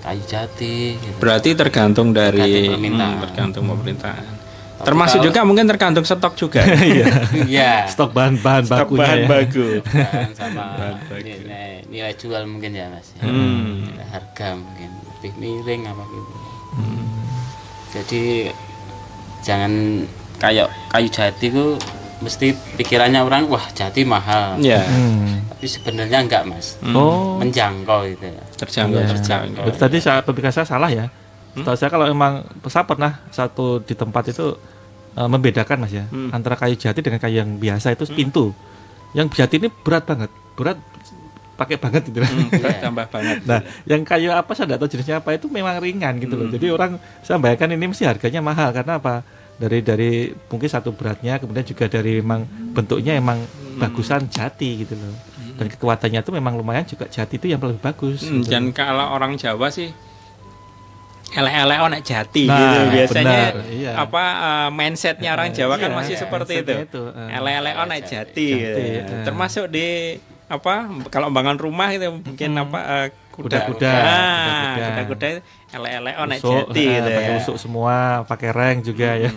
kayu 0.00 0.22
jati 0.24 0.96
gitu. 0.96 1.16
Berarti 1.18 1.52
tergantung 1.52 2.10
dari 2.10 2.40
Tergantung 2.40 2.72
permintaan. 2.72 3.10
Hmm, 3.10 3.22
tergantung 3.22 3.64
permintaan. 3.68 4.24
Tapi 4.72 4.86
Termasuk 4.86 5.12
kalau- 5.14 5.26
juga 5.26 5.40
mungkin 5.44 5.66
tergantung 5.66 6.04
stok 6.04 6.34
juga. 6.34 6.64
iya 7.44 7.84
stok 7.84 8.10
bahan-bahan 8.10 8.64
stok 8.64 8.88
bakunya 8.88 9.04
bahan 9.04 9.18
ya. 9.18 9.28
baku. 9.28 9.66
Sama 10.32 10.64
Bahan 10.80 10.94
baku. 10.96 11.14
nilai, 11.20 11.72
nilai 11.86 12.12
jual 12.14 12.42
mungkin 12.46 12.72
ya 12.72 12.88
mas 12.88 13.12
ya. 13.12 13.28
Hmm. 13.28 13.84
Nilai 13.84 14.06
harga 14.08 14.48
mungkin 14.56 14.88
lebih 15.12 15.32
miring 15.36 15.82
apa 15.84 16.04
gitu 16.06 16.32
Hmm. 16.70 17.02
jadi 17.90 18.54
jangan 19.42 19.72
kayak 20.40 20.66
kayu 20.88 21.08
jati 21.08 21.46
ku 21.48 21.76
mesti 22.18 22.52
pikirannya 22.74 23.20
orang 23.20 23.44
wah 23.46 23.64
jati 23.70 24.02
mahal 24.02 24.56
Ya, 24.58 24.80
Hmm. 24.82 25.40
tapi 25.48 25.64
sebenarnya 25.64 26.20
enggak 26.20 26.42
mas 26.44 26.76
Oh, 26.86 27.36
menjangkau 27.36 28.04
gitu 28.06 28.26
ya 28.26 28.42
terjangkau 28.58 28.98
Iya. 28.98 29.08
terjangkau. 29.10 29.62
Berarti 29.64 29.78
tadi 29.78 29.96
saya 29.98 30.20
pemikiran 30.20 30.54
saya 30.54 30.66
salah 30.66 30.90
ya. 30.90 31.06
Setahu 31.50 31.74
saya 31.74 31.88
kalau 31.88 32.06
emang 32.06 32.40
saya 32.66 32.84
pernah 32.84 33.20
satu 33.28 33.80
di 33.80 33.92
tempat 33.92 34.28
itu 34.28 34.52
eh, 35.10 35.26
membedakan 35.26 35.76
mas 35.80 35.92
ya 35.92 36.04
Hmm. 36.06 36.30
antara 36.30 36.54
kayu 36.54 36.74
jati 36.74 37.00
dengan 37.00 37.18
kayu 37.18 37.40
yang 37.40 37.56
biasa 37.56 37.92
itu 37.92 38.04
pintu. 38.06 38.52
Yang 39.10 39.34
jati 39.36 39.58
ini 39.58 39.68
berat 39.68 40.04
banget, 40.04 40.28
berat 40.54 40.78
pakai 41.56 41.76
banget 41.76 42.06
gitu. 42.06 42.20
Hmm, 42.20 42.46
berat 42.54 42.74
Iya. 42.74 42.82
tambah 42.82 43.06
banget. 43.08 43.36
Nah, 43.42 43.60
yang 43.84 44.00
kayu 44.02 44.30
apa 44.30 44.52
saya 44.52 44.64
tidak 44.66 44.78
tahu 44.78 44.90
jenisnya 44.90 45.16
apa 45.18 45.34
itu 45.34 45.48
memang 45.48 45.76
ringan 45.76 46.16
gitu 46.16 46.32
loh. 46.32 46.46
Jadi 46.46 46.66
orang 46.68 46.90
saya 47.20 47.36
bayangkan 47.36 47.68
ini 47.70 47.86
mesti 47.86 48.04
harganya 48.04 48.40
mahal 48.40 48.70
karena 48.70 48.96
apa? 48.96 49.24
Dari 49.60 49.84
dari 49.84 50.10
mungkin 50.48 50.66
satu 50.66 50.96
beratnya, 50.96 51.36
kemudian 51.36 51.62
juga 51.62 51.84
dari 51.84 52.24
memang 52.24 52.48
bentuknya 52.72 53.12
emang 53.14 53.44
bagusan 53.76 54.24
jati 54.26 54.82
gitu 54.82 54.96
loh. 54.96 55.12
Dan 55.60 55.68
kekuatannya 55.68 56.24
itu 56.24 56.32
memang 56.32 56.56
lumayan 56.56 56.88
juga 56.88 57.04
jati 57.04 57.36
itu 57.36 57.46
yang 57.46 57.60
lebih 57.60 57.84
bagus. 57.84 58.24
Hmm, 58.24 58.40
gitu. 58.40 58.48
dan 58.48 58.72
kalau 58.72 59.12
orang 59.12 59.36
Jawa 59.36 59.68
sih 59.68 59.92
elek-elek 61.30 61.78
onek 61.78 62.02
jati 62.02 62.44
Nah, 62.50 62.58
gitu 62.58 62.78
biasanya 62.90 63.40
benar, 63.54 63.54
iya. 63.70 63.92
apa 63.94 64.24
eh, 64.24 64.68
mindsetnya 64.74 65.30
orang 65.30 65.54
Jawa 65.54 65.78
kan 65.78 65.90
Iya, 65.94 65.98
masih 66.02 66.14
iya, 66.18 66.22
seperti 66.26 66.52
itu, 66.58 67.02
eh. 67.06 67.36
elek-elek 67.38 67.74
onek 67.78 68.00
jati, 68.02 68.48
Jati, 68.50 68.82
gitu. 68.98 69.12
eh. 69.14 69.22
termasuk 69.22 69.64
di 69.70 69.88
apa 70.50 70.74
kalau 71.06 71.30
bangun 71.30 71.54
rumah 71.56 71.88
itu 71.88 72.10
mungkin 72.10 72.50
apa 72.58 72.78
eh, 73.00 73.08
Kuda-kuda, 73.30 73.88
Nah, 73.88 74.68
kuda-kuda. 74.84 75.28
elek-elek 75.72 76.14
onek 76.18 76.38
Usuk, 76.38 76.66
jati 76.68 76.82
eh, 76.82 76.92
gitu 76.92 77.08
ya. 77.08 77.30
usuk 77.38 77.56
semua, 77.56 77.96
pakai 78.22 78.50
reng 78.50 78.78
juga 78.82 79.16
ya. 79.16 79.32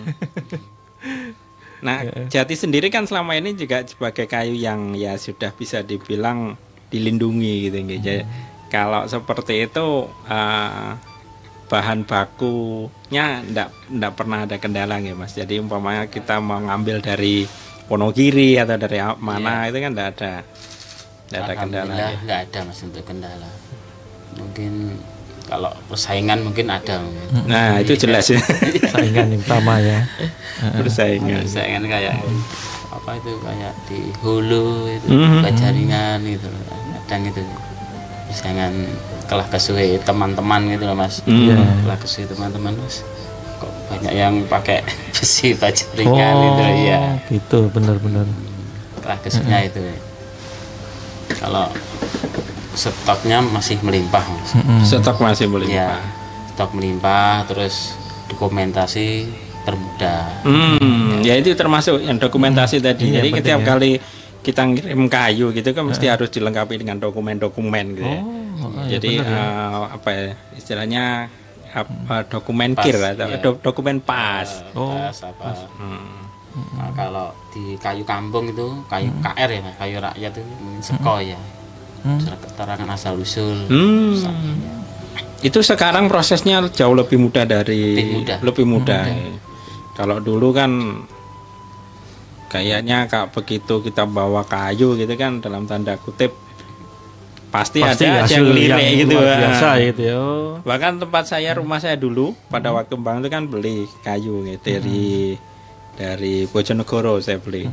Nah, 1.79 1.97
jati 2.33 2.51
sendiri 2.53 2.89
kan 2.89 3.03
selama 3.03 3.31
ini 3.33 3.53
juga 3.53 3.79
sebagai 3.83 4.25
kayu 4.25 4.55
yang 4.55 4.91
ya 4.91 5.15
sudah 5.15 5.51
bisa 5.51 5.79
dibilang 5.81 6.59
dilindungi 6.89 7.69
gitu 7.69 7.77
nggih. 7.79 7.99
Jadi, 8.01 8.23
Kalau 8.67 9.05
seperti 9.05 9.63
itu 9.63 9.87
eh, 10.25 10.89
bahan 11.63 12.03
bakunya 12.03 13.25
ndak 13.45 13.69
ndak 13.87 14.11
pernah 14.13 14.43
ada 14.43 14.57
kendala 14.57 14.97
ya 14.97 15.13
Mas. 15.13 15.31
Jadi 15.31 15.57
umpamanya 15.57 16.05
kita 16.07 16.37
mau 16.37 16.59
ngambil 16.59 16.99
dari 16.99 17.45
Wonogiri 17.83 18.57
atau 18.57 18.75
dari 18.75 18.97
a- 18.97 19.15
mana 19.15 19.67
itu 19.67 19.77
kan 19.77 19.91
ndak 19.91 20.07
ada 20.17 20.33
ada 21.35 21.53
kendala. 21.55 21.93
Ya. 21.93 22.07
nggak 22.19 22.39
ada 22.43 22.59
mas 22.63 22.79
untuk 22.79 23.03
kendala 23.03 23.49
mungkin 24.33 24.73
kalau 25.43 25.69
persaingan 25.85 26.39
mungkin 26.41 26.65
ada 26.67 26.97
mungkin. 26.97 27.27
Nah, 27.45 27.75
itu 27.77 27.93
jelas 27.99 28.25
ya. 28.27 28.39
Saingan 28.87 29.27
yang 29.29 29.39
utama 29.39 29.75
ya. 29.77 30.07
Persaingan. 30.79 31.43
persaingan 31.43 31.83
kayak 31.83 32.15
apa 32.89 33.11
itu 33.15 33.31
kayak 33.37 33.73
di 33.85 33.99
hulu 34.19 34.87
itu 34.87 35.07
Mhm. 35.09 35.43
buat 35.43 35.53
jaringan 35.53 36.17
gitu 36.23 36.47
kadang 37.03 37.23
itu 37.27 37.41
persaingan 38.25 38.73
kelah 39.25 39.45
kesuai 39.45 39.99
teman-teman 39.99 40.61
gitu 40.69 40.83
loh 40.85 40.95
mas 40.95 41.19
Iya. 41.23 41.59
kelah 41.83 41.99
kesuai 41.99 42.25
teman-teman 42.25 42.73
mas 42.75 43.03
kok 43.59 43.73
banyak 43.89 44.13
yang 44.13 44.33
pakai 44.47 44.79
besi 45.13 45.51
baja 45.53 45.83
ringan 45.93 46.33
gitu 46.39 46.63
ya 46.81 46.99
gitu, 47.27 47.59
benar-benar. 47.69 48.25
kelah 48.95 49.19
kesuainya 49.19 49.59
itu 49.67 49.81
kalau 51.35 51.67
stoknya 52.73 53.39
masih 53.39 53.77
melimpah 53.79 54.23
mas 54.25 54.51
Stok 54.83 55.19
masih 55.19 55.45
boleh. 55.45 55.69
ya 55.69 56.01
stok 56.49 56.73
melimpah 56.73 57.45
terus 57.45 57.93
dokumentasi 58.27 59.29
termudah 59.63 60.41
Hmm, 60.41 61.21
ya 61.21 61.33
itu 61.35 61.53
termasuk 61.53 61.97
yang 61.99 62.17
dokumentasi 62.17 62.77
tadi. 62.77 63.09
Iya, 63.09 63.21
Jadi 63.21 63.29
setiap 63.33 63.59
ya. 63.59 63.67
kali 63.69 63.91
kita 64.41 64.61
ngirim 64.61 65.07
kayu 65.07 65.47
gitu 65.49 65.71
kan 65.71 65.87
mesti 65.87 66.05
harus 66.05 66.27
dilengkapi 66.27 66.75
dengan 66.75 66.99
dokumen-dokumen 66.99 67.85
gitu 67.93 68.03
ya. 68.03 68.19
Oh, 68.19 68.69
iya, 68.75 68.83
Jadi 68.91 69.11
bener 69.17 69.31
ya. 69.31 69.39
eh, 69.39 69.83
apa 69.93 70.09
ya 70.09 70.23
istilahnya 70.53 71.03
apa, 71.71 72.15
dokumen 72.27 72.75
kir 72.75 72.97
atau 72.97 73.27
do- 73.39 73.61
dokumen 73.61 73.97
pas. 73.97 74.67
Oh, 74.73 74.91
Pas 74.91 75.15
apa 75.23 75.63
Hmm. 75.73 76.22
Nah, 76.53 76.93
kalau 76.93 77.33
di 77.49 77.73
kayu 77.75 78.01
kampung 78.03 78.45
itu 78.47 78.61
kayu 78.85 79.09
KR 79.19 79.49
ya 79.49 79.59
Mas, 79.59 79.75
kayu 79.75 79.97
rakyat 79.97 80.31
itu 80.31 80.53
mungkin 80.57 80.81
seko 80.81 81.17
ya 81.19 81.39
Hmm. 82.03 82.19
Surat 82.19 82.35
keterangan 82.37 82.89
asal 82.89 83.15
usul 83.15 83.63
Hmm. 83.65 84.11
Ya. 84.19 84.75
Itu 85.41 85.59
sekarang 85.59 86.05
prosesnya 86.05 86.59
jauh 86.67 86.91
lebih 86.91 87.15
mudah 87.15 87.43
dari 87.43 87.95
Lebih 87.95 88.11
mudah. 88.13 88.37
lebih 88.43 88.65
mudah. 88.67 89.03
Kalau 89.93 90.19
dulu 90.19 90.51
kan 90.51 90.71
kayaknya 92.49 93.07
kak 93.07 93.31
begitu 93.31 93.81
kita 93.81 94.03
bawa 94.03 94.43
kayu 94.43 94.93
gitu 94.93 95.13
kan 95.15 95.39
dalam 95.39 95.63
tanda 95.63 95.97
kutip 95.97 96.35
pasti, 97.49 97.79
pasti 97.79 98.03
ada 98.03 98.25
hasil 98.25 98.41
yang 98.41 98.45
lirik 98.51 98.77
yang 98.77 98.99
gitu. 98.99 99.15
luar 99.15 99.37
biasa 99.39 99.67
gitu 99.83 100.01
ya. 100.03 100.21
Bahkan 100.59 100.91
tempat 100.99 101.23
saya 101.25 101.49
rumah 101.53 101.79
saya 101.79 101.95
dulu 101.95 102.35
pada 102.47 102.69
waktu 102.69 102.93
Bang 102.95 103.21
itu 103.21 103.29
kan 103.29 103.47
beli 103.47 103.85
kayu 104.01 104.43
gitu 104.43 104.59
dari 104.65 105.37
dari 105.95 106.45
Bojonegoro 106.47 107.21
saya 107.21 107.37
beli. 107.37 107.69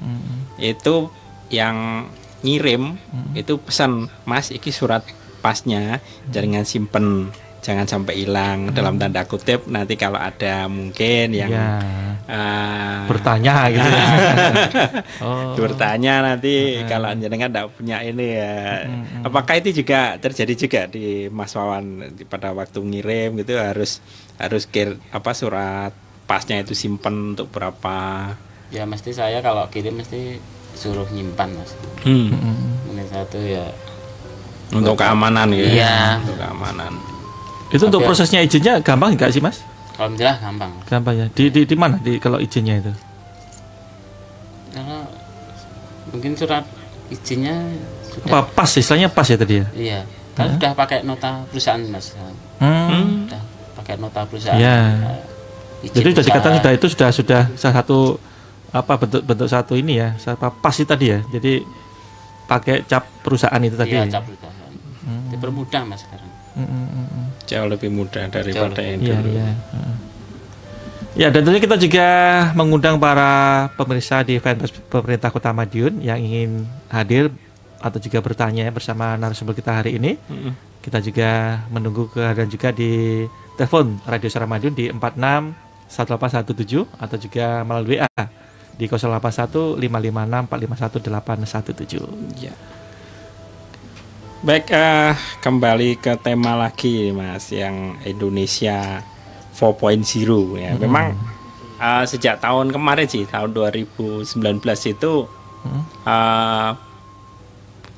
Itu 0.60 1.08
yang 1.50 2.06
ngirim 2.40 2.96
itu 3.36 3.60
pesan 3.60 4.08
Mas 4.24 4.48
iki 4.48 4.72
surat 4.72 5.04
pasnya 5.44 6.00
jangan 6.32 6.64
simpen 6.64 7.28
jangan 7.60 7.84
sampai 7.84 8.24
hilang 8.24 8.72
dalam 8.72 8.96
tanda 8.96 9.28
kutip 9.28 9.68
nanti 9.68 10.00
kalau 10.00 10.16
ada 10.16 10.64
mungkin 10.64 11.36
yang 11.36 11.52
Ya, 11.52 11.76
eh, 12.24 13.04
bertanya 13.04 13.68
gitu. 13.76 13.84
ya. 13.84 14.08
oh. 15.24 15.52
bertanya 15.60 16.24
nanti 16.24 16.80
kalau 16.88 17.12
jenengan 17.12 17.52
tidak 17.52 17.68
punya 17.76 18.00
ini 18.00 18.40
ya 18.40 18.88
apakah 19.20 19.60
itu 19.60 19.84
juga 19.84 20.16
terjadi 20.16 20.54
juga 20.56 20.80
di 20.88 21.28
Mas 21.28 21.52
Wawan 21.52 22.16
pada 22.32 22.56
waktu 22.56 22.80
ngirim 22.80 23.36
gitu 23.44 23.60
harus 23.60 24.00
harus 24.40 24.64
kir 24.64 24.96
apa 25.12 25.36
surat 25.36 25.92
pasnya 26.30 26.62
itu 26.62 26.72
simpen 26.72 27.34
untuk 27.34 27.50
berapa 27.50 28.30
ya 28.70 28.86
mesti 28.86 29.10
saya 29.10 29.42
kalau 29.42 29.66
kirim 29.66 29.98
mesti 29.98 30.38
suruh 30.72 31.10
nyimpan 31.10 31.50
mas 31.52 31.74
mungkin 32.86 33.02
satu 33.04 33.34
ya 33.36 33.66
untuk 34.70 34.94
keamanan 34.94 35.50
gitu 35.50 35.66
Iya. 35.74 36.22
untuk 36.22 36.38
keamanan 36.38 36.94
Itu 37.68 37.82
untuk 37.84 37.98
Tapi- 38.00 38.08
prosesnya 38.08 38.40
izinnya 38.40 38.78
gampang 38.78 39.14
nggak 39.14 39.30
sih 39.30 39.38
mas? 39.38 39.62
alhamdulillah 39.94 40.38
gampang 40.38 40.72
Gampang 40.86 41.14
ya. 41.16 41.26
Di 41.28 41.50
di, 41.50 41.62
di 41.64 41.74
mana 41.74 41.98
di 41.98 42.16
kalau 42.16 42.38
izinnya 42.38 42.78
itu? 42.78 42.92
kalau 44.70 45.02
mungkin 46.08 46.32
surat 46.34 46.62
izinnya 47.08 47.54
sudah 48.06 48.26
Apa 48.28 48.38
pas 48.48 48.70
istilahnya 48.72 49.08
pas 49.08 49.22
ya 49.24 49.34
tadi 49.34 49.54
ya? 49.56 49.66
iya 49.72 50.00
kan 50.32 50.54
sudah 50.54 50.72
pakai 50.72 51.02
nota 51.02 51.42
perusahaan 51.46 51.82
mas 51.84 52.14
Hmm. 52.58 53.26
sudah 53.26 53.42
pakai 53.74 53.94
nota 53.96 54.20
perusahaan 54.24 54.54
Ya. 54.56 54.78
Izin 55.80 55.94
Jadi 55.96 56.08
sudah 56.12 56.24
dikatakan 56.28 56.56
sudah 56.60 56.72
itu 56.76 56.86
sudah 56.92 57.08
sudah 57.10 57.42
salah 57.56 57.74
satu 57.80 58.20
apa 58.70 58.92
bentuk 59.00 59.22
bentuk 59.26 59.48
satu 59.50 59.74
ini 59.74 59.98
ya, 59.98 60.14
apa 60.14 60.52
pas 60.52 60.76
itu 60.76 60.86
tadi 60.86 61.10
ya. 61.10 61.24
Jadi 61.32 61.64
pakai 62.44 62.82
cap 62.84 63.06
perusahaan 63.22 63.62
itu 63.62 63.76
tadi. 63.78 63.94
iya 63.94 64.04
ya? 64.04 64.20
cap 64.20 64.24
perusahaan 64.26 64.58
dipermudah 65.30 65.82
mas 65.86 66.02
sekarang 66.04 66.28
Hmm, 66.50 66.66
hmm, 66.66 66.86
hmm, 66.90 67.06
hmm. 67.06 67.26
jauh 67.46 67.68
lebih 67.70 67.90
mudah 67.94 68.26
daripada 68.26 68.82
yang 68.82 68.98
Iya, 68.98 69.14
dulu 69.22 69.28
iya. 69.30 69.48
Heeh. 69.54 69.96
Ya, 71.14 71.26
dan 71.30 71.46
tentunya 71.46 71.62
kita 71.62 71.78
juga 71.78 72.06
mengundang 72.58 72.98
para 72.98 73.30
pemirsa 73.78 74.26
di 74.26 74.42
fanpage 74.42 74.74
pemerintah 74.90 75.30
Kota 75.30 75.54
Madiun 75.54 76.02
yang 76.02 76.18
ingin 76.18 76.66
hadir 76.90 77.30
atau 77.78 78.02
juga 78.02 78.18
bertanya 78.18 78.66
bersama 78.74 79.14
narasumber 79.14 79.54
kita 79.54 79.78
hari 79.78 80.02
ini. 80.02 80.18
Mm-mm. 80.26 80.52
Kita 80.82 80.98
juga 80.98 81.62
menunggu 81.70 82.10
kehadiran 82.10 82.50
juga 82.50 82.74
di 82.74 83.22
telepon 83.54 84.02
Radio 84.10 84.26
Suara 84.26 84.50
Madiun 84.50 84.74
di 84.74 84.90
46 84.90 84.98
1817 85.90 86.86
atau 86.86 87.16
juga 87.18 87.66
melalui 87.66 87.98
WA 87.98 88.22
di 88.78 88.86
081 88.86 89.76
556 89.76 90.46
451 90.46 91.02
817. 92.38 92.40
Ya. 92.40 92.54
Baik, 94.40 94.72
eh, 94.72 95.12
kembali 95.44 96.00
ke 96.00 96.16
tema 96.16 96.56
lagi, 96.56 97.12
Mas, 97.12 97.52
yang 97.52 98.00
Indonesia 98.08 99.04
4.0 99.52 100.56
ya. 100.56 100.72
Memang 100.80 101.12
eh, 101.76 102.04
sejak 102.08 102.40
tahun 102.40 102.72
kemarin 102.72 103.04
sih, 103.04 103.28
tahun 103.28 103.52
2019 103.52 104.32
itu 104.88 105.12
eh, 106.06 106.70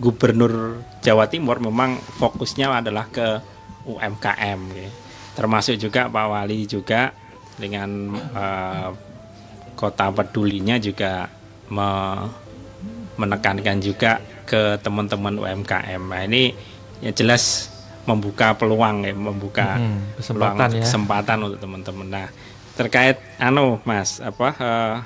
Gubernur 0.02 0.82
Jawa 0.98 1.30
Timur 1.30 1.62
memang 1.62 1.94
fokusnya 2.18 2.74
adalah 2.74 3.06
ke 3.06 3.38
UMKM, 3.86 4.60
ya. 4.74 4.88
termasuk 5.38 5.78
juga 5.78 6.10
Pak 6.10 6.26
Wali 6.26 6.66
juga 6.66 7.14
dengan 7.62 7.90
eh, 8.34 8.88
kota 9.72 10.10
pedulinya 10.10 10.76
juga 10.76 11.30
me- 11.68 12.26
menekankan 13.14 13.78
juga 13.78 14.18
ke 14.42 14.76
teman-teman 14.78 15.38
UMKM. 15.38 16.02
Nah, 16.02 16.22
ini 16.24 16.50
ya 16.98 17.10
jelas 17.10 17.70
membuka 18.02 18.52
peluang 18.52 19.06
ya, 19.06 19.14
membuka 19.14 19.78
Hmm, 19.78 20.10
peluang 20.18 20.18
kesempatan 20.18 20.58
untuk- 20.58 20.74
ya. 20.74 20.82
kesempatan 20.82 21.38
untuk 21.40 21.58
teman-teman. 21.60 22.06
Nah, 22.10 22.28
terkait 22.72 23.16
anu 23.38 23.78
Mas, 23.84 24.18
apa 24.18 24.48
eh, 24.52 24.96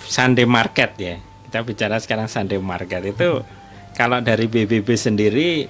Sunday 0.00 0.44
market 0.44 0.90
ya. 0.96 1.14
Kita 1.44 1.62
bicara 1.62 1.96
sekarang 1.96 2.26
Sunday 2.26 2.58
market 2.58 3.02
itu 3.06 3.40
kalau 3.92 4.20
dari 4.20 4.46
BBB 4.46 4.88
sendiri 4.94 5.66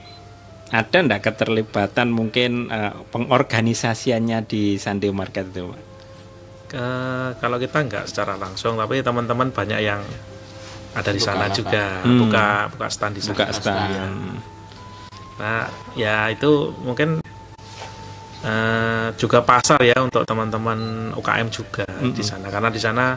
ada 0.70 0.96
ndak 0.98 1.20
keterlibatan 1.22 2.08
mungkin 2.08 2.68
eh, 2.68 2.92
pengorganisasiannya 3.08 4.44
di 4.44 4.76
Sunday 4.76 5.08
market 5.10 5.48
itu, 5.48 5.64
Pak? 5.66 5.80
Ke- 6.68 7.32
kalau 7.38 7.56
kita 7.56 7.80
nggak 7.80 8.04
secara 8.04 8.36
langsung 8.36 8.76
tapi 8.76 9.00
teman-teman 9.00 9.48
banyak 9.48 9.80
yang 9.80 10.04
ada 10.92 11.08
di 11.08 11.16
Buka 11.16 11.26
sana 11.26 11.44
lapak. 11.46 11.56
juga 11.56 11.84
Hmm. 12.02 12.18
buka 12.20 12.46
buka 12.68 12.86
stand 12.88 13.14
di 13.14 13.20
sana 13.20 13.32
Buka 13.32 13.46
stand. 13.50 14.36
nah 15.38 15.64
ya 15.94 16.28
itu 16.28 16.50
mungkin 16.78 17.22
eh, 18.40 19.06
juga 19.14 19.40
pasar 19.40 19.80
ya 19.80 19.96
untuk 19.98 20.22
teman-teman 20.22 20.78
UKM 21.14 21.48
juga 21.48 21.86
di 22.04 22.20
sana 22.20 22.48
karena 22.48 22.68
di 22.68 22.78
sana 22.78 23.16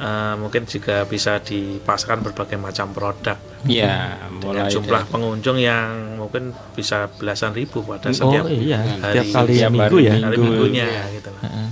eh, 0.00 0.34
mungkin 0.34 0.64
juga 0.64 1.04
bisa 1.04 1.38
dipasarkan 1.38 2.20
berbagai 2.22 2.56
macam 2.56 2.90
produk 2.90 3.36
Ya, 3.62 4.16
dengan 4.16 4.40
mulai 4.40 4.66
jumlah 4.66 4.88
dari- 4.98 5.12
pengunjung 5.12 5.56
yang 5.56 6.16
mungkin 6.16 6.42
bisa 6.72 7.12
belasan 7.12 7.52
ribu 7.52 7.84
pada 7.84 8.08
Oh 8.08 8.16
setiap 8.16 8.48
iya, 8.48 8.80
hari- 8.96 9.20
tiap 9.20 9.26
kali 9.30 9.52
tiap 9.54 9.70
minggu 9.70 9.84
hari 9.94 10.02
ya. 10.02 10.14
hari 10.18 10.24
Minggu. 10.34 10.44
minggunya 10.50 10.86
gitu 11.12 11.28
loh. 11.30 11.42
Heeh. 11.42 11.68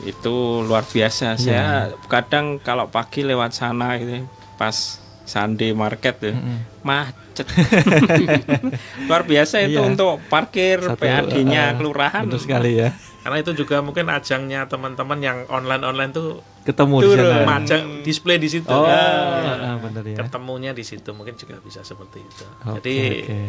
itu 0.00 0.34
luar 0.62 0.80
biasa. 0.82 1.36
Saya 1.36 1.66
kadang 2.06 2.56
kalau 2.58 2.88
pagi 2.88 3.20
lewat 3.20 3.52
sana 3.52 3.94
gitu 3.94 4.24
pas 4.56 4.96
Sunday 5.22 5.70
market 5.72 6.16
tuh 6.16 6.32
macet. 6.80 7.44
luar 9.06 9.22
biasa 9.22 9.60
itu 9.62 9.76
Iya. 9.76 9.86
untuk 9.86 10.20
parkir 10.26 10.80
PAD-nya 10.80 11.64
eh, 11.66 11.76
kelurahan. 11.76 12.24
Betul 12.24 12.40
sekali 12.40 12.78
ya. 12.78 12.90
karena 13.20 13.36
itu 13.38 13.52
juga 13.54 13.78
mungkin 13.78 14.08
ajangnya 14.08 14.64
teman-teman 14.64 15.20
yang 15.20 15.38
online 15.46 15.84
online 15.84 16.08
tuh 16.10 16.40
Ketemu 16.70 16.94
di 16.96 17.04
Turun. 17.04 17.26
sana. 17.26 17.44
majang 17.44 17.82
display 18.00 18.36
di 18.36 18.48
situ 18.48 18.70
Oh, 18.70 18.86
ah, 18.86 19.74
benar 19.76 20.02
ya. 20.02 20.16
ketemunya 20.18 20.70
di 20.70 20.82
situ 20.82 21.10
mungkin 21.10 21.34
juga 21.34 21.58
bisa 21.58 21.82
seperti 21.82 22.18
itu 22.20 22.44
Oke, 22.62 22.78
jadi 22.78 22.96
oke. 23.20 23.40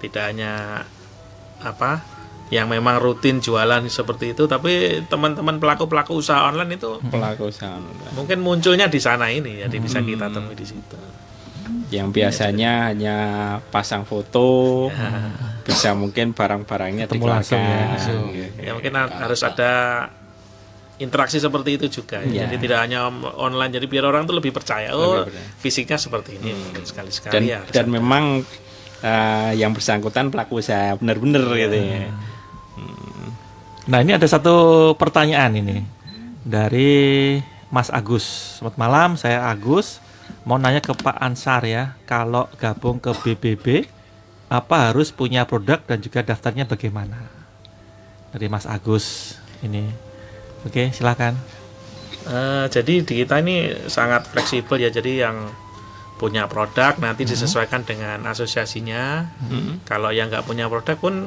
tidak 0.00 0.22
hanya 0.28 0.52
apa 1.58 2.02
yang 2.48 2.68
memang 2.68 2.96
rutin 2.96 3.38
jualan 3.38 3.80
seperti 3.86 4.32
itu 4.32 4.44
tapi 4.44 4.70
teman-teman 5.06 5.56
pelaku 5.56 5.86
pelaku 5.86 6.16
usaha 6.16 6.44
online 6.44 6.76
itu 6.76 7.00
pelaku 7.04 7.48
usaha 7.48 7.80
mungkin 8.12 8.38
munculnya 8.38 8.86
di 8.86 8.98
sana 8.98 9.26
ini 9.26 9.58
jadi 9.58 9.76
bisa 9.76 9.98
kita 10.00 10.28
temui 10.28 10.52
di 10.52 10.64
situ 10.64 10.98
yang 11.88 12.08
biasanya 12.08 12.88
hanya 12.88 13.16
pasang 13.68 14.02
foto, 14.02 14.88
bisa 15.62 15.92
mungkin 15.92 16.32
barang-barangnya 16.32 17.04
Ketemu 17.04 17.26
langsung 17.28 17.60
ya, 17.60 17.68
dikeluarkan. 17.68 17.92
langsung. 17.92 18.22
Gitu. 18.32 18.58
ya 18.58 18.70
mungkin 18.72 18.92
ha- 18.96 19.12
harus 19.20 19.40
ada 19.44 19.72
interaksi 21.02 21.36
seperti 21.36 21.76
itu 21.76 21.86
juga 21.92 22.22
ya. 22.22 22.46
Jadi 22.46 22.56
tidak 22.62 22.78
hanya 22.80 23.10
online 23.36 23.74
jadi 23.74 23.86
biar 23.86 24.04
orang 24.06 24.22
tuh 24.24 24.38
lebih 24.38 24.54
percaya 24.54 24.94
oh 24.94 25.26
Lebih 25.26 25.34
percaya. 25.34 25.46
fisiknya 25.58 25.98
seperti 25.98 26.38
ini 26.38 26.54
mungkin 26.54 26.84
sekali 26.86 27.10
sekali 27.10 27.32
Dan 27.34 27.42
ya 27.44 27.60
dan 27.68 27.84
ada. 27.84 27.92
memang 27.92 28.24
eh, 29.02 29.50
yang 29.58 29.74
bersangkutan 29.74 30.30
pelaku 30.30 30.62
usaha 30.62 30.94
benar-benar 30.94 31.42
gitu 31.52 31.76
ya. 31.76 32.06
Nah 33.82 33.98
ini 33.98 34.14
ada 34.14 34.24
satu 34.24 34.54
pertanyaan 34.94 35.58
ini 35.58 35.82
dari 36.42 37.38
Mas 37.66 37.90
Agus. 37.90 38.58
Selamat 38.58 38.76
malam, 38.78 39.08
saya 39.18 39.50
Agus. 39.50 39.98
Mau 40.42 40.54
nanya 40.54 40.78
ke 40.78 40.90
Pak 40.90 41.18
Ansar 41.18 41.66
ya, 41.66 41.94
kalau 42.02 42.46
gabung 42.56 42.98
ke 42.98 43.10
BBB, 43.10 43.86
apa 44.46 44.90
harus 44.90 45.10
punya 45.10 45.42
produk 45.42 45.82
dan 45.82 45.98
juga 45.98 46.22
daftarnya 46.22 46.62
bagaimana? 46.62 47.26
Dari 48.30 48.46
Mas 48.46 48.66
Agus 48.66 49.34
ini. 49.62 50.11
Oke, 50.66 50.94
silakan. 50.94 51.34
Eh, 52.22 52.66
jadi 52.70 53.02
di 53.02 53.12
kita 53.24 53.42
ini 53.42 53.88
sangat 53.90 54.30
fleksibel 54.30 54.78
ya. 54.78 54.90
Jadi 54.94 55.22
yang 55.22 55.50
punya 56.22 56.46
produk 56.46 56.94
nanti 57.02 57.26
disesuaikan 57.26 57.82
dengan 57.82 58.22
asosiasinya. 58.30 59.26
Kalau 59.82 60.14
yang 60.14 60.30
nggak 60.30 60.46
punya 60.46 60.70
produk 60.70 60.94
pun 60.94 61.26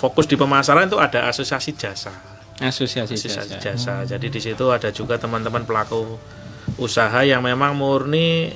fokus 0.00 0.24
di 0.24 0.40
pemasaran 0.40 0.88
itu 0.88 0.96
ada 0.96 1.28
asosiasi 1.28 1.76
jasa. 1.76 2.12
Asosiasi 2.56 3.20
Asosiasi 3.20 3.60
jasa. 3.60 3.60
jasa. 3.60 3.94
Jadi 4.08 4.32
di 4.32 4.40
situ 4.40 4.64
ada 4.72 4.88
juga 4.88 5.20
teman-teman 5.20 5.68
pelaku 5.68 6.16
usaha 6.80 7.20
yang 7.20 7.44
memang 7.44 7.76
murni 7.76 8.48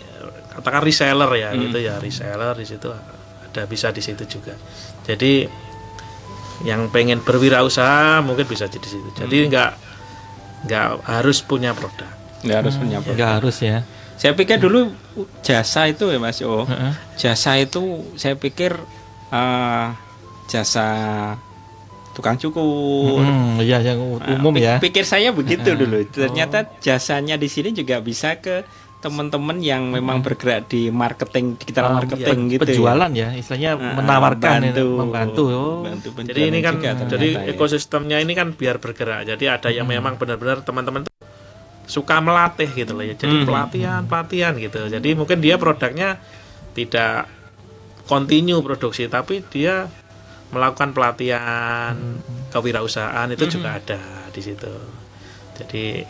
katakan 0.57 0.81
reseller 0.83 1.29
ya 1.37 1.53
gitu 1.55 1.79
ya 1.79 2.01
reseller 2.01 2.57
di 2.57 2.67
situ 2.67 2.89
ada 2.89 3.63
bisa 3.69 3.93
di 3.93 4.01
situ 4.01 4.25
juga. 4.25 4.57
Jadi 5.05 5.45
yang 6.65 6.89
pengen 6.89 7.21
berwirausaha 7.21 8.25
mungkin 8.25 8.49
bisa 8.49 8.67
di 8.73 8.81
situ. 8.81 9.05
Jadi 9.15 9.37
nggak 9.53 9.88
nggak 10.65 11.05
harus 11.05 11.39
punya 11.41 11.71
produk. 11.73 12.09
Nggak 12.41 12.57
harus 12.59 12.75
punya 12.77 12.99
produk. 12.99 13.15
Nggak 13.15 13.31
harus 13.37 13.57
ya. 13.59 13.79
Saya 14.19 14.35
pikir 14.35 14.59
dulu 14.59 14.91
jasa 15.41 15.87
itu 15.87 16.11
ya 16.11 16.19
Mas 16.19 16.43
Oh. 16.43 16.67
Heeh. 16.67 16.93
Jasa 17.15 17.55
itu 17.55 17.83
saya 18.15 18.35
pikir 18.35 18.75
eh, 19.29 19.87
jasa 20.47 20.87
tukang 22.13 22.35
cukur. 22.35 23.23
Hmm, 23.23 23.63
iya 23.63 23.79
yang 23.79 24.19
Nah, 24.19 24.35
umum 24.35 24.51
pik- 24.53 24.65
ya. 24.65 24.75
Pikir 24.81 25.05
saya 25.05 25.31
begitu 25.31 25.71
dulu. 25.71 26.03
Ternyata 26.05 26.67
jasanya 26.81 27.39
di 27.39 27.47
sini 27.47 27.71
juga 27.71 28.03
bisa 28.03 28.35
ke 28.39 28.67
teman-teman 28.99 29.63
yang 29.63 29.95
memang 29.95 30.19
bergerak 30.21 30.67
di 30.67 30.91
marketing, 30.91 31.55
digital 31.55 31.87
Ah, 31.87 31.95
marketing 32.03 32.39
iya, 32.45 32.51
gitu. 32.51 32.59
ya. 32.59 32.67
penjualan 32.67 33.11
ya, 33.15 33.29
istilahnya 33.31 33.71
Ah, 33.79 33.95
menawarkan 33.95 34.59
membantu, 34.59 34.83
ya, 34.83 34.99
membantu. 34.99 35.43
Oh. 35.47 35.77
Bantu 35.87 36.09
Jadi 36.27 36.41
ini 36.43 36.59
kan 36.59 36.75
juga 36.77 36.91
jadi 36.91 37.07
ternyata 37.07 37.41
ya. 37.47 37.53
ekosistemnya 37.55 38.19
ini 38.19 38.33
kan 38.35 38.49
biar 38.53 38.83
bergerak. 38.83 39.23
Jadi 39.25 39.45
ada 39.47 39.69
yang 39.71 39.87
memang 39.87 40.19
benar-benar 40.19 40.67
teman-teman 40.67 41.07
suka 41.87 42.19
melatih 42.19 42.69
gitu 42.69 42.93
loh 42.93 43.07
ya. 43.07 43.15
Jadi 43.15 43.35
Mhm. 43.39 43.47
pelatihan, 43.47 44.01
pelatihan 44.03 44.53
gitu. 44.59 44.91
Jadi 44.91 45.09
mungkin 45.15 45.39
dia 45.39 45.55
produknya 45.57 46.19
tidak 46.75 47.31
continue 48.05 48.59
produksi 48.61 49.07
tapi 49.07 49.47
dia 49.47 49.87
melakukan 50.49 50.91
pelatihan 50.91 51.95
kewirausahaan 52.49 53.29
itu 53.31 53.47
juga 53.47 53.79
ada 53.79 54.01
di 54.35 54.41
situ. 54.43 54.75
Jadi 55.55 56.03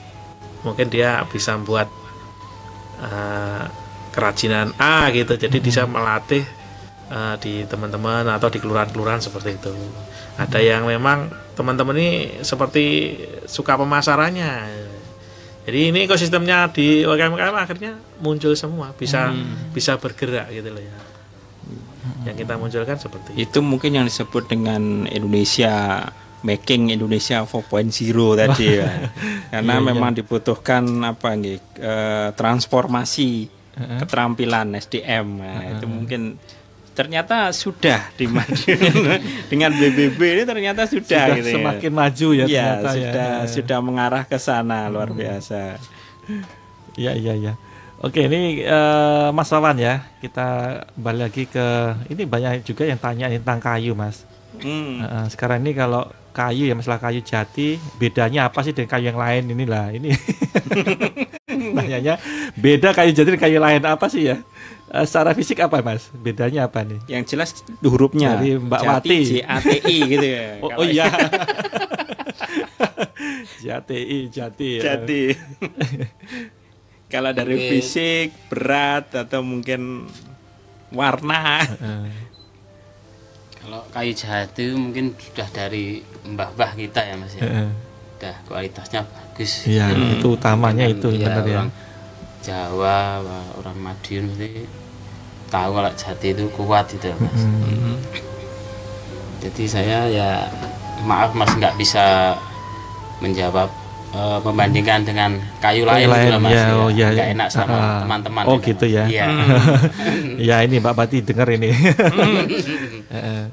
mungkin 0.62 0.88
dia 0.88 1.20
bisa 1.26 1.58
buat 1.58 1.86
eh, 3.02 3.64
kerajinan 4.12 4.74
A 4.78 5.10
gitu. 5.14 5.38
Jadi 5.38 5.58
bisa 5.62 5.86
melatih 5.86 6.42
eh, 7.10 7.34
di 7.42 7.62
teman-teman 7.64 8.26
atau 8.28 8.48
di 8.50 8.58
kelurahan-kelurahan 8.58 9.22
seperti 9.22 9.50
itu. 9.58 9.72
Ada 10.38 10.62
yang 10.62 10.86
memang 10.86 11.30
teman-teman 11.58 11.98
ini 11.98 12.10
seperti 12.46 13.16
suka 13.50 13.74
pemasarannya. 13.74 14.86
Jadi 15.68 15.92
ini 15.92 16.08
ekosistemnya 16.08 16.72
di 16.72 17.04
UMKM 17.04 17.52
akhirnya 17.52 17.92
muncul 18.24 18.56
semua, 18.56 18.94
bisa 18.96 19.34
bisa 19.76 20.00
bergerak 20.00 20.48
gitu 20.54 20.72
loh 20.72 20.80
ya. 20.80 20.96
Yang 22.24 22.46
kita 22.46 22.54
munculkan 22.56 22.96
seperti 22.96 23.36
itu. 23.36 23.40
itu 23.50 23.58
mungkin 23.60 23.90
yang 24.00 24.06
disebut 24.08 24.48
dengan 24.48 25.04
Indonesia 25.10 26.06
making 26.40 26.90
Indonesia 26.90 27.42
4.0 27.42 27.90
tadi 28.36 28.66
ya. 28.80 29.10
Karena 29.48 29.74
Iya, 29.74 29.80
iya. 29.80 29.86
memang 29.86 30.10
dibutuhkan 30.12 30.82
apa 31.02 31.34
nih 31.34 31.58
eh, 31.76 32.28
transformasi 32.32 33.50
keterampilan 33.78 34.74
SDM. 34.74 35.26
Nah, 35.38 35.62
itu 35.70 35.86
mungkin 35.86 36.34
ternyata 36.90 37.54
sudah 37.54 38.10
di 38.18 38.26
dengan 39.50 39.70
BBB 39.70 40.18
ini 40.18 40.42
ternyata 40.42 40.82
sudah, 40.82 41.06
Sudah 41.30 41.36
gitu 41.38 41.46
ya. 41.46 41.54
semakin 41.54 41.92
maju 41.94 42.28
ya, 42.34 42.44
Iya, 42.44 42.66
ternyata 42.66 42.82
ya. 42.82 42.90
sudah 42.90 43.28
sudah 43.46 43.78
mengarah 43.78 44.24
ke 44.26 44.34
sana 44.36 44.90
luar 44.90 45.14
biasa. 45.14 45.78
Iya 46.94 47.14
iya 47.14 47.34
iya. 47.34 47.52
Oke 47.98 48.26
ini 48.26 48.62
eh, 48.62 49.28
Mas 49.30 49.50
Wawan 49.50 49.78
ya 49.78 50.06
kita 50.18 50.46
balik 50.94 51.22
lagi 51.30 51.44
ke 51.46 51.66
ini 52.10 52.22
banyak 52.26 52.62
juga 52.62 52.82
yang 52.82 52.98
tanya 52.98 53.30
tentang 53.30 53.58
kayu 53.58 53.94
Mas. 53.94 54.26
Hmm. 54.58 55.02
Sekarang 55.30 55.62
ini 55.62 55.70
kalau 55.70 56.10
kayu 56.38 56.70
ya 56.70 56.74
masalah 56.78 57.02
kayu 57.02 57.18
jati 57.18 57.82
bedanya 57.98 58.46
apa 58.46 58.62
sih 58.62 58.70
dengan 58.70 58.94
kayu 58.94 59.10
yang 59.10 59.18
lain 59.18 59.50
inilah 59.50 59.90
ini. 59.90 60.14
Tanyanya 61.78 62.22
beda 62.54 62.94
kayu 62.94 63.10
jati 63.10 63.34
dengan 63.34 63.42
kayu 63.42 63.58
lain 63.58 63.82
apa 63.82 64.06
sih 64.06 64.30
ya? 64.30 64.38
Eh, 64.88 65.04
secara 65.04 65.34
fisik 65.34 65.58
apa 65.58 65.82
Mas? 65.82 66.06
Bedanya 66.14 66.70
apa 66.70 66.86
nih? 66.86 67.02
Yang 67.10 67.24
jelas 67.34 67.50
hurufnya 67.82 68.38
Dari 68.38 68.56
Mbak 68.56 68.80
Jati, 68.80 68.88
Wati. 68.88 69.18
J 69.26 69.32
A 69.42 69.56
T 69.58 69.68
I 69.82 69.96
gitu 70.06 70.26
ya. 70.26 70.46
Oh, 70.64 70.70
oh 70.78 70.86
iya. 70.86 71.06
jati 73.58 74.30
jati. 74.30 74.70
ya. 74.78 74.82
Jadi 74.94 75.34
kalau 77.12 77.34
dari 77.34 77.56
Oke. 77.58 77.68
fisik 77.68 78.28
berat 78.48 79.10
atau 79.12 79.42
mungkin 79.42 80.06
warna 80.94 81.66
Kalau 83.68 83.84
kayu 83.92 84.16
jati 84.16 84.64
itu 84.64 84.80
mungkin 84.80 85.12
sudah 85.12 85.44
dari 85.52 86.00
mbah-mbah 86.24 86.72
kita 86.72 87.04
ya 87.04 87.14
mas 87.20 87.36
ya. 87.36 87.68
Udah 88.16 88.36
kualitasnya 88.48 89.04
bagus. 89.04 89.68
Iya 89.68 89.92
Hmm. 89.92 90.16
itu 90.16 90.28
utamanya 90.32 90.88
Kan, 90.88 90.94
itu 90.96 91.08
ya, 91.12 91.28
benar 91.28 91.44
ya. 91.44 91.52
orang 91.60 91.70
Jawa, 92.40 92.98
wah, 93.20 93.44
orang 93.60 93.76
Madiun 93.76 94.32
mesti 94.32 94.64
tahu 95.52 95.70
kalau 95.76 95.92
jati 95.92 96.32
itu 96.32 96.44
kuat 96.56 96.88
itu 96.96 97.12
mas. 97.20 97.44
Hmm. 97.44 98.00
Jadi 99.44 99.64
saya 99.68 100.08
ya 100.08 100.48
maaf 101.04 101.36
mas 101.36 101.52
nggak 101.52 101.76
bisa 101.76 102.32
menjawab 103.20 103.68
eh, 104.10 104.38
membandingkan 104.40 105.00
dengan 105.02 105.30
kayu 105.58 105.82
lain, 105.82 106.04
Kayu 106.04 106.16
gitu 106.16 106.30
lah, 106.30 106.40
mas. 106.40 106.50
ya, 106.50 106.64
oh, 106.72 106.88
ya, 106.88 107.06
Nggak 107.10 107.28
ya. 107.28 107.34
enak 107.34 107.48
sama 107.48 107.74
Ah. 107.74 107.98
teman-teman. 108.02 108.42
Oh, 108.44 108.56
gitu, 108.56 108.66
gitu 108.66 108.86
Mas. 108.86 108.94
ya. 108.94 109.04
Iya. 109.06 109.26
ya 110.48 110.56
ini 110.62 110.76
Mbak 110.78 110.94
Pati 110.94 111.16
dengar 111.22 111.48
ini. 111.48 111.70
Eh, 113.08 113.44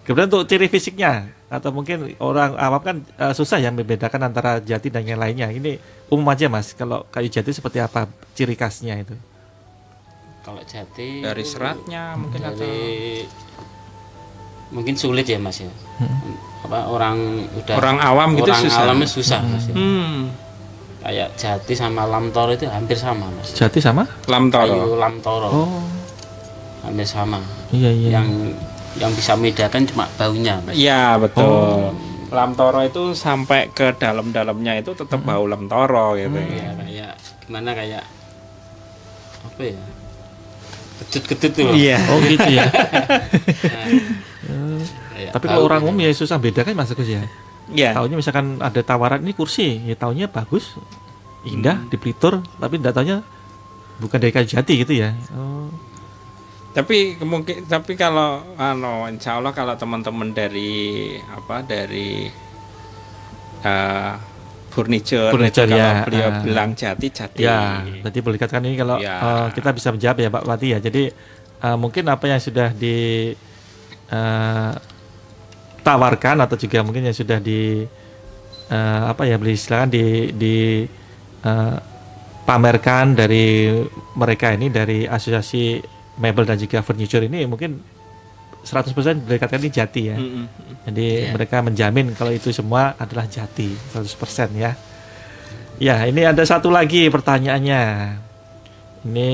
Kemudian 0.00 0.26
untuk 0.26 0.42
ciri 0.44 0.66
fisiknya 0.66 1.28
atau 1.46 1.70
mungkin 1.70 2.16
orang 2.18 2.56
awam 2.56 2.80
kan 2.80 2.96
eh, 3.14 3.30
susah 3.30 3.56
ya 3.56 3.70
membedakan 3.70 4.26
antara 4.26 4.58
jati 4.58 4.88
dan 4.88 5.04
yang 5.04 5.20
lainnya. 5.20 5.46
Ini 5.48 5.76
umum 6.08 6.26
aja 6.26 6.48
Mas. 6.48 6.72
Kalau 6.72 7.06
kayu 7.06 7.28
jati 7.28 7.50
seperti 7.50 7.78
apa 7.78 8.04
ciri 8.32 8.56
khasnya 8.56 8.98
itu? 8.98 9.14
Kalau 10.40 10.64
jati 10.64 11.20
dari 11.20 11.44
seratnya 11.44 12.16
mungkin 12.16 12.40
atau 12.40 12.58
dari 12.58 13.22
mungkin 14.70 14.94
sulit 14.94 15.24
ya 15.24 15.36
mas 15.36 15.58
ya. 15.58 15.70
Hmm. 15.98 16.34
Apa 16.62 16.86
orang 16.86 17.16
udah 17.52 17.74
Orang 17.74 17.98
awam 17.98 18.28
gitu 18.34 18.46
orang 18.46 18.62
susah. 18.62 18.82
awamnya 18.84 19.08
susah 19.08 19.40
mas 19.42 19.64
ya. 19.66 19.74
hmm, 19.74 20.18
Kayak 21.00 21.28
jati 21.34 21.72
sama 21.72 22.04
lamtoro 22.04 22.52
itu 22.52 22.68
hampir 22.68 22.94
sama 22.94 23.26
mas. 23.30 23.50
Jati 23.50 23.78
sama? 23.78 24.04
lamtoro. 24.26 24.68
Kayu 24.68 24.94
lamtoro 24.94 25.48
Oh, 25.48 25.82
hampir 26.82 27.04
sama. 27.04 27.40
iya 27.70 27.90
iya. 27.90 28.20
Yang 28.20 28.28
yang 28.98 29.10
bisa 29.10 29.32
membedakan 29.34 29.82
cuma 29.86 30.04
baunya 30.14 30.60
mas. 30.60 30.74
Iya 30.74 31.16
betul. 31.16 31.46
Oh. 31.46 31.90
Lamtoro 32.30 32.78
itu 32.80 33.10
sampai 33.10 33.74
ke 33.74 33.90
dalam-dalamnya 33.92 34.78
itu 34.78 34.94
tetap 34.94 35.18
bau 35.20 35.44
lamtoro 35.44 36.14
gitu. 36.14 36.38
Ya, 36.38 36.70
kayak 36.76 37.12
gimana 37.42 37.74
kayak 37.74 38.04
apa 39.42 39.62
ya? 39.64 39.82
Ketut-ketut 41.00 41.50
tuh 41.50 41.62
loh. 41.64 41.74
Iya. 41.74 41.98
Oh 42.06 42.20
gitu 42.20 42.44
ya. 42.46 42.68
Kayak 44.46 45.30
Tapi 45.36 45.44
kalau 45.48 45.64
orang 45.68 45.82
umum 45.84 46.00
ya 46.00 46.10
susah 46.16 46.40
bedakan 46.40 46.72
Mas 46.72 46.92
Agus 46.92 47.08
ya. 47.08 47.24
Iya. 47.70 47.94
Taunya 47.94 48.16
misalkan 48.18 48.58
ada 48.58 48.80
tawaran 48.82 49.22
ini 49.22 49.32
kursi, 49.36 49.78
ya 49.86 49.94
taunya 49.94 50.26
bagus, 50.26 50.74
indah, 51.46 51.86
dipelitur, 51.86 52.42
tapi 52.58 52.82
nggak 52.82 52.94
taunya 52.96 53.22
bukan 54.02 54.18
dari 54.18 54.32
kayu 54.32 54.48
jati 54.48 54.74
gitu 54.82 54.92
ya. 54.96 55.14
Oh. 55.36 55.70
Tapi 56.70 57.18
mungkin 57.22 57.66
tapi 57.66 57.98
kalau 57.98 58.42
ano 58.54 59.06
insya 59.10 59.38
Allah 59.38 59.50
kalau 59.50 59.74
teman-teman 59.74 60.30
dari 60.30 61.14
apa 61.18 61.62
dari 61.66 62.30
eh 63.60 64.14
furniture, 64.70 65.34
Furniture, 65.34 65.66
itu 65.66 65.74
kalau 65.74 65.82
ya, 65.82 66.06
beliau 66.06 66.28
ah. 66.30 66.42
bilang 66.46 66.70
jati 66.78 67.06
jati. 67.10 67.42
Ya, 67.42 67.82
berarti 68.00 68.18
boleh 68.22 68.36
dikatakan 68.38 68.62
ini 68.70 68.78
kalau 68.78 68.96
Ya. 69.02 69.18
eh, 69.18 69.46
kita 69.58 69.74
bisa 69.74 69.90
menjawab 69.90 70.16
ya 70.22 70.30
Pak 70.30 70.44
Wati 70.46 70.66
ya. 70.70 70.78
Jadi 70.78 71.02
eh, 71.60 71.76
mungkin 71.76 72.06
apa 72.06 72.24
yang 72.30 72.38
sudah 72.38 72.70
di 72.70 73.30
eh, 74.10 74.72
tawarkan 75.80 76.44
atau 76.44 76.54
juga 76.54 76.84
mungkin 76.84 77.08
yang 77.08 77.16
sudah 77.16 77.38
di 77.40 77.82
eh, 78.68 79.02
apa 79.06 79.24
ya 79.24 79.40
beli 79.40 79.56
istilahkan 79.56 79.90
di 79.90 80.04
di 80.34 80.56
eh, 81.40 81.76
pamerkan 82.44 83.14
dari 83.14 83.70
mereka 84.18 84.50
ini 84.52 84.68
dari 84.68 85.06
asosiasi 85.06 85.78
mebel 86.18 86.44
dan 86.44 86.58
juga 86.58 86.82
furniture 86.82 87.24
ini 87.24 87.46
mungkin 87.46 87.78
100% 88.60 88.92
boleh 89.24 89.40
dikatakan 89.40 89.62
ini 89.64 89.72
jati 89.72 90.02
ya. 90.04 90.16
Mm-mm. 90.20 90.44
Jadi 90.84 91.06
Iya. 91.24 91.32
mereka 91.32 91.64
menjamin 91.64 92.12
kalau 92.12 92.28
itu 92.28 92.52
semua 92.52 92.92
adalah 93.00 93.24
jati 93.24 93.72
100% 93.72 94.52
ya. 94.52 94.76
Ya, 95.80 96.04
ini 96.04 96.28
ada 96.28 96.44
satu 96.44 96.68
lagi 96.68 97.08
pertanyaannya. 97.08 97.82
Ini 99.08 99.32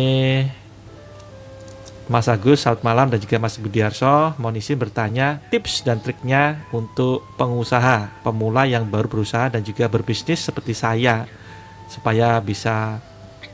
Mas 2.07 2.31
Agus, 2.31 2.63
selamat 2.63 2.87
malam 2.87 3.07
dan 3.11 3.19
juga 3.19 3.35
Mas 3.37 3.59
Budiarso. 3.59 4.31
Mohon 4.39 4.63
izin 4.63 4.79
bertanya 4.79 5.43
tips 5.51 5.83
dan 5.83 5.99
triknya 5.99 6.63
untuk 6.71 7.27
pengusaha 7.35 8.23
pemula 8.23 8.63
yang 8.63 8.87
baru 8.87 9.11
berusaha 9.11 9.51
dan 9.51 9.67
juga 9.67 9.91
berbisnis 9.91 10.43
seperti 10.43 10.73
saya. 10.73 11.27
supaya 11.87 12.43
bisa 12.43 12.99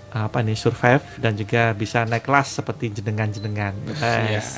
apa 0.09 0.41
nih 0.41 0.57
survive 0.57 1.05
dan 1.21 1.37
juga 1.37 1.77
bisa 1.77 2.09
naik 2.09 2.25
kelas 2.25 2.57
seperti 2.57 2.89
jenengan-jenengan. 2.89 3.77
Yes. 3.93 4.57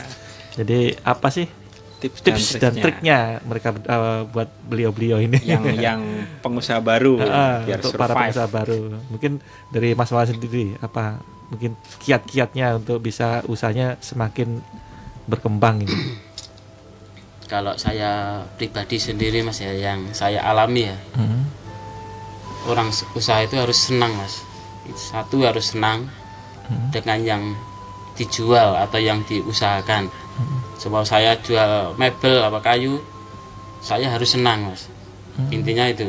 Jadi 0.54 0.94
apa 1.02 1.26
sih 1.26 1.50
tips, 1.98 2.22
tips 2.22 2.44
dan, 2.62 2.78
triknya 2.78 3.42
mereka 3.42 3.74
eh, 3.74 4.22
buat 4.30 4.46
beliau-beliau 4.62 5.18
ini? 5.18 5.42
yang 5.42 5.66
yang 5.90 6.00
pengusaha 6.38 6.78
baru 6.78 7.18
Ah, 7.18 7.66
biar 7.66 7.82
untuk 7.82 7.98
para 7.98 8.14
survive. 8.14 8.30
pengusaha 8.30 8.46
baru. 8.46 8.80
Mungkin 9.10 9.32
dari 9.74 9.90
Mas 9.98 10.14
Wawan 10.14 10.30
sendiri 10.30 10.78
apa 10.78 11.18
mungkin 11.48 11.76
kiat-kiatnya 12.00 12.80
untuk 12.80 13.00
bisa 13.00 13.44
usahanya 13.46 13.96
semakin 14.00 14.60
berkembang 15.26 15.84
ini. 15.84 15.96
Kalau 17.52 17.76
saya 17.76 18.40
pribadi 18.56 18.96
sendiri 18.96 19.44
mas 19.44 19.60
ya 19.60 19.70
yang 19.70 20.10
saya 20.16 20.40
alami 20.40 20.88
ya 20.88 20.96
Hmm. 21.14 21.44
orang 22.64 22.88
usaha 23.12 23.44
itu 23.44 23.60
harus 23.60 23.76
senang 23.76 24.16
mas. 24.16 24.40
Satu 24.96 25.44
harus 25.44 25.76
senang 25.76 26.08
dengan 26.88 27.20
yang 27.20 27.42
dijual 28.16 28.72
atau 28.80 28.96
yang 28.96 29.20
diusahakan. 29.28 30.08
Sebab 30.80 31.04
saya 31.04 31.36
jual 31.40 31.92
mebel 32.00 32.40
apa 32.40 32.64
kayu, 32.64 33.00
saya 33.84 34.08
harus 34.08 34.32
senang 34.32 34.72
mas. 34.72 34.88
Intinya 35.52 35.84
itu 35.84 36.08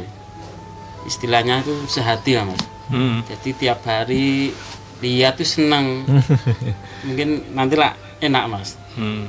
istilahnya 1.04 1.60
itu 1.62 1.76
sehati 1.92 2.40
lah 2.40 2.48
mas. 2.48 2.64
Hmm. 2.88 3.20
Jadi 3.28 3.50
tiap 3.60 3.84
hari 3.84 4.56
lihat 4.98 5.36
tuh 5.36 5.46
senang. 5.46 6.06
Mungkin 7.06 7.28
nantilah 7.52 7.92
enak 8.20 8.44
mas. 8.48 8.80
Hmm. 8.94 9.28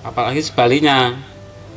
Apalagi 0.00 0.40
sebaliknya 0.40 1.16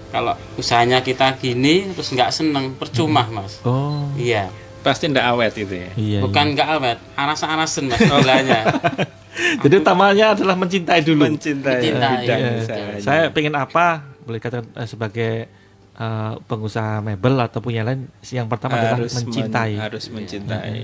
kalau 0.07 0.35
usahanya 0.53 0.99
kita 0.99 1.35
gini 1.35 1.87
terus 1.89 2.09
nggak 2.09 2.29
seneng 2.29 2.75
percuma 2.75 3.23
mas. 3.25 3.59
Oh, 3.61 4.11
Iya. 4.13 4.51
pasti 4.81 5.05
ndak 5.05 5.21
awet 5.27 5.53
itu 5.55 5.77
ya 5.77 5.89
iya. 5.93 6.19
Bukan 6.19 6.51
nggak 6.51 6.69
awet, 6.71 6.97
anas-anasen 7.13 7.85
mas 7.85 7.97
istilahnya. 7.97 8.65
Jadi 9.63 9.75
utamanya 9.77 10.33
adalah 10.33 10.57
mencintai 10.57 11.01
dulu. 11.01 11.23
mencintai 11.23 11.77
Mencintai, 11.77 12.17
bidang 12.19 12.41
Iya. 12.59 12.97
Saya 12.97 13.23
pengen 13.29 13.53
apa? 13.53 14.01
Boleh 14.21 14.37
katakan 14.37 14.67
eh, 14.73 14.85
sebagai 14.85 15.31
eh, 15.95 16.33
pengusaha 16.43 16.97
mebel 16.99 17.37
ataupun 17.37 17.71
yang 17.71 17.85
lain 17.85 18.09
yang 18.27 18.45
pertama 18.45 18.75
adalah 18.75 18.97
harus 18.97 19.13
men- 19.13 19.23
mencintai. 19.23 19.71
harus 19.77 20.05
mencintai 20.07 20.81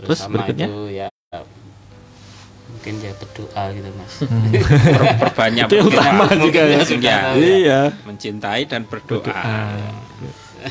Terus 0.00 0.18
sama 0.18 0.32
berikutnya? 0.34 0.66
itu 0.66 0.82
ya 0.96 1.06
mungkin 2.80 2.96
ya 2.98 3.12
berdoa 3.12 3.62
gitu 3.70 3.88
mas. 3.92 4.14
Per- 4.96 5.16
perbanyak 5.20 5.68
Itu 5.68 5.74
yang 5.76 5.86
berdoa. 5.86 6.00
utama 6.00 6.24
juga 6.32 6.60
ya. 6.64 6.80
Ya, 6.96 7.18
Iya. 7.36 7.80
mencintai 8.02 8.64
dan 8.64 8.88
berdoa. 8.88 9.28
Ah. 9.28 9.76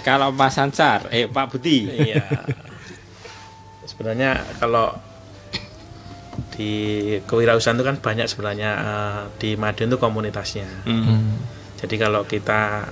Kalau 0.02 0.30
Mas 0.30 0.58
Ansar, 0.58 1.06
eh 1.10 1.26
Pak 1.26 1.54
Budi, 1.54 1.86
Iya. 1.86 2.26
sebenarnya 3.86 4.42
kalau 4.58 4.98
di 6.54 6.74
kewirausahaan 7.24 7.74
itu 7.74 7.86
kan 7.86 7.98
banyak 7.98 8.26
sebenarnya 8.26 8.70
eh, 8.74 9.22
di 9.38 9.50
Madiun 9.54 9.90
itu 9.90 9.98
komunitasnya. 9.98 10.66
Hmm. 10.86 11.04
Hmm. 11.06 11.38
Jadi 11.78 11.96
kalau 11.96 12.26
kita 12.26 12.90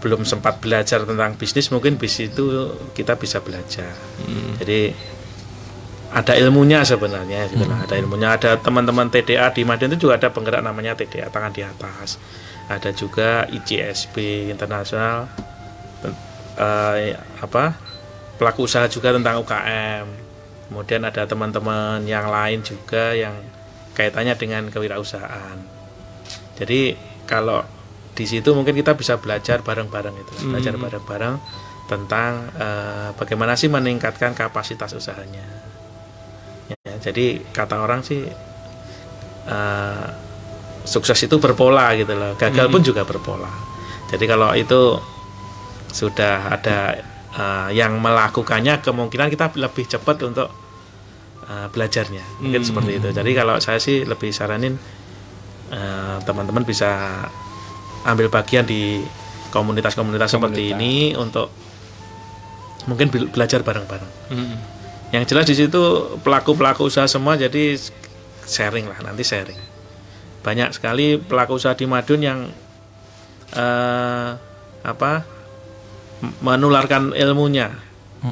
belum 0.00 0.22
sempat 0.22 0.60
belajar 0.60 1.02
tentang 1.02 1.32
bisnis, 1.34 1.68
mungkin 1.68 1.96
bisnis 1.96 2.28
itu 2.30 2.44
kita 2.92 3.16
bisa 3.16 3.40
belajar. 3.40 3.96
Jadi 4.60 4.92
ada 6.14 6.38
ilmunya 6.38 6.86
sebenarnya, 6.86 7.50
gitu 7.50 7.66
lah. 7.66 7.82
Ada 7.82 7.98
ilmunya. 7.98 8.38
Ada 8.38 8.62
teman-teman 8.62 9.10
TDA 9.10 9.50
di 9.50 9.66
Madiun 9.66 9.98
itu 9.98 10.06
juga 10.06 10.22
ada 10.22 10.30
penggerak 10.30 10.62
namanya 10.62 10.94
TDA 10.94 11.26
tangan 11.26 11.50
di 11.50 11.66
atas. 11.66 12.22
Ada 12.70 12.94
juga 12.94 13.50
ICSB 13.50 14.48
internasional 14.48 15.26
eh, 16.54 17.18
apa 17.18 17.74
pelaku 18.38 18.70
usaha 18.70 18.86
juga 18.86 19.10
tentang 19.10 19.42
UKM. 19.42 20.06
Kemudian 20.70 21.02
ada 21.02 21.26
teman-teman 21.26 22.06
yang 22.06 22.30
lain 22.30 22.62
juga 22.62 23.10
yang 23.10 23.34
kaitannya 23.98 24.38
dengan 24.38 24.70
kewirausahaan. 24.70 25.58
Jadi 26.54 26.94
kalau 27.26 27.66
di 28.14 28.22
situ 28.22 28.54
mungkin 28.54 28.78
kita 28.78 28.94
bisa 28.94 29.18
belajar 29.18 29.66
bareng-bareng 29.66 30.14
itu, 30.14 30.32
belajar 30.46 30.78
bareng-bareng 30.78 31.34
tentang 31.90 32.54
eh, 32.54 33.10
bagaimana 33.18 33.58
sih 33.58 33.66
meningkatkan 33.66 34.30
kapasitas 34.30 34.94
usahanya. 34.94 35.63
Ya, 36.64 36.94
jadi 37.02 37.24
kata 37.52 37.76
orang 37.78 38.00
sih 38.00 38.24
eh, 39.44 40.06
sukses 40.84 41.16
itu 41.18 41.36
berpola 41.36 41.92
gitu 41.92 42.12
loh, 42.12 42.32
gagal 42.34 42.66
pun 42.68 42.80
juga 42.80 43.04
berpola. 43.04 43.48
Jadi 44.08 44.24
kalau 44.24 44.52
itu 44.52 44.96
sudah 45.90 46.48
ada 46.50 46.96
eh, 47.34 47.68
yang 47.72 47.96
melakukannya, 47.98 48.80
kemungkinan 48.80 49.28
kita 49.28 49.52
lebih 49.54 49.84
cepat 49.86 50.16
untuk 50.22 50.48
eh, 51.44 51.66
belajarnya, 51.68 52.24
mungkin 52.40 52.60
Hmm. 52.60 52.68
seperti 52.68 52.92
itu. 52.96 53.08
Jadi 53.10 53.30
kalau 53.32 53.56
saya 53.58 53.76
sih 53.78 54.04
lebih 54.04 54.30
saranin 54.30 54.76
teman-teman 56.22 56.62
bisa 56.62 57.18
ambil 58.04 58.30
bagian 58.30 58.62
di 58.62 59.02
komunitas-komunitas 59.50 60.30
seperti 60.30 60.70
ini 60.70 61.18
untuk 61.18 61.50
mungkin 62.86 63.10
bel- 63.10 63.26
belajar 63.26 63.64
bareng-bareng. 63.64 64.12
Hmm. 64.30 64.54
Yang 65.14 65.24
jelas 65.30 65.46
di 65.46 65.54
situ 65.54 65.82
pelaku-pelaku 66.20 66.90
usaha 66.90 67.06
semua 67.06 67.38
jadi 67.38 67.78
sharing 68.42 68.90
lah 68.90 68.98
nanti 69.00 69.22
sharing. 69.22 69.56
Banyak 70.42 70.74
sekali 70.74 71.16
pelaku 71.16 71.54
usaha 71.54 71.72
di 71.72 71.86
Madun 71.86 72.18
yang 72.18 72.50
eh, 73.54 74.28
apa 74.82 75.12
menularkan 76.42 77.14
ilmunya. 77.14 77.70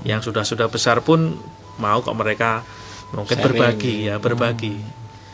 Yang 0.03 0.33
sudah-sudah 0.33 0.67
besar 0.67 1.05
pun 1.05 1.39
mau 1.77 2.01
kok 2.01 2.17
mereka 2.17 2.65
mungkin 3.13 3.37
Sharing. 3.37 3.47
berbagi 3.47 3.95
ya 4.09 4.17
berbagi. 4.19 4.75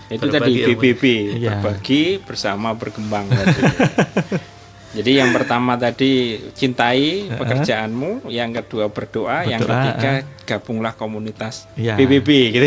Itu 0.09 0.24
Berbagi 0.24 0.34
tadi 0.34 0.53
ilmu. 0.59 0.80
BBB, 0.82 1.03
Iya. 1.38 1.51
berbagi 1.62 2.03
bersama 2.20 2.74
berkembang. 2.74 3.24
Jadi 4.89 5.11
yang 5.14 5.30
pertama 5.30 5.76
tadi 5.76 6.12
cintai 6.53 7.28
pekerjaanmu, 7.30 8.24
yang 8.26 8.51
kedua 8.51 8.89
berdoa, 8.89 9.45
yang 9.45 9.61
Berdoa, 9.61 9.84
ketiga 9.84 10.11
gabunglah 10.45 10.97
komunitas 10.97 11.68
Iya. 11.76 11.93
BBB 11.95 12.28
gitu. 12.51 12.66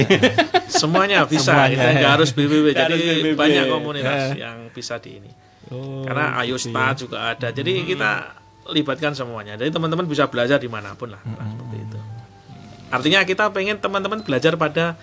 Semuanya 0.70 1.26
bisa, 1.26 1.50
Semuanya, 1.50 1.74
kita 1.74 1.82
ya. 1.84 1.98
nggak 1.98 2.14
harus 2.14 2.30
BBB. 2.32 2.66
Nggak 2.68 2.78
Jadi 2.78 2.94
harus 2.94 3.18
BBB. 3.18 3.36
banyak 3.36 3.66
komunitas 3.68 4.22
Ya. 4.32 4.48
yang 4.48 4.58
bisa 4.70 4.96
di 4.98 5.18
ini. 5.18 5.32
Oh, 5.68 6.04
Karena 6.04 6.38
Ayusta 6.38 6.94
juga 6.94 7.18
ada. 7.28 7.48
Jadi 7.50 7.72
kita 7.86 8.12
libatkan 8.70 9.12
semuanya. 9.12 9.56
Jadi 9.56 9.70
teman-teman 9.70 10.06
bisa 10.06 10.28
belajar 10.28 10.58
di 10.58 10.68
mana 10.68 10.94
pun 10.94 11.10
lah, 11.10 11.22
Nah, 11.24 11.48
seperti 11.48 11.78
itu. 11.80 11.98
Artinya 12.88 13.20
kita 13.24 13.50
pengen 13.50 13.80
teman-teman 13.80 14.20
belajar 14.20 14.54
pada 14.56 14.94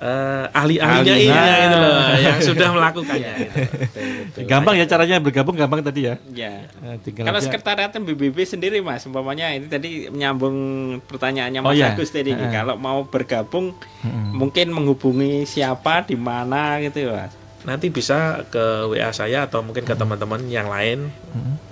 eh, 0.00 0.44
ahli-ahlinya 0.50 1.12
Ahli. 1.12 1.22
ini 1.22 1.30
Nah. 1.30 1.56
gitu 1.60 1.76
loh, 1.76 1.96
yang 2.18 2.38
sudah 2.40 2.68
melakukannya. 2.72 3.32
gitu. 3.36 4.38
gampang 4.50 4.74
ya 4.74 4.84
caranya 4.84 5.16
bergabung 5.18 5.52
gampang 5.54 5.80
tadi 5.80 6.00
ya. 6.02 6.14
Ya. 6.30 6.64
Tinggal 6.98 7.28
Kalau 7.28 7.36
aja- 7.36 7.46
sekretariat 7.46 7.92
BBB 7.92 8.36
sendiri 8.42 8.80
Mas, 8.80 9.04
umpamanya 9.04 9.52
ini 9.52 9.66
tadi 9.66 10.08
menyambung 10.08 10.56
pertanyaannya 11.04 11.60
Oh, 11.60 11.68
Mas 11.68 11.76
iya. 11.76 11.92
Agus 11.92 12.08
tadi. 12.08 12.32
Heeh. 12.32 12.48
Kalau 12.50 12.74
mau 12.74 13.04
bergabung 13.04 13.76
Mm-mm. 14.00 14.32
mungkin 14.34 14.72
menghubungi 14.72 15.44
siapa 15.44 16.02
di 16.02 16.16
mana 16.16 16.80
gitu 16.80 17.04
Mas. 17.06 17.36
Nanti 17.60 17.92
bisa 17.92 18.40
ke 18.48 18.88
WA 18.88 19.12
saya 19.12 19.44
atau 19.44 19.60
mungkin 19.60 19.84
ke 19.84 19.92
teman-teman 19.92 20.40
yang 20.48 20.66
lain. 20.66 21.12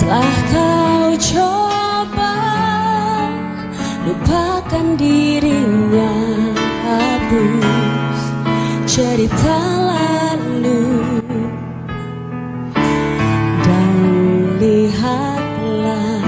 Telah 0.03 0.35
kau 0.51 1.07
coba 1.15 2.35
lupakan 4.03 4.87
dirinya 4.99 6.44
hapus 7.35 8.21
cerita 8.87 9.59
lalu. 9.91 10.85
Dan 13.65 13.95
lihatlah 14.61 16.23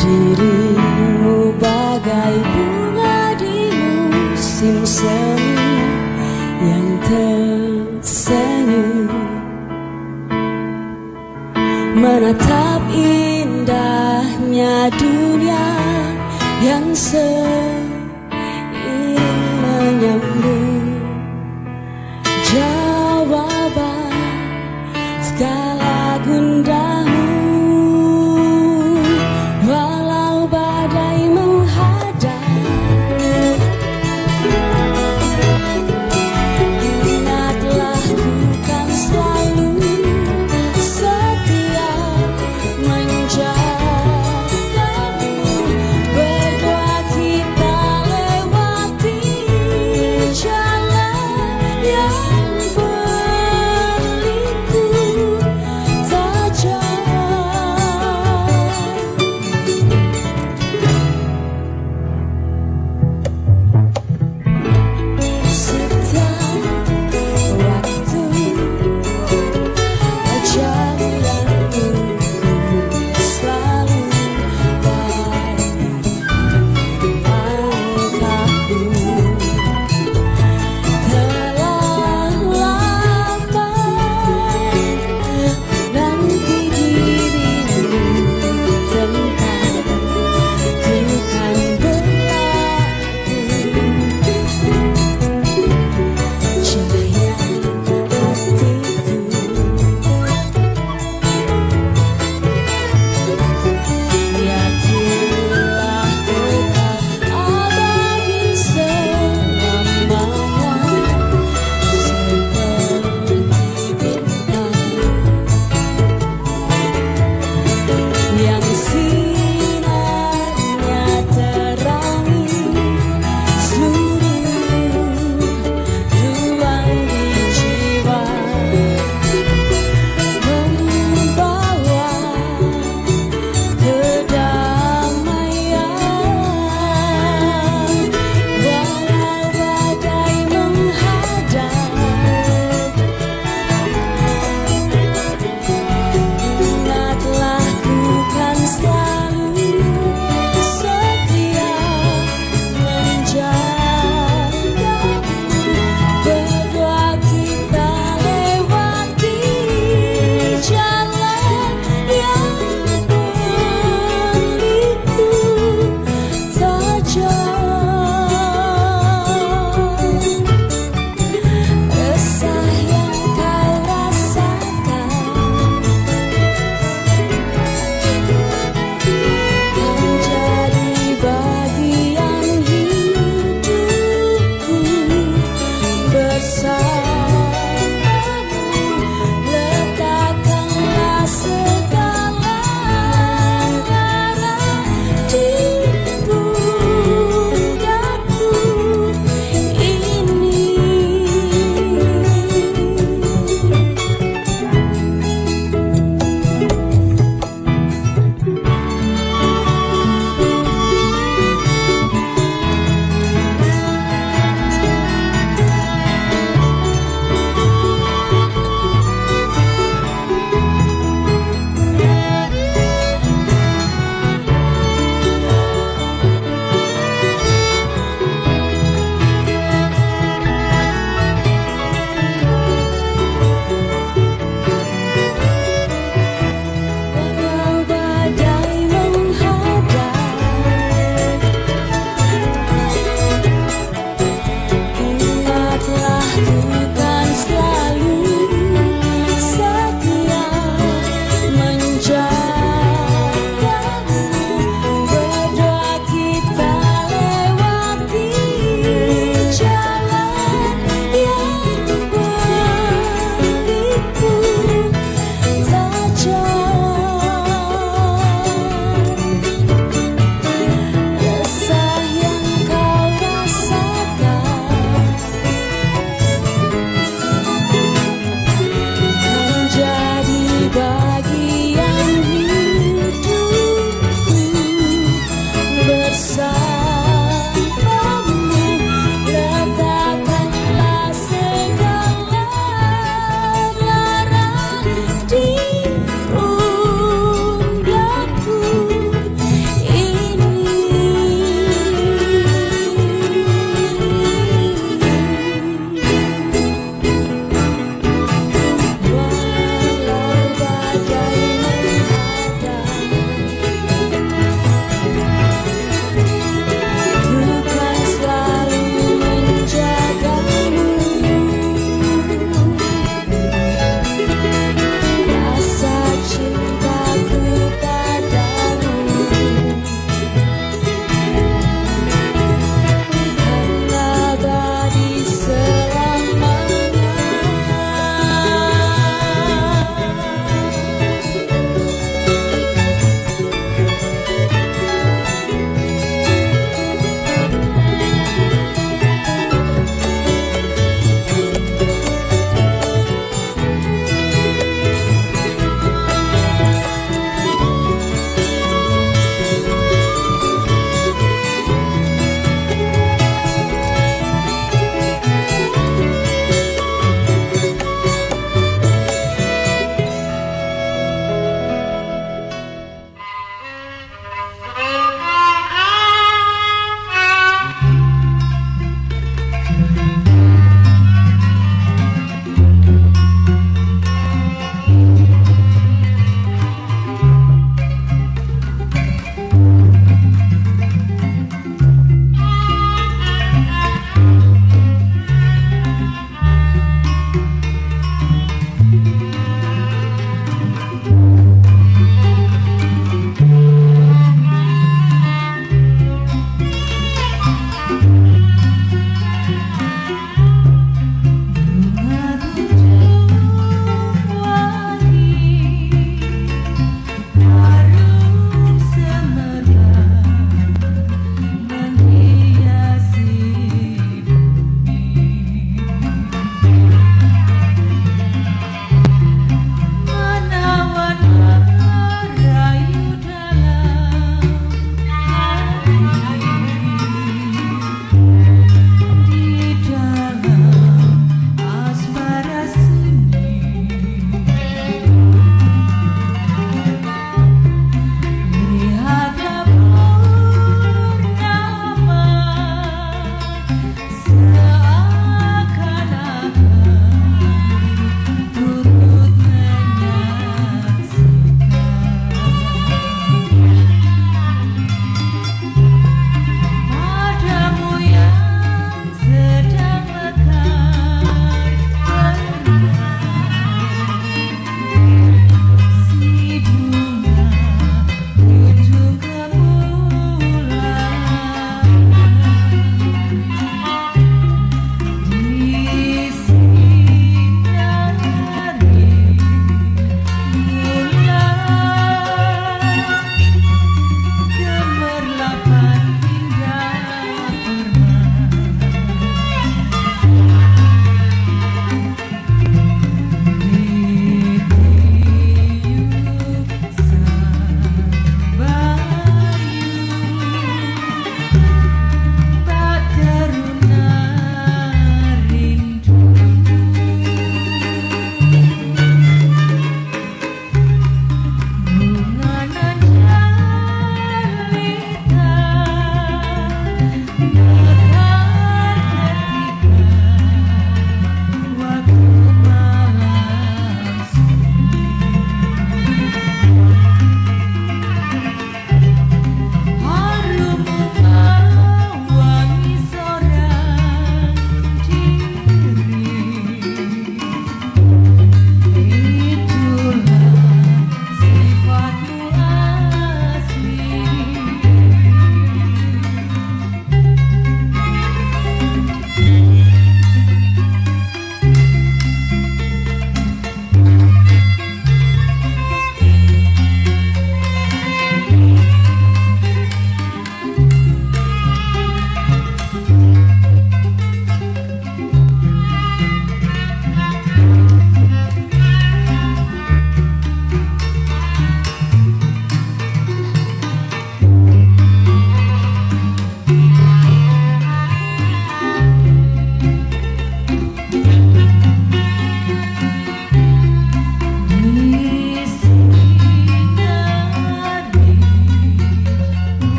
dirimu 0.00 1.52
bagai 1.60 2.36
bunga 2.44 3.34
di 3.36 3.72
musim 3.76 4.86
semi 4.86 5.68
yang 6.64 6.88
tersenyum. 7.04 8.14
Menatap 11.96 12.82
indahnya 12.92 14.88
dunia 14.94 15.35
yang 16.66 16.90
seiring 16.90 17.65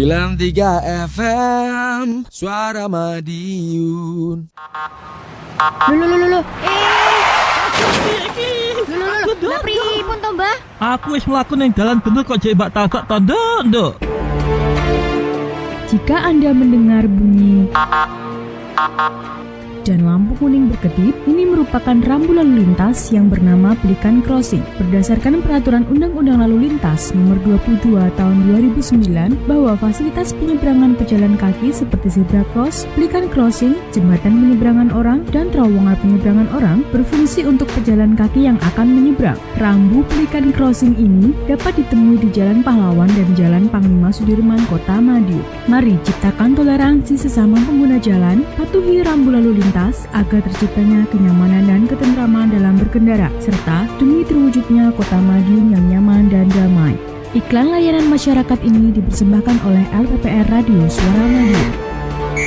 93 0.00 1.12
FM 1.12 2.24
Suara 2.32 2.88
Madiun 2.88 4.48
Lho 5.92 5.92
lho 5.92 6.16
lho 6.16 6.28
lho. 6.32 6.40
Eh. 6.40 7.20
Lho 8.88 8.96
lho 8.96 9.28
lho. 9.28 9.34
Lah 9.44 9.60
pripun 9.60 10.16
to, 10.24 10.30
Mbah? 10.32 10.56
Aku 10.96 11.12
wis 11.12 11.28
mlaku 11.28 11.52
ning 11.60 11.76
dalan 11.76 12.00
bener 12.00 12.24
kok 12.24 12.40
jek 12.40 12.56
mbak 12.56 12.72
tabak 12.72 13.04
tondo, 13.04 13.60
Nduk. 13.68 14.00
Jika 15.92 16.16
Anda 16.32 16.56
mendengar 16.56 17.04
bunyi 17.04 17.68
dan 19.82 20.04
lampu 20.04 20.36
kuning 20.38 20.70
berkedip, 20.70 21.16
ini 21.26 21.48
merupakan 21.48 21.96
rambu 22.06 22.36
lalu 22.36 22.62
lintas 22.62 23.10
yang 23.10 23.32
bernama 23.32 23.72
Pelikan 23.80 24.20
Crossing. 24.20 24.62
Berdasarkan 24.76 25.40
peraturan 25.40 25.88
Undang-Undang 25.88 26.44
Lalu 26.44 26.68
Lintas 26.68 27.10
Nomor 27.16 27.40
22 27.42 27.96
Tahun 28.14 28.36
2009 28.70 29.48
bahwa 29.48 29.74
fasilitas 29.80 30.36
penyeberangan 30.36 30.94
pejalan 30.94 31.34
kaki 31.40 31.72
seperti 31.72 32.20
zebra 32.20 32.44
cross, 32.52 32.84
pelikan 32.92 33.26
crossing, 33.32 33.74
jembatan 33.90 34.38
penyeberangan 34.38 34.92
orang, 34.92 35.24
dan 35.34 35.50
terowongan 35.50 35.96
penyeberangan 35.98 36.48
orang 36.52 36.78
berfungsi 36.94 37.48
untuk 37.48 37.66
pejalan 37.74 38.12
kaki 38.14 38.46
yang 38.46 38.60
akan 38.74 38.86
menyeberang. 38.86 39.40
Rambu 39.58 40.04
pelikan 40.12 40.52
crossing 40.52 40.94
ini 41.00 41.32
dapat 41.48 41.80
ditemui 41.80 42.20
di 42.20 42.28
Jalan 42.30 42.60
Pahlawan 42.60 43.08
dan 43.16 43.28
Jalan 43.34 43.64
Panglima 43.72 44.12
Sudirman, 44.12 44.60
Kota 44.68 45.00
Madiun. 45.00 45.42
Mari 45.66 45.96
ciptakan 46.04 46.52
toleransi 46.54 47.16
sesama 47.16 47.56
pengguna 47.64 47.96
jalan, 47.96 48.44
patuhi 48.54 49.00
rambu 49.02 49.32
lalu 49.32 49.56
lintas 49.56 49.69
agar 49.70 50.40
terciptanya 50.42 51.06
kenyamanan 51.08 51.62
dan 51.66 51.82
ketentraman 51.86 52.50
dalam 52.50 52.74
berkendara, 52.78 53.30
serta 53.38 53.86
demi 54.02 54.26
terwujudnya 54.26 54.90
kota 54.98 55.18
Madiun 55.18 55.70
yang 55.70 55.84
nyaman 55.86 56.26
dan 56.26 56.50
damai. 56.50 56.98
Iklan 57.30 57.70
layanan 57.70 58.10
masyarakat 58.10 58.58
ini 58.66 58.90
dipersembahkan 58.98 59.56
oleh 59.62 59.84
LPPR 59.94 60.46
Radio 60.50 60.82
Suara 60.90 61.24
Madiun. 61.30 61.70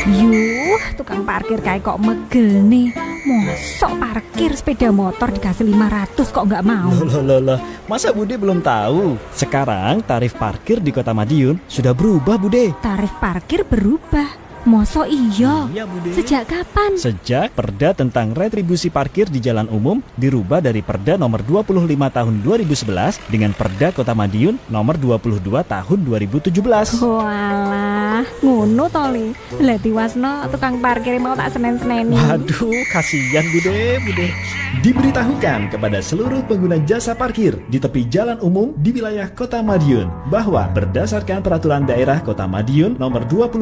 Yuh, 0.03 0.83
tukang 0.99 1.23
parkir 1.23 1.63
kayak 1.63 1.87
kok 1.87 1.99
megel 2.03 2.59
nih. 2.67 2.91
Mosok 3.23 4.03
parkir 4.03 4.51
sepeda 4.51 4.91
motor 4.91 5.31
dikasih 5.31 5.63
500 5.63 6.27
kok 6.27 6.43
nggak 6.43 6.65
mau? 6.67 6.91
Loh, 6.91 7.23
loh, 7.23 7.39
loh. 7.39 7.59
Masa 7.87 8.11
Bude 8.11 8.35
belum 8.35 8.59
tahu? 8.59 9.15
Sekarang 9.31 10.03
tarif 10.03 10.35
parkir 10.35 10.83
di 10.83 10.91
Kota 10.91 11.15
Madiun 11.15 11.55
sudah 11.71 11.95
berubah, 11.95 12.35
Bude. 12.35 12.75
Tarif 12.83 13.15
parkir 13.23 13.63
berubah. 13.63 14.42
Mosok 14.63 15.11
iya? 15.11 15.67
Iya. 15.75 15.83
Sejak 16.15 16.47
kapan? 16.47 16.95
Sejak 16.95 17.51
Perda 17.51 17.91
tentang 17.91 18.31
retribusi 18.31 18.87
parkir 18.87 19.27
di 19.27 19.43
jalan 19.43 19.67
umum 19.67 19.99
dirubah 20.15 20.63
dari 20.63 20.79
Perda 20.79 21.19
nomor 21.19 21.43
25 21.43 21.83
tahun 21.91 22.33
2011 22.39 23.27
dengan 23.27 23.51
Perda 23.51 23.91
Kota 23.91 24.15
Madiun 24.15 24.55
nomor 24.71 24.95
22 24.95 25.43
tahun 25.67 25.99
2017. 26.07 26.55
Walah, 27.03 28.23
ngono 28.39 28.87
to 28.87 29.03
li. 29.11 29.35
Lah 29.59 29.75
diwasno 29.75 30.47
tukang 30.47 30.79
parkir 30.79 31.19
mau 31.19 31.35
tak 31.35 31.51
senen-seneni. 31.51 32.15
Waduh, 32.15 32.87
kasihan 32.87 33.43
Bude, 33.51 33.99
Bude. 34.07 34.31
Diberitahukan 34.81 35.69
kepada 35.69 36.01
seluruh 36.01 36.41
pengguna 36.49 36.81
jasa 36.81 37.13
parkir 37.13 37.61
di 37.69 37.77
tepi 37.77 38.09
jalan 38.09 38.41
umum 38.41 38.73
di 38.79 38.89
wilayah 38.89 39.29
Kota 39.29 39.61
Madiun 39.61 40.09
bahwa 40.33 40.65
berdasarkan 40.73 41.45
peraturan 41.45 41.85
daerah 41.85 42.17
Kota 42.25 42.49
Madiun 42.49 42.97
nomor 42.97 43.21
25 43.29 43.53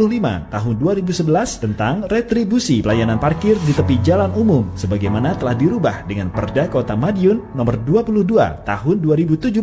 tahun 0.47 0.75
2011 0.91 1.63
tentang 1.63 2.03
retribusi 2.11 2.83
pelayanan 2.83 3.15
parkir 3.15 3.55
di 3.63 3.71
tepi 3.71 4.03
jalan 4.03 4.27
umum 4.35 4.67
sebagaimana 4.75 5.39
telah 5.39 5.55
dirubah 5.55 6.03
dengan 6.03 6.27
Perda 6.27 6.67
Kota 6.67 6.99
Madiun 6.99 7.55
nomor 7.55 7.79
22 7.87 8.27
tahun 8.67 8.95
2017 8.99 9.55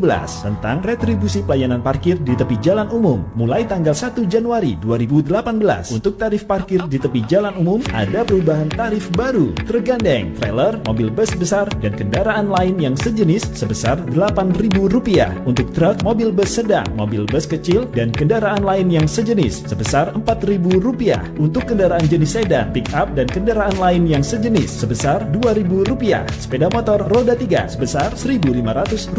tentang 0.49 0.81
retribusi 0.81 1.45
pelayanan 1.45 1.85
parkir 1.85 2.17
di 2.17 2.33
tepi 2.33 2.57
jalan 2.65 2.89
umum 2.89 3.29
mulai 3.37 3.69
tanggal 3.69 3.93
1 3.93 4.25
Januari 4.25 4.81
2018 4.81 5.93
untuk 5.93 6.17
tarif 6.17 6.49
parkir 6.49 6.81
di 6.89 6.97
tepi 6.97 7.21
jalan 7.29 7.53
umum 7.61 7.85
ada 7.93 8.25
perubahan 8.25 8.73
tarif 8.73 9.13
baru 9.13 9.53
tergandeng 9.69 10.33
trailer, 10.41 10.81
mobil 10.89 11.13
bus 11.13 11.29
besar 11.37 11.69
dan 11.85 11.93
kendaraan 11.93 12.49
lain 12.49 12.81
yang 12.81 12.97
sejenis 12.97 13.53
sebesar 13.53 14.01
Rp8.000 14.09 15.45
untuk 15.45 15.69
truk, 15.75 16.01
mobil 16.07 16.33
bus 16.33 16.57
sedang, 16.57 16.87
mobil 16.97 17.29
bus 17.29 17.45
kecil 17.45 17.85
dan 17.93 18.15
kendaraan 18.15 18.65
lain 18.65 18.89
yang 18.89 19.05
sejenis 19.05 19.67
sebesar 19.69 20.15
Rp4.000 20.17 21.18
untuk 21.39 21.69
kendaraan 21.69 22.05
jenis 22.07 22.35
sedan, 22.39 22.71
pick 22.75 22.91
up 22.95 23.13
dan 23.15 23.27
kendaraan 23.31 23.75
lain 23.79 24.09
yang 24.09 24.25
sejenis 24.25 24.85
sebesar 24.85 25.25
Rp2.000 25.35 26.27
sepeda 26.39 26.67
motor 26.71 27.05
roda 27.09 27.37
3 27.37 27.71
sebesar 27.71 28.15
Rp1.500 28.15 29.15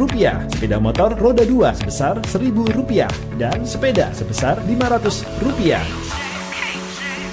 sepeda 0.51 0.77
motor 0.77 1.15
roda 1.19 1.43
2 1.45 1.79
sebesar 1.79 2.19
Rp1.000 2.23 3.09
dan 3.37 3.63
sepeda 3.63 4.11
sebesar 4.11 4.59
Rp500 4.65 6.19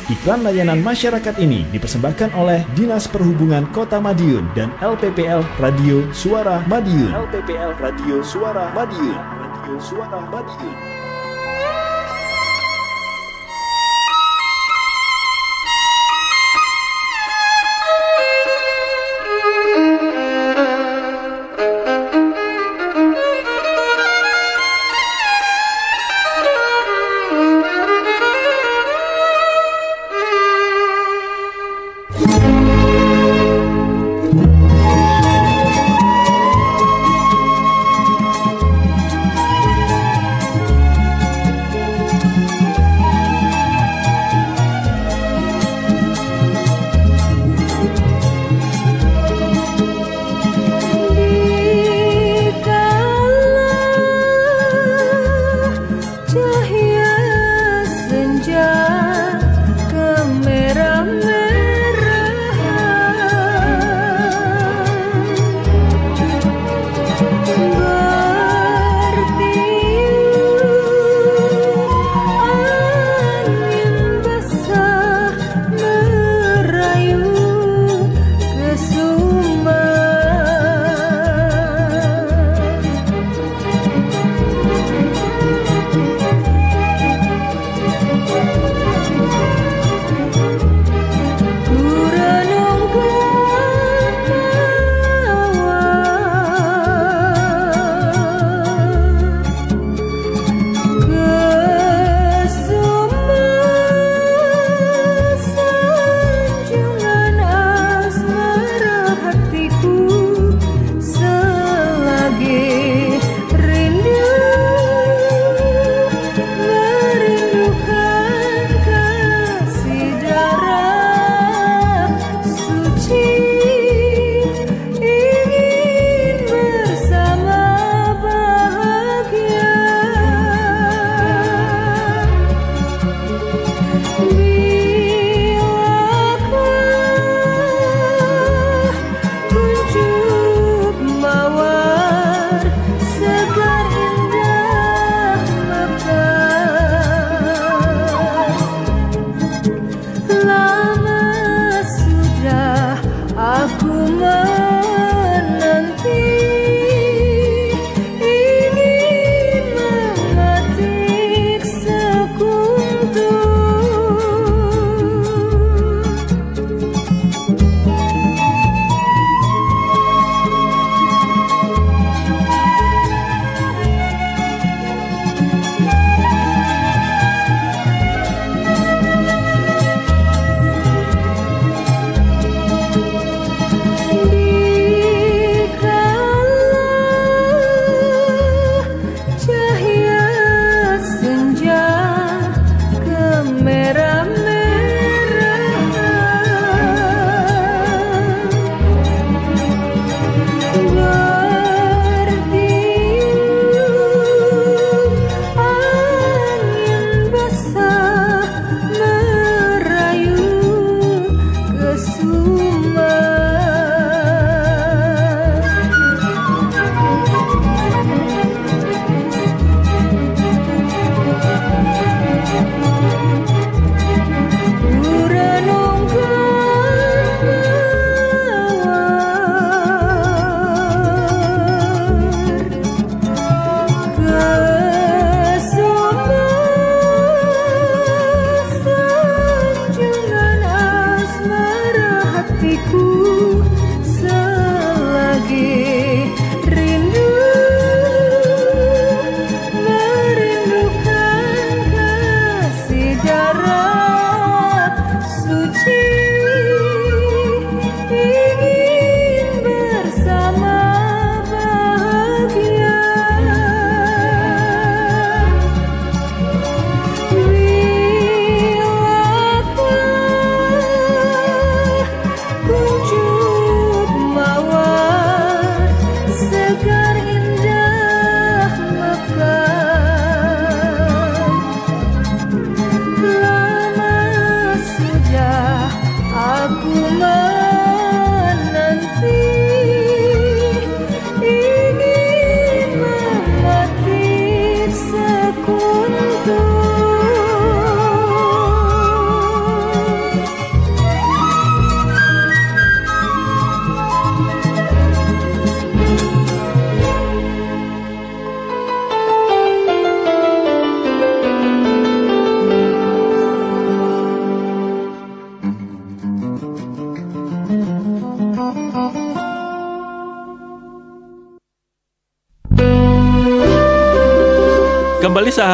Iklan 0.07 0.47
layanan 0.47 0.87
masyarakat 0.87 1.35
ini 1.43 1.67
dipersembahkan 1.75 2.39
oleh 2.39 2.63
Dinas 2.79 3.11
Perhubungan 3.11 3.67
Kota 3.75 3.99
Madiun 3.99 4.47
dan 4.55 4.71
LPPL 4.79 5.43
Radio 5.59 6.07
Suara 6.15 6.63
Madiun. 6.71 7.11
LPPL 7.11 7.75
Radio 7.83 8.23
Suara 8.23 8.71
Madiun. 8.71 9.19
Radio 9.19 9.75
Suara 9.83 10.23
Madiun. 10.31 11.06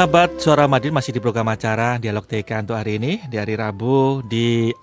Sahabat 0.03 0.35
Suara 0.43 0.67
Madin 0.67 0.91
masih 0.91 1.15
di 1.15 1.23
program 1.23 1.47
acara 1.47 1.95
Dialog 1.95 2.27
TK 2.27 2.67
untuk 2.67 2.75
hari 2.75 2.99
ini 2.99 3.23
di 3.31 3.39
hari 3.39 3.55
Rabu 3.55 4.19
di 4.27 4.75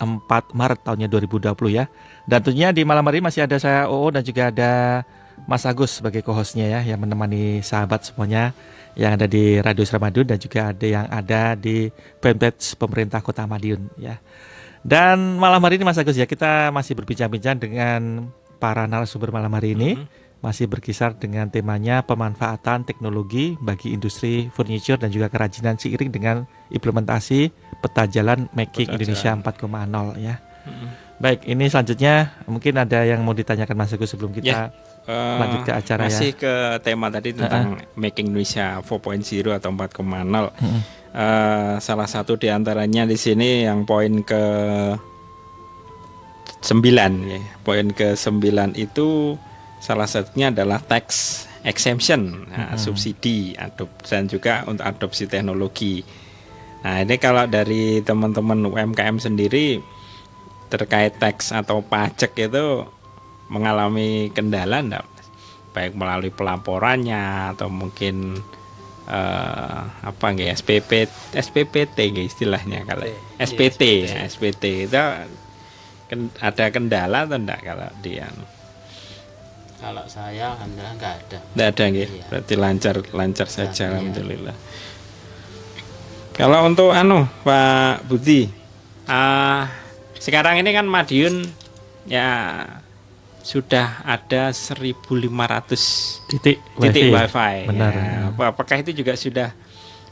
Maret 0.56 0.80
tahunnya 0.80 1.12
2020 1.12 1.76
ya. 1.76 1.92
Dan 2.24 2.40
tentunya 2.40 2.72
di 2.72 2.88
malam 2.88 3.04
hari 3.04 3.20
masih 3.20 3.44
ada 3.44 3.60
saya 3.60 3.84
OO 3.84 4.08
dan 4.16 4.24
juga 4.24 4.48
ada 4.48 5.04
Mas 5.44 5.68
Agus 5.68 6.00
sebagai 6.00 6.24
co-hostnya 6.24 6.72
ya 6.72 6.80
yang 6.80 7.04
menemani 7.04 7.60
sahabat 7.60 8.08
semuanya 8.08 8.56
yang 8.96 9.20
ada 9.20 9.28
di 9.28 9.60
Radio 9.60 9.84
Suara 9.84 10.08
Madiun 10.08 10.24
dan 10.24 10.40
juga 10.40 10.72
ada 10.72 10.86
yang 10.88 11.04
ada 11.12 11.52
di 11.52 11.92
fanpage 12.24 12.80
pemerintah 12.80 13.20
Kota 13.20 13.44
Madiun 13.44 13.92
ya. 14.00 14.16
Dan 14.80 15.36
malam 15.36 15.60
hari 15.60 15.76
ini 15.76 15.84
Mas 15.84 16.00
Agus 16.00 16.16
ya 16.16 16.24
kita 16.24 16.72
masih 16.72 16.96
berbincang-bincang 16.96 17.60
dengan 17.60 18.32
para 18.56 18.88
narasumber 18.88 19.28
malam 19.36 19.52
hari 19.52 19.76
ini 19.76 20.00
masih 20.40 20.66
berkisar 20.66 21.16
dengan 21.20 21.52
temanya 21.52 22.00
pemanfaatan 22.00 22.88
teknologi 22.88 23.60
bagi 23.60 23.92
industri 23.92 24.48
furniture 24.56 24.96
dan 24.96 25.12
juga 25.12 25.28
kerajinan 25.28 25.76
seiring 25.76 26.08
dengan 26.08 26.36
implementasi 26.72 27.52
peta 27.84 28.08
jalan 28.08 28.48
Making 28.56 28.88
Peta 28.88 28.96
Indonesia 28.96 29.30
jalan. 29.36 30.16
4.0 30.16 30.24
ya. 30.24 30.34
Mm-mm. 30.64 30.88
Baik, 31.20 31.44
ini 31.44 31.68
selanjutnya 31.68 32.32
mungkin 32.48 32.80
ada 32.80 33.04
yang 33.04 33.20
mau 33.20 33.36
ditanyakan 33.36 33.76
Mas 33.76 33.92
Agus 33.92 34.08
sebelum 34.08 34.32
kita 34.32 34.72
Eh, 35.08 35.36
lanjut 35.40 35.64
ke 35.64 35.72
acara 35.72 36.06
masih 36.06 36.36
ya. 36.36 36.38
ke 36.38 36.52
tema 36.84 37.08
tadi 37.08 37.32
tentang 37.32 37.80
Making 37.96 38.36
Indonesia 38.36 38.78
4.0 38.84 39.56
atau 39.56 39.70
4.0. 39.72 40.52
Mm-mm. 40.60 40.80
Eh, 41.10 41.74
salah 41.80 42.06
satu 42.06 42.36
di 42.36 42.52
antaranya 42.52 43.08
di 43.08 43.16
sini 43.16 43.64
yang 43.64 43.88
poin 43.88 44.20
ke 44.22 44.42
9 46.60 47.32
ya. 47.32 47.40
Poin 47.64 47.86
ke 47.90 48.12
9 48.14 48.76
itu 48.76 49.34
salah 49.80 50.06
satunya 50.06 50.52
adalah 50.52 50.78
tax 50.84 51.08
exemption, 51.64 52.48
nah, 52.48 52.72
Mm-mm. 52.72 52.80
subsidi 52.80 53.52
adop 53.56 53.88
dan 54.04 54.28
juga 54.28 54.64
untuk 54.68 54.84
adopsi 54.84 55.28
teknologi. 55.28 56.04
Nah, 56.80 57.04
ini 57.04 57.20
kalau 57.20 57.44
dari 57.44 58.00
teman-teman 58.00 58.64
UMKM 58.64 59.20
sendiri 59.20 59.80
terkait 60.72 61.20
tax 61.20 61.52
atau 61.52 61.84
pajak 61.84 62.32
itu 62.36 62.88
mengalami 63.52 64.32
kendala 64.32 64.80
enggak? 64.80 65.04
Baik 65.76 65.92
melalui 65.96 66.32
pelaporannya 66.32 67.52
atau 67.52 67.68
mungkin 67.68 68.40
eh, 69.04 69.80
apa 70.00 70.24
nggak 70.32 70.48
ya, 70.48 70.54
SPP 70.56 70.90
SPPT 71.36 71.96
nggak 72.16 72.26
istilahnya 72.26 72.88
kalau 72.88 73.04
SPT 73.36 74.08
ya, 74.08 74.24
SPT 74.24 74.88
itu 74.88 74.96
ada 76.40 76.64
kendala 76.72 77.28
atau 77.28 77.36
enggak 77.36 77.60
kalau 77.60 77.90
dia 78.00 78.32
Kalau 79.80 80.04
saya 80.06 80.52
alhamdulillah 80.54 80.94
nggak 80.94 81.14
ada. 81.18 81.38
Tidak 81.42 81.66
ada 81.66 81.84
nggih. 81.86 82.08
Iya. 82.10 82.24
Berarti 82.28 82.54
lancar 82.54 82.94
lancar 83.10 83.48
saja 83.48 83.84
alhamdulillah. 83.90 84.56
Kalau 86.32 86.64
untuk 86.64 86.90
anu 86.90 87.24
Pak 87.42 88.04
Budi, 88.04 88.48
ah 89.04 89.68
sekarang 90.16 90.60
ini 90.60 90.70
kan 90.70 90.84
Madiun 90.84 91.44
ya 92.04 92.64
sudah 93.40 94.04
ada 94.04 94.52
1.500 94.52 94.84
Titik 96.28 96.60
titik 96.76 97.08
wifi. 97.08 97.10
wifi. 97.10 97.56
Benar. 97.66 97.92
Ya, 97.92 98.12
apa- 98.28 98.48
apakah 98.52 98.76
itu 98.78 98.92
juga 98.94 99.16
sudah 99.16 99.52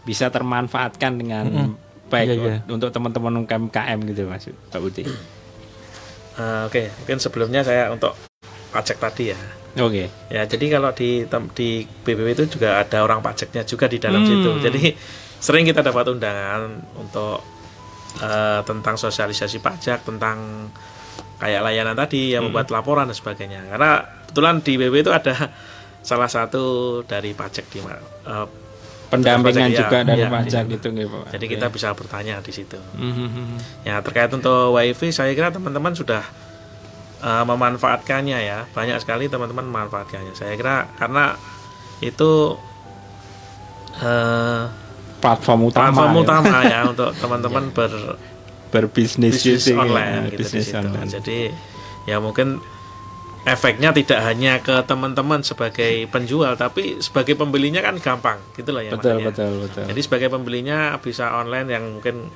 bisa 0.02 0.28
termanfaatkan 0.28 1.12
dengan 1.14 1.44
Mm-mm. 1.44 1.70
baik 2.08 2.26
Iya, 2.26 2.36
iya. 2.40 2.56
untuk 2.66 2.88
teman-teman 2.88 3.44
UMKM 3.44 3.98
gitu 4.08 4.24
Mas 4.24 4.48
Pak 4.68 4.80
Budi? 4.80 5.04
Eh, 5.04 6.60
Oke, 6.64 6.88
mungkin 6.94 7.18
sebelumnya 7.18 7.60
saya 7.60 7.92
untuk 7.92 8.16
pajak 8.68 8.96
tadi 8.98 9.32
ya. 9.32 9.38
Oke. 9.78 10.10
Ya, 10.26 10.42
jadi 10.42 10.66
kalau 10.70 10.90
di 10.90 11.22
di 11.52 11.68
BPW 12.02 12.28
itu 12.34 12.44
juga 12.50 12.78
ada 12.78 12.98
orang 13.00 13.20
pajaknya 13.20 13.62
juga 13.62 13.86
di 13.86 13.96
dalam 13.96 14.20
Hmm. 14.20 14.28
situ. 14.28 14.50
Jadi 14.60 14.82
sering 15.38 15.64
kita 15.64 15.80
dapat 15.80 16.08
undangan 16.08 16.66
untuk 16.94 17.40
eh, 18.18 18.60
tentang 18.64 18.96
sosialisasi 18.96 19.60
pajak, 19.60 20.02
tentang 20.02 20.66
kayak 21.38 21.62
layanan 21.62 21.94
tadi 21.94 22.32
yang 22.32 22.42
Hmm. 22.42 22.50
membuat 22.50 22.72
laporan 22.72 23.06
dan 23.06 23.14
sebagainya. 23.14 23.62
Karena 23.68 23.90
kebetulan 24.24 24.54
di 24.58 24.72
BPW 24.74 24.96
itu 24.98 25.12
ada 25.12 25.34
salah 26.00 26.26
satu 26.26 26.62
dari 27.04 27.30
pajak 27.32 27.68
di 27.68 27.78
eh, 27.78 28.46
Pendampingan 29.08 29.40
pajak, 29.64 29.72
ya, 29.72 29.78
juga 29.78 29.98
dari 30.02 30.20
ya, 30.20 30.28
pajak 30.28 30.64
di- 30.64 30.72
gitu 30.74 30.86
nggih, 30.90 31.06
Pak. 31.06 31.24
Jadi 31.32 31.44
kita 31.48 31.66
bisa 31.70 31.88
bertanya 31.92 32.34
di 32.40 32.50
situ. 32.50 32.76
Mhm. 32.92 33.56
Ya 33.82 34.00
terkait 34.00 34.28
untuk 34.30 34.74
wifi 34.74 35.08
saya 35.08 35.32
kira 35.32 35.48
teman-teman 35.48 35.94
sudah 35.94 36.20
uh, 37.22 37.44
memanfaatkannya 37.46 38.38
ya 38.42 38.58
banyak 38.72 38.98
sekali 39.02 39.26
teman-teman 39.26 39.66
memanfaatkannya. 39.66 40.32
Saya 40.34 40.54
kira 40.54 40.90
karena 40.98 41.34
itu 41.98 42.54
uh, 44.02 44.62
platform 45.18 45.60
utama 45.70 45.90
platform 45.90 46.12
ya. 46.14 46.20
utama 46.22 46.56
ya 46.62 46.80
untuk 46.92 47.10
teman-teman 47.18 47.64
ber 47.74 47.92
berbisnis 48.68 49.40
bisnis 49.40 49.64
using, 49.64 49.78
online 49.80 50.12
ya, 50.12 50.22
gitu 50.30 50.40
bisnis 50.44 50.68
online. 50.74 51.08
Jadi 51.08 51.38
ya 52.04 52.16
mungkin 52.20 52.60
efeknya 53.48 53.96
tidak 53.96 54.20
hanya 54.28 54.60
ke 54.60 54.76
teman-teman 54.84 55.40
sebagai 55.40 56.04
penjual 56.12 56.52
tapi 56.58 57.00
sebagai 57.00 57.32
pembelinya 57.32 57.80
kan 57.80 57.96
gampang 57.96 58.38
gitu 58.52 58.76
loh 58.76 58.84
ya 58.84 58.92
Betul, 58.92 59.24
makanya. 59.24 59.28
betul, 59.32 59.52
betul. 59.64 59.84
Jadi 59.88 60.00
sebagai 60.04 60.28
pembelinya 60.28 60.78
bisa 61.00 61.32
online 61.32 61.68
yang 61.72 61.84
mungkin 61.96 62.28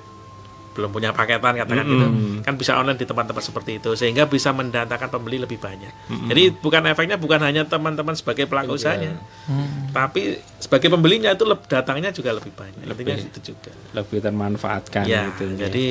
belum 0.72 0.88
punya 0.88 1.12
paketan 1.12 1.52
katakan 1.54 1.84
Mm-mm. 1.84 1.92
gitu 1.92 2.06
kan 2.42 2.54
bisa 2.56 2.72
online 2.74 2.96
di 2.96 3.04
tempat-tempat 3.04 3.40
seperti 3.40 3.76
itu 3.76 3.92
sehingga 3.92 4.24
bisa 4.24 4.50
mendatangkan 4.50 5.08
pembeli 5.08 5.38
lebih 5.38 5.56
banyak. 5.56 5.92
Mm-mm. 6.08 6.28
Jadi 6.28 6.42
bukan 6.56 6.82
efeknya 6.86 7.16
bukan 7.16 7.40
hanya 7.40 7.62
teman-teman 7.62 8.12
sebagai 8.12 8.44
pelaku 8.44 8.74
usahanya, 8.74 9.20
Hmm. 9.42 9.90
tapi 9.90 10.38
sebagai 10.56 10.86
pembelinya 10.88 11.28
itu 11.28 11.42
datangnya 11.66 12.08
juga 12.08 12.32
lebih 12.32 12.50
banyak. 12.50 12.82
Intinya 12.82 12.94
Lebih. 13.14 13.28
itu 13.28 13.40
juga. 13.52 13.70
lebih 13.92 14.18
termanfaatkan 14.18 15.04
ya, 15.04 15.28
gitu. 15.28 15.52
jadi 15.54 15.86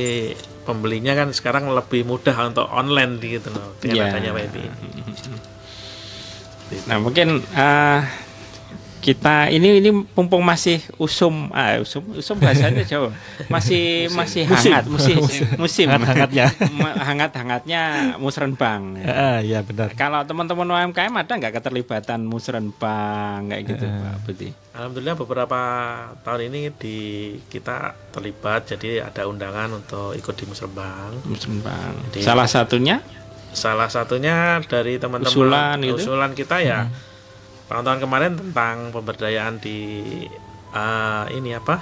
pembelinya 0.62 1.14
kan 1.14 1.30
sekarang 1.30 1.70
lebih 1.70 2.02
mudah 2.02 2.34
untuk 2.44 2.66
online 2.66 3.20
gitu 3.20 3.50
loh 3.50 3.78
dengan 3.78 3.96
Ya. 3.96 4.06
adanya 4.10 4.32
wifi. 4.32 4.66
Nah 6.88 6.98
mungkin 6.98 7.44
eh, 7.46 8.00
kita 9.02 9.50
ini 9.50 9.82
ini 9.82 9.90
mumpung 9.90 10.40
masih 10.40 10.78
usum 10.96 11.50
ah 11.50 11.76
usum 11.76 12.06
usum 12.14 12.38
bahasanya 12.38 12.86
Jawa. 12.86 13.10
Masih 13.48 14.08
masih 14.12 14.46
Musim. 14.46 14.70
hangat. 14.72 14.84
Musim. 14.86 15.18
Musim. 15.18 15.46
musim. 15.58 15.88
Hangat-hangatnya. 15.88 16.46
hangat 17.02 17.32
hangatnya. 17.34 17.82
Musrenbang 18.24 19.02
Ah, 19.02 19.42
ya 19.42 19.60
benar. 19.60 19.90
kalau 19.94 20.22
teman-teman 20.22 20.64
UMKM 20.86 21.14
ada 21.18 21.34
nggak 21.34 21.54
keterlibatan 21.54 22.22
musrenbang 22.22 23.50
kayak 23.50 23.64
gitu 23.68 23.84
Eh. 23.84 23.98
Pak 23.98 24.16
Budi? 24.24 24.50
Alhamdulillah 24.72 25.16
beberapa 25.18 25.60
tahun 26.22 26.48
ini 26.48 26.72
di 26.72 26.98
kita 27.46 27.78
terlibat 28.10 28.68
jadi 28.68 29.04
ada 29.04 29.26
undangan 29.26 29.74
untuk 29.74 30.14
ikut 30.14 30.34
di 30.34 30.46
musrenbang 30.46 31.12
Jadi- 32.08 32.22
salah 32.22 32.46
satunya? 32.46 33.02
Salah 33.52 33.88
satunya 33.88 34.64
dari 34.64 34.96
teman-teman 34.96 35.28
Usulan 35.28 35.76
gitu? 35.82 36.08
usulan 36.08 36.32
kita 36.32 36.62
ya 36.62 36.88
tahun-tahun 37.72 38.00
kemarin 38.00 38.32
tentang 38.36 38.92
pemberdayaan 38.92 39.56
di 39.58 39.80
eh, 40.70 41.26
ini 41.32 41.56
apa 41.56 41.80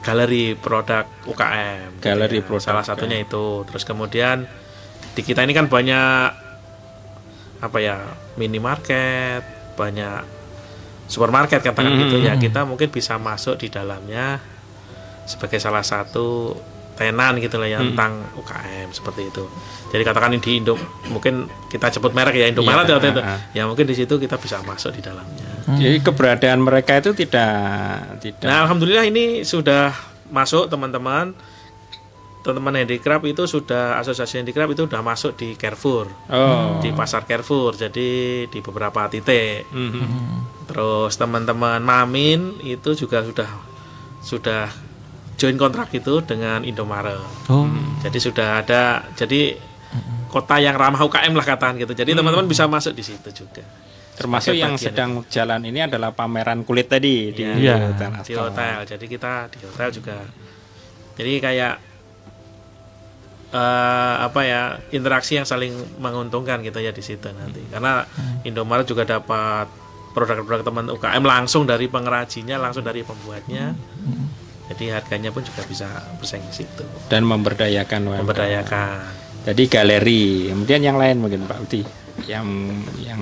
galeri 0.00 0.52
produk 0.54 1.04
UKM. 1.24 2.00
Galeri 2.00 2.38
Ya, 2.38 2.44
produk 2.44 2.62
salah 2.62 2.84
satunya 2.84 3.20
itu. 3.20 3.64
Terus 3.68 3.84
kemudian 3.84 4.48
di 5.12 5.20
kita 5.20 5.42
ini 5.42 5.52
kan 5.52 5.68
banyak 5.68 6.28
apa 7.60 7.78
ya 7.78 8.00
minimarket, 8.36 9.44
banyak 9.76 10.24
supermarket 11.04 11.60
katakan 11.60 11.92
Hmm, 11.92 12.00
gitu 12.00 12.16
ya. 12.18 12.32
hmm. 12.32 12.40
Kita 12.40 12.64
mungkin 12.64 12.88
bisa 12.88 13.20
masuk 13.20 13.60
di 13.60 13.68
dalamnya 13.68 14.40
sebagai 15.28 15.60
salah 15.60 15.84
satu 15.84 16.56
tenan 17.00 17.40
gitu 17.40 17.56
lah 17.56 17.64
ya 17.66 17.80
Hmm. 17.80 17.96
tentang 17.96 18.12
UKM 18.36 18.92
seperti 18.92 19.22
itu. 19.26 19.48
Jadi 19.88 20.02
katakan 20.04 20.36
di 20.36 20.52
Indo 20.52 20.76
mungkin 21.08 21.48
kita 21.66 21.88
sebut 21.88 22.12
merek 22.12 22.36
ya 22.36 22.46
Indomaret 22.46 22.84
Iya, 22.84 22.86
ya 22.86 22.94
waktu 22.94 23.08
itu. 23.08 23.20
ah, 23.20 23.30
ah. 23.30 23.38
Ya 23.50 23.62
mungkin 23.64 23.88
di 23.88 23.96
situ 23.96 24.14
kita 24.14 24.36
bisa 24.36 24.60
masuk 24.60 24.92
di 24.92 25.00
dalamnya. 25.00 25.48
jadi 25.70 25.98
keberadaan 25.98 26.60
mereka 26.60 26.98
itu 26.98 27.14
tidak 27.14 27.54
tidak 28.18 28.42
Nah, 28.44 28.66
alhamdulillah 28.66 29.06
ini 29.06 29.24
sudah 29.42 29.94
masuk 30.28 30.66
teman-teman. 30.66 31.32
Teman-teman 32.40 32.80
handicraft 32.80 33.24
itu 33.26 33.44
sudah 33.44 33.96
asosiasi 33.96 34.40
handicraft 34.40 34.72
itu 34.72 34.82
sudah 34.88 34.98
masuk 35.00 35.36
di 35.36 35.52
Carrefour. 35.54 36.08
Oh. 36.26 36.80
Di 36.80 36.90
pasar 36.90 37.22
Carrefour. 37.22 37.76
Jadi 37.76 38.08
di 38.46 38.58
beberapa 38.60 39.04
titik. 39.06 39.68
Mhm. 39.68 40.64
Terus 40.64 41.14
teman-teman 41.14 41.78
Mamin 41.78 42.56
itu 42.62 42.96
juga 42.96 43.20
sudah 43.20 43.50
sudah 44.20 44.72
join 45.40 45.56
kontrak 45.56 45.88
itu 45.96 46.20
dengan 46.20 46.60
Indomaret. 46.60 47.16
Oh. 47.48 47.64
Jadi 48.04 48.18
sudah 48.20 48.60
ada 48.60 49.08
jadi 49.16 49.56
kota 50.28 50.60
yang 50.60 50.76
ramah 50.76 51.00
UKM 51.00 51.32
lah 51.32 51.46
katakan 51.48 51.80
gitu. 51.80 51.96
Jadi 51.96 52.12
teman-teman 52.12 52.44
bisa 52.44 52.68
masuk 52.68 52.92
di 52.92 53.02
situ 53.02 53.32
juga. 53.32 53.64
termasuk 54.20 54.52
Sebagai 54.52 54.60
yang 54.68 54.74
sedang 54.76 55.10
jalan 55.32 55.64
ini 55.64 55.80
adalah 55.80 56.12
pameran 56.12 56.60
kulit 56.68 56.92
tadi 56.92 57.32
di 57.32 57.40
Iya, 57.40 57.88
hotel 57.88 58.20
di 58.20 58.34
hotel. 58.36 58.78
Jadi 58.84 59.04
kita 59.08 59.48
di 59.48 59.64
hotel 59.64 59.88
juga. 59.96 60.16
Jadi 61.16 61.32
kayak 61.40 61.74
eh, 63.48 64.14
apa 64.20 64.40
ya 64.44 64.76
interaksi 64.92 65.40
yang 65.40 65.48
saling 65.48 65.72
menguntungkan 65.96 66.60
gitu 66.60 66.84
ya 66.84 66.92
di 66.92 67.00
situ 67.00 67.32
nanti. 67.32 67.64
Karena 67.72 68.04
Indomaret 68.44 68.84
juga 68.84 69.08
dapat 69.08 69.72
produk-produk 70.12 70.68
teman 70.68 70.86
UKM 70.92 71.24
langsung 71.24 71.64
dari 71.64 71.88
pengrajinnya, 71.88 72.60
langsung 72.60 72.84
dari 72.84 73.00
pembuatnya. 73.00 73.72
Jadi 74.70 74.84
harganya 74.86 75.34
pun 75.34 75.42
juga 75.42 75.66
bisa 75.66 75.90
bersaing 76.16 76.46
di 76.46 76.54
situ. 76.62 76.84
dan 77.10 77.26
memberdayakan 77.26 78.00
UMKM. 78.06 78.22
Memberdayakan. 78.22 78.98
Jadi 79.40 79.62
galeri, 79.66 80.22
kemudian 80.52 80.80
yang 80.80 80.94
lain 80.94 81.18
mungkin 81.18 81.42
Pak 81.44 81.58
Uti, 81.64 81.82
yang 82.28 82.46
yang 83.00 83.18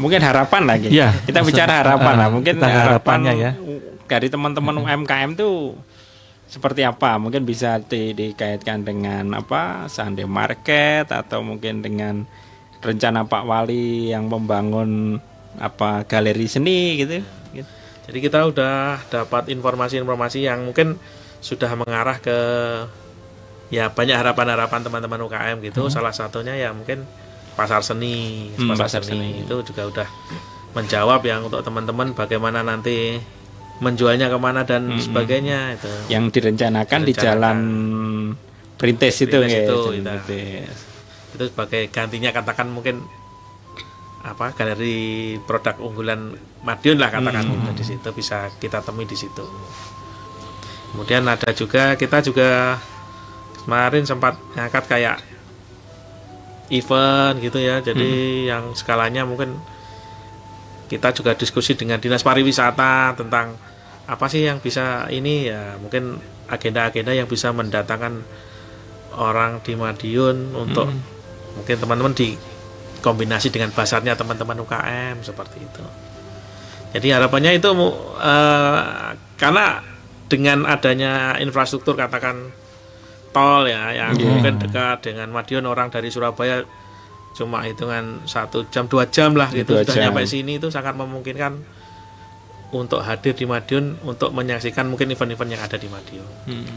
mungkin 0.00 0.18
harapan 0.18 0.64
lagi. 0.64 0.88
Iya, 0.90 1.14
kita 1.22 1.44
maksud- 1.44 1.54
bicara 1.54 1.74
harapan 1.84 2.14
eh, 2.14 2.18
lah, 2.18 2.28
mungkin 2.28 2.54
kita 2.56 2.68
harapannya 2.68 3.32
ya. 3.36 3.52
dari 4.08 4.26
teman-teman 4.26 4.74
UMKM 4.74 5.36
tuh 5.36 5.76
seperti 6.48 6.82
apa? 6.82 7.20
Mungkin 7.20 7.44
bisa 7.44 7.78
di- 7.78 8.16
dikaitkan 8.16 8.82
dengan 8.82 9.36
apa 9.36 9.86
Sunday 9.86 10.24
Market 10.24 11.12
atau 11.12 11.44
mungkin 11.44 11.84
dengan 11.84 12.24
rencana 12.80 13.28
Pak 13.28 13.44
Wali 13.44 14.08
yang 14.08 14.26
membangun 14.26 15.20
apa 15.60 16.08
galeri 16.08 16.48
seni 16.48 16.96
gitu. 16.96 17.20
Gitu. 17.20 17.26
Jadi 18.08 18.18
kita 18.18 18.40
udah 18.42 18.76
dapat 19.06 19.46
informasi-informasi 19.48 20.40
yang 20.40 20.64
mungkin 20.64 20.96
sudah 21.38 21.68
mengarah 21.76 22.16
ke 22.16 22.38
ya 23.68 23.92
banyak 23.92 24.16
harapan-harapan 24.16 24.80
teman-teman 24.80 25.20
UKM 25.22 25.60
gitu. 25.62 25.86
Hmm. 25.86 25.92
Salah 25.92 26.10
satunya 26.10 26.56
ya 26.56 26.72
mungkin 26.72 27.04
pasar 27.52 27.84
seni, 27.84 28.48
Hmm, 28.54 28.72
pasar, 28.72 28.88
pasar 28.88 29.02
seni. 29.04 29.18
seni. 29.34 29.44
itu 29.44 29.54
juga 29.62 29.82
udah 29.86 30.08
menjawab 30.72 31.20
yang 31.22 31.44
untuk 31.44 31.60
teman-teman 31.60 32.12
bagaimana 32.12 32.62
nanti 32.62 33.20
menjualnya 33.78 34.26
ke 34.26 34.38
mana 34.38 34.64
dan 34.64 34.88
Hmm. 34.88 34.98
sebagainya 34.98 35.76
itu. 35.76 35.90
Yang 36.08 36.24
direncanakan 36.34 37.00
di 37.02 37.12
Direncanakan. 37.12 37.20
jalan 37.20 37.58
Perintis 38.74 39.16
itu 39.18 39.36
Perintis 39.36 39.52
ya, 39.52 39.60
itu, 39.60 39.76
jalan 39.76 39.94
kita. 39.94 40.12
Perintis. 40.22 40.76
itu 41.28 41.44
sebagai 41.44 41.82
gantinya 41.92 42.30
katakan 42.32 42.66
mungkin 42.66 43.04
apa 44.34 44.52
galeri 44.52 45.36
produk 45.44 45.78
unggulan 45.80 46.34
Madiun 46.58 46.98
lah 46.98 47.08
katakan 47.08 47.46
Hmm. 47.46 47.70
di 47.72 47.84
situ 47.86 48.08
bisa 48.10 48.50
kita 48.58 48.82
temui 48.82 49.06
di 49.06 49.14
situ. 49.14 49.46
Kemudian 50.92 51.22
ada 51.28 51.52
juga 51.54 51.94
kita 51.94 52.18
juga 52.24 52.80
kemarin 53.62 54.02
sempat 54.02 54.34
ngangkat 54.56 54.84
kayak 54.88 55.16
event 56.68 57.36
gitu 57.40 57.58
ya. 57.60 57.80
Jadi 57.80 58.10
yang 58.48 58.72
skalanya 58.76 59.24
mungkin 59.24 59.56
kita 60.88 61.12
juga 61.12 61.36
diskusi 61.36 61.76
dengan 61.76 62.00
dinas 62.00 62.24
pariwisata 62.24 63.12
tentang 63.16 63.56
apa 64.08 64.24
sih 64.26 64.48
yang 64.48 64.56
bisa 64.58 65.04
ini 65.12 65.52
ya 65.52 65.76
mungkin 65.76 66.16
agenda-agenda 66.48 67.12
yang 67.12 67.28
bisa 67.28 67.52
mendatangkan 67.52 68.24
orang 69.20 69.60
di 69.60 69.76
Madiun 69.76 70.56
untuk 70.56 70.88
Hmm. 70.88 71.04
mungkin 71.60 71.76
teman-teman 71.76 72.14
di 72.16 72.34
kombinasi 73.00 73.48
dengan 73.48 73.70
pasarnya 73.70 74.14
teman-teman 74.14 74.58
UKM 74.62 75.22
seperti 75.22 75.62
itu. 75.62 75.84
Jadi 76.88 77.08
harapannya 77.12 77.52
itu 77.54 77.68
eh, 78.18 78.78
karena 79.36 79.64
dengan 80.28 80.64
adanya 80.68 81.36
infrastruktur 81.40 81.96
katakan 81.96 82.52
tol 83.32 83.68
ya 83.68 83.92
yang 83.92 84.16
Iya. 84.16 84.24
mungkin 84.24 84.56
dekat 84.60 85.04
dengan 85.04 85.28
Madiun 85.30 85.64
orang 85.68 85.92
dari 85.92 86.08
Surabaya 86.08 86.64
cuma 87.36 87.62
hitungan 87.62 88.24
satu 88.26 88.66
jam 88.72 88.88
dua 88.90 89.06
jam 89.08 89.36
lah 89.36 89.52
gitu 89.52 89.78
sudah 89.78 89.94
jam. 89.94 90.10
nyampe 90.10 90.26
sini 90.26 90.58
itu 90.58 90.72
sangat 90.72 90.96
memungkinkan 90.96 91.60
untuk 92.72 93.00
hadir 93.00 93.32
di 93.32 93.48
Madiun 93.48 94.00
untuk 94.04 94.32
menyaksikan 94.36 94.88
mungkin 94.88 95.08
event-event 95.08 95.48
yang 95.54 95.62
ada 95.64 95.76
di 95.80 95.88
Madiun. 95.88 96.28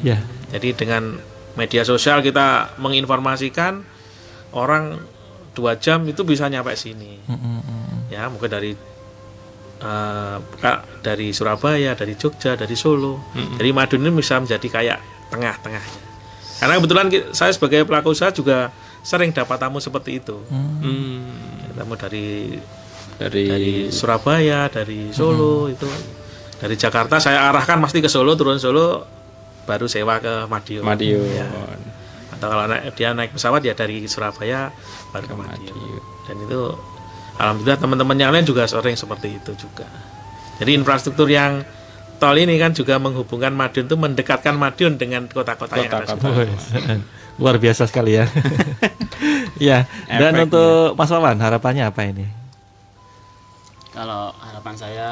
Ya. 0.03 0.23
Jadi 0.56 0.72
dengan 0.76 1.19
media 1.60 1.84
sosial 1.84 2.23
kita 2.23 2.80
menginformasikan 2.80 3.84
orang 4.56 5.03
dua 5.52 5.76
jam 5.80 6.03
itu 6.07 6.22
bisa 6.23 6.48
nyampe 6.48 6.73
sini. 6.80 7.19
Ya 8.11 8.28
mungkin 8.28 8.49
dari 8.52 8.72
eh, 9.82 10.38
Kak, 10.41 11.03
dari 11.03 11.32
Surabaya, 11.36 11.95
dari 11.95 12.15
Jogja, 12.15 12.56
dari 12.56 12.76
Solo. 12.80 13.34
Jadi 13.34 13.69
Madiun 13.72 14.02
ini 14.06 14.11
bisa 14.15 14.40
menjadi 14.40 14.68
kayak 14.68 14.99
tengah-tengahnya. 15.32 16.03
Karena 16.61 16.73
kebetulan 16.78 17.07
saya 17.34 17.52
sebagai 17.56 17.84
pelaku 17.88 18.14
usaha 18.14 18.30
juga 18.30 18.69
sering 19.02 19.34
dapat 19.34 19.57
tamu 19.57 19.82
seperti 19.82 20.22
itu. 20.22 20.38
Hmm. 20.52 21.26
Tamu 21.73 21.95
dari 21.98 22.60
Dari, 23.22 23.45
dari 23.45 23.73
Surabaya, 23.94 24.65
dari 24.65 25.14
Solo 25.14 25.69
itu. 25.69 25.86
Dari 26.57 26.73
Jakarta 26.73 27.22
saya 27.22 27.53
arahkan 27.53 27.78
pasti 27.78 28.02
ke 28.02 28.10
Solo, 28.10 28.34
turun 28.34 28.57
Solo 28.57 29.06
baru 29.69 29.86
sewa 29.86 30.18
ke 30.18 30.49
Madiun. 30.49 30.82
Madiun. 30.82 31.30
Ya. 31.30 31.45
Atau 32.34 32.49
kalau 32.49 32.65
naik, 32.65 32.98
dia 32.98 33.14
naik 33.14 33.38
pesawat 33.38 33.61
ya 33.61 33.78
dari 33.78 34.10
Surabaya 34.10 34.73
baru 35.11 35.25
ke 35.25 35.35
Madiun. 35.35 35.75
Dan 36.25 36.35
itu 36.41 36.61
alhamdulillah 37.35 37.79
teman-teman 37.79 38.17
yang 38.17 38.31
lain 38.31 38.43
juga 38.43 38.65
sering 38.65 38.95
seperti 38.95 39.35
itu 39.35 39.51
juga. 39.55 39.85
Jadi 40.57 40.71
infrastruktur 40.73 41.25
yang 41.25 41.63
tol 42.17 42.38
ini 42.38 42.53
kan 42.55 42.71
juga 42.71 42.95
menghubungkan 42.97 43.51
Madiun 43.51 43.85
itu 43.85 43.97
mendekatkan 43.97 44.53
Madiun 44.53 44.95
dengan 44.95 45.25
kota-kota 45.25 45.73
yang 45.75 45.91
ada. 45.91 46.15
Luar 47.41 47.57
biasa 47.57 47.85
sekali 47.85 48.15
ya. 48.15 48.29
ya. 49.57 49.83
Dan 50.07 50.35
Efeknya. 50.35 50.45
untuk 50.45 50.73
Mas 50.95 51.09
Wawan 51.09 51.39
harapannya 51.39 51.88
apa 51.88 52.01
ini? 52.05 52.25
Kalau 53.91 54.31
harapan 54.38 54.75
saya 54.77 55.09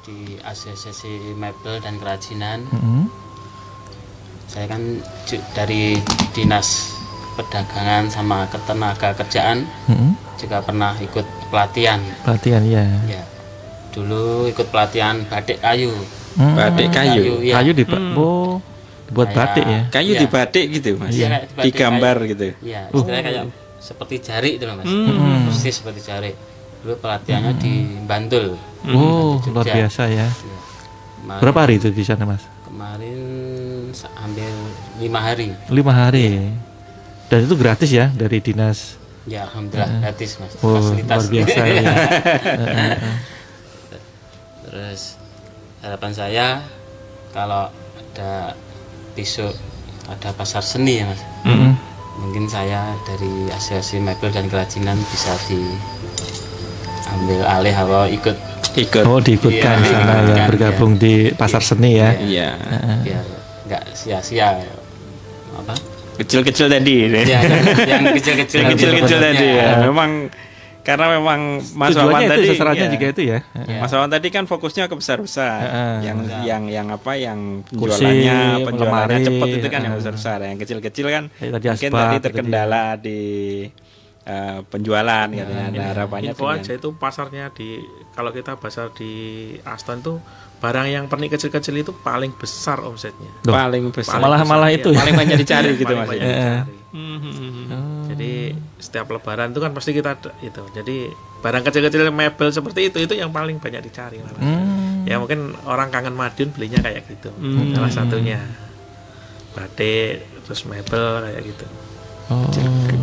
di 0.00 0.36
asosiasi 0.40 1.32
mebel 1.34 1.80
dan 1.80 1.96
kerajinan, 1.96 2.68
Mhm. 2.68 3.04
saya 4.46 4.68
kan 4.68 4.80
dari 5.52 5.96
dinas 6.32 6.92
perdagangan 7.34 8.06
sama 8.06 8.46
ketenaga 8.46 9.12
kerjaan 9.14 9.66
Mhm. 9.86 10.10
juga 10.36 10.58
pernah 10.60 10.94
ikut 10.96 11.22
pelatihan. 11.48 12.00
Pelatihan 12.22 12.62
ya. 12.62 12.84
Ya, 13.06 13.22
dulu 13.90 14.46
ikut 14.46 14.66
pelatihan 14.68 15.22
batik 15.24 15.58
kayu. 15.58 15.92
Hmm. 16.34 16.54
Batik 16.54 16.90
kayu. 16.90 17.38
ya. 17.40 17.54
Kayu 17.54 17.70
di 17.72 17.84
Hmm. 17.86 18.14
oh, 18.14 18.58
dibuat 19.06 19.30
Kayak- 19.30 19.38
batik 19.38 19.64
ya. 19.64 19.80
Kayu 19.88 20.10
Iya. 20.10 20.20
di 20.20 20.26
batik 20.26 20.64
gitu 20.72 20.90
mas, 20.96 21.14
Iya, 21.14 21.28
batik 21.46 21.62
digambar 21.64 22.16
kayu. 22.18 22.30
gitu. 22.34 22.46
Iya, 22.60 22.80
Oh. 22.90 22.98
istilahnya 22.98 23.24
kayak 23.24 23.44
seperti 23.78 24.14
jari 24.18 24.50
itu 24.56 24.64
loh 24.64 24.74
mas. 24.74 24.86
Hmm. 24.86 25.46
Persis 25.46 25.74
seperti 25.76 26.00
jari. 26.02 26.32
Dulu 26.80 26.94
pelatihannya 26.98 27.52
di 27.56 27.72
Bantul. 28.02 28.58
Oh, 28.86 29.38
di 29.38 29.48
luar 29.48 29.64
biasa 29.64 30.04
ya. 30.06 30.28
Kemarin- 31.16 31.40
Berapa 31.40 31.58
hari 31.60 31.74
itu 31.80 31.88
di 31.88 32.04
sana 32.04 32.28
Mas? 32.28 32.44
Kemarin 32.68 33.16
hampir 34.14 34.52
lima 34.98 35.20
hari. 35.22 35.48
Lima 35.70 35.92
hari. 35.94 36.52
Dan 37.34 37.50
itu 37.50 37.58
gratis 37.58 37.90
ya 37.90 38.14
dari 38.14 38.38
dinas. 38.38 38.94
Ya, 39.26 39.42
alhamdulillah 39.50 39.90
Heeh. 39.90 40.02
gratis 40.06 40.38
mas. 40.38 40.54
Oh, 40.62 40.78
Fasilitas. 40.78 41.10
luar 41.18 41.26
biasa 41.26 41.60
ya. 41.66 41.82
Heeh. 41.82 42.94
Terus 44.70 45.00
harapan 45.82 46.12
saya 46.14 46.46
kalau 47.34 47.66
ada 47.98 48.54
besok 49.18 49.50
ada 50.06 50.30
pasar 50.30 50.62
seni 50.62 51.02
ya 51.02 51.10
mas. 51.10 51.18
Mhm. 51.42 51.74
Mungkin 52.14 52.46
saya 52.46 52.94
dari 53.02 53.50
asosiasi 53.50 53.98
mebel 53.98 54.30
dan 54.30 54.46
kerajinan 54.46 54.94
bisa 55.10 55.34
diambil 55.50 57.42
alih 57.50 57.74
atau 57.74 58.06
ikut 58.06 58.36
Ikut. 58.74 59.06
Oh, 59.06 59.22
diikutkan 59.22 59.78
Iya, 59.78 59.82
di 59.82 59.86
sana 59.86 60.14
ya, 60.26 60.50
bergabung 60.50 60.98
di 60.98 61.30
pasar 61.30 61.62
seni 61.62 61.94
ya. 61.94 62.10
Iya. 62.14 62.58
Heeh. 62.58 62.96
biar 63.02 63.22
nggak 63.64 63.82
sia-sia 63.94 64.50
apa 64.50 64.73
Kecil-kecil 66.16 66.66
tadi. 66.68 66.94
ya, 67.04 67.22
yang, 67.24 67.42
yang 67.84 68.02
kecil-kecil 68.12 68.58
Yang 68.60 68.70
kecil-kecil 68.74 69.18
tadi 69.18 69.46
ya. 69.48 69.64
Ya. 69.64 69.70
Memang 69.82 70.10
karena 70.80 71.06
memang 71.10 71.40
Mas 71.72 71.96
Wawan 71.96 72.20
itu 72.20 72.28
tadi 72.28 72.44
sasarannya 72.46 72.86
ya. 72.86 72.92
juga 72.92 73.06
itu 73.08 73.22
ya. 73.24 73.38
Mas 73.80 73.88
Wawan 73.88 74.10
tadi 74.10 74.28
kan 74.28 74.44
fokusnya 74.44 74.84
ke 74.84 74.94
besar-besar. 74.94 75.58
Heeh. 75.60 75.96
Yang 76.04 76.18
Ya. 76.24 76.38
yang 76.44 76.62
yang 76.68 76.86
apa 76.90 77.12
yang 77.16 77.64
Kursi, 77.66 78.04
penjualannya 78.04 78.38
penjualannya 78.62 79.18
cepat 79.22 79.48
itu 79.50 79.66
kan 79.66 79.80
yang 79.80 79.84
heeh. 79.90 79.98
besar-besar. 79.98 80.38
Yang 80.44 80.58
kecil-kecil 80.60 81.06
kan 81.08 81.24
Kayak 81.32 81.52
tadi 81.54 81.66
mungkin 81.66 81.90
asbak, 81.90 82.04
tadi 82.04 82.18
terkendala 82.20 82.82
di 82.96 83.20
eh, 84.24 84.58
penjualan 84.64 85.26
katanya. 85.26 85.68
Nah, 85.70 85.88
harapannya 85.90 86.32
Info 86.32 86.46
dengan- 86.46 86.60
aja 86.60 86.72
itu 86.72 86.88
pasarnya 86.94 87.44
di 87.50 87.76
kalau 88.12 88.30
kita 88.30 88.56
pasar 88.56 88.88
di 88.92 89.12
Aston 89.60 90.00
tuh 90.00 90.16
barang 90.64 90.88
yang 90.88 91.04
pernik 91.04 91.36
kecil-kecil 91.36 91.76
itu 91.76 91.92
paling 91.92 92.32
besar 92.32 92.80
omsetnya. 92.80 93.28
Loh, 93.44 93.52
paling 93.52 93.92
besar. 93.92 94.16
Malah- 94.16 94.40
malah 94.42 94.72
iya. 94.72 94.80
itu 94.80 94.88
ya? 94.88 94.98
paling 94.98 95.14
banyak 95.14 95.36
dicari 95.36 95.68
gitu 95.76 95.84
Paling 95.84 96.00
Mas. 96.00 96.08
banyak 96.08 96.24
ya? 96.24 96.32
dicari. 96.32 96.74
Hmm. 96.94 98.06
Jadi 98.08 98.32
setiap 98.78 99.06
lebaran 99.10 99.52
itu 99.52 99.60
kan 99.60 99.70
pasti 99.70 99.90
kita 99.92 100.14
ada- 100.14 100.36
itu. 100.40 100.62
Jadi 100.72 100.96
barang 101.38 101.62
kecil-kecil 101.62 102.08
mebel 102.08 102.48
seperti 102.48 102.88
itu 102.88 102.98
itu 102.98 103.14
yang 103.14 103.28
paling 103.28 103.60
banyak 103.60 103.82
dicari 103.82 104.16
malah. 104.18 104.40
Hmm. 104.40 105.04
Ya 105.04 105.20
mungkin 105.20 105.52
orang 105.64 105.92
kangen 105.92 106.16
Madiun 106.16 106.48
belinya 106.48 106.80
kayak 106.80 107.04
gitu. 107.04 107.28
Hmm. 107.30 107.76
Salah 107.76 107.92
satunya 107.92 108.40
batik 109.52 110.24
terus 110.42 110.64
mebel 110.64 111.04
kayak 111.20 111.42
gitu. 111.44 111.66
Oh. 112.32 112.48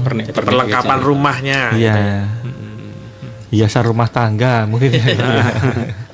Pernik- 0.02 0.28
Jadi 0.28 0.34
pernik 0.34 0.50
perlengkapan 0.50 0.98
kecil. 0.98 1.08
rumahnya. 1.08 1.60
Iya. 1.72 1.94
gitu 1.94 2.02
ya. 2.02 2.22
Hiasan 3.52 3.84
rumah 3.86 4.10
tangga 4.10 4.66
mungkin. 4.66 4.90
ya. 4.90 5.04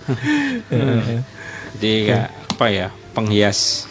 Jadi 1.77 1.93
kayak 2.09 2.29
apa 2.57 2.65
ya 2.73 2.87
penghias 3.13 3.85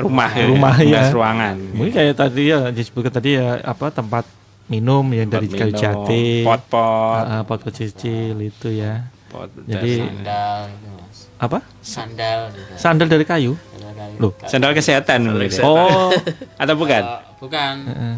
rumah 0.00 0.32
ya, 0.32 0.48
Rumah, 0.48 0.72
penghias 0.80 1.06
ya. 1.06 1.12
ruangan 1.12 1.56
Mungkin 1.76 1.92
kayak 1.92 2.14
tadi 2.16 2.42
ya 2.48 2.58
disebutkan 2.72 3.12
tadi 3.12 3.36
ya 3.36 3.60
apa 3.60 3.92
tempat 3.92 4.24
minum 4.72 5.04
yang 5.12 5.28
dari 5.28 5.50
Tempat 5.50 5.60
kayu 5.60 5.72
minum, 5.74 5.82
jati, 5.82 6.24
pot-pot. 6.46 7.20
Ah, 7.20 7.32
ah, 7.36 7.42
pot 7.42 7.60
kecil 7.60 8.38
itu 8.38 8.68
ya. 8.70 9.04
Pot 9.26 9.50
Jadi 9.66 9.98
sandal 9.98 10.56
gitu, 10.70 10.88
apa? 11.36 11.58
Sandal 11.82 12.38
gitu. 12.54 12.72
Sandal 12.78 13.08
dari 13.10 13.24
kayu. 13.26 13.52
Sandal 13.58 13.92
kayu. 13.98 14.16
Loh. 14.22 14.32
Sandal 14.46 14.70
kesehatan 14.72 15.18
Sandal 15.26 15.32
mungkin. 15.36 15.50
kesehatan. 15.50 15.74
Oh. 15.74 16.10
Atau 16.62 16.74
bukan? 16.78 17.02
Eh, 17.02 17.20
bukan. 17.42 17.74
Heeh. 17.90 18.16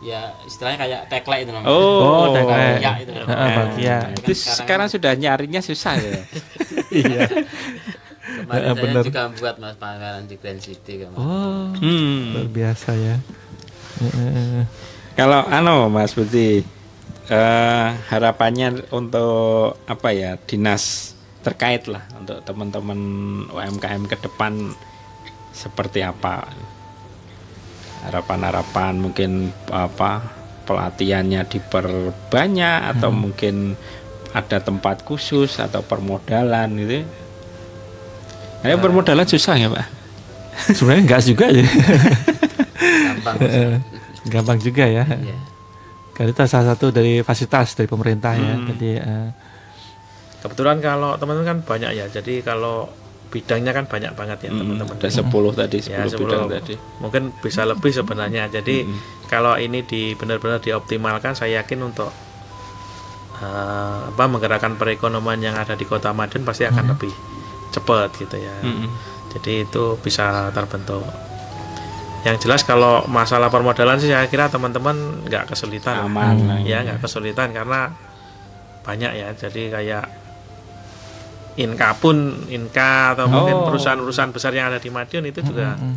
Ya 0.00 0.32
istilahnya 0.48 0.78
kayak 0.80 1.00
teklek 1.12 1.44
itu 1.44 1.52
namanya. 1.52 1.68
Oh, 1.68 2.32
teklek. 2.32 2.80
Ya, 2.80 2.92
itu 2.96 3.10
loh. 3.12 3.26
Heeh, 3.28 3.48
bahagia. 3.52 3.96
Itu 4.16 4.32
sekarang 4.32 4.88
sudah 4.88 5.12
nyarinya 5.14 5.60
susah 5.60 5.94
ya. 6.00 6.20
Iya. 6.90 7.22
Kemarin 8.30 8.62
Heeh, 8.62 8.74
saya 8.74 8.82
bener. 8.86 9.02
juga 9.06 9.22
buat 9.34 9.56
mas 9.58 9.76
pameran 9.76 10.24
di 10.30 10.36
Grand 10.38 10.62
City 10.62 11.02
kemarin. 11.02 11.18
Oh. 11.18 11.66
Hmm. 11.74 12.22
Luar 12.38 12.48
biasa 12.50 12.90
ya. 12.94 13.16
Heeh. 14.00 14.64
Kalau 15.18 15.42
anu 15.50 15.90
Mas 15.90 16.14
Budi 16.14 16.62
eh, 17.28 17.88
harapannya 18.08 18.88
untuk 18.94 19.76
apa 19.84 20.08
ya 20.14 20.38
dinas 20.38 21.14
terkait 21.40 21.88
lah 21.88 22.04
untuk 22.20 22.44
teman-teman 22.44 23.00
UMKM 23.48 24.04
ke 24.08 24.16
depan 24.20 24.76
seperti 25.56 26.04
apa 26.04 26.46
harapan-harapan 28.06 28.96
mungkin 28.96 29.52
apa 29.68 30.24
pelatihannya 30.64 31.44
diperbanyak 31.48 32.96
atau 32.96 33.10
mungkin 33.10 33.74
ada 34.30 34.62
tempat 34.62 35.02
khusus 35.02 35.58
atau 35.58 35.82
permodalan 35.82 36.70
gitu. 36.78 37.02
Nah, 38.60 38.76
permodalan 38.76 39.24
susah 39.24 39.54
ya 39.54 39.68
Pak. 39.68 39.86
Sebenarnya 40.70 41.02
enggak 41.02 41.22
juga 41.24 41.46
ya. 41.48 41.64
Gampang. 42.80 43.36
Heeh. 43.40 43.72
Gampang 44.26 44.58
juga 44.58 44.84
ya. 44.84 45.04
Iya. 45.06 45.36
Kan 46.12 46.28
itu 46.28 46.42
salah 46.44 46.66
satu 46.70 46.92
dari 46.92 47.20
fasilitas 47.20 47.72
dari 47.72 47.88
pemerintah 47.88 48.32
ya. 48.34 48.54
Hmm. 48.54 48.66
Jadi 48.68 48.90
eh, 48.94 49.28
Kebetulan 50.40 50.80
kalau 50.80 51.16
teman-teman 51.16 51.46
kan 51.46 51.58
banyak 51.62 51.90
ya. 51.94 52.06
Jadi 52.06 52.40
kalau 52.40 52.88
bidangnya 53.28 53.70
kan 53.70 53.84
banyak 53.86 54.12
banget 54.12 54.38
ya 54.42 54.50
Hmm, 54.50 54.58
teman-teman. 54.76 54.96
ada 54.98 55.08
10 55.08 55.24
tadi, 55.54 55.78
10 55.78 55.88
Ya, 55.88 56.04
bidang 56.10 56.44
10. 56.44 56.56
tadi. 56.58 56.74
Mungkin 56.98 57.22
bisa 57.38 57.62
lebih 57.62 57.88
sebenarnya. 57.90 58.48
Jadi 58.50 58.84
Hmm. 58.84 58.98
kalau 59.24 59.56
ini 59.56 59.80
di 59.80 60.12
benar-benar 60.12 60.58
dioptimalkan, 60.58 61.32
saya 61.32 61.58
yakin 61.58 61.80
untuk 61.82 62.12
eh, 63.36 64.00
apa 64.06 64.24
menggerakkan 64.26 64.76
perekonomian 64.76 65.40
yang 65.40 65.56
ada 65.56 65.72
di 65.72 65.84
Kota 65.84 66.12
Madiun 66.12 66.44
pasti 66.44 66.64
akan 66.66 66.76
Hmm. 66.82 66.92
lebih 66.92 67.12
cepat 67.70 68.10
gitu 68.14 68.36
ya. 68.36 68.54
Mm-mm. 68.60 68.90
Jadi 69.30 69.62
itu 69.62 69.94
bisa 69.96 70.50
terbentuk. 70.50 71.06
Yang 72.20 72.44
jelas 72.44 72.60
kalau 72.62 73.06
masalah 73.06 73.48
permodalan 73.48 73.96
sih 73.96 74.10
saya 74.10 74.26
kira 74.26 74.46
teman-teman 74.46 75.24
nggak 75.24 75.48
kesulitan. 75.48 76.04
Aman 76.04 76.36
lah. 76.44 76.58
Ya 76.60 76.82
nggak 76.82 77.00
kesulitan 77.00 77.50
karena 77.50 77.94
banyak 78.82 79.12
ya. 79.14 79.28
Jadi 79.32 79.70
kayak 79.70 80.04
Inka 81.56 81.96
pun 81.96 82.16
Inka 82.46 83.14
atau 83.14 83.26
mungkin 83.26 83.54
Oh. 83.54 83.66
perusahaan-perusahaan 83.66 84.30
besar 84.30 84.52
yang 84.52 84.68
ada 84.68 84.78
di 84.78 84.88
Madiun 84.88 85.26
itu 85.26 85.42
juga 85.42 85.74
mm, 85.74 85.96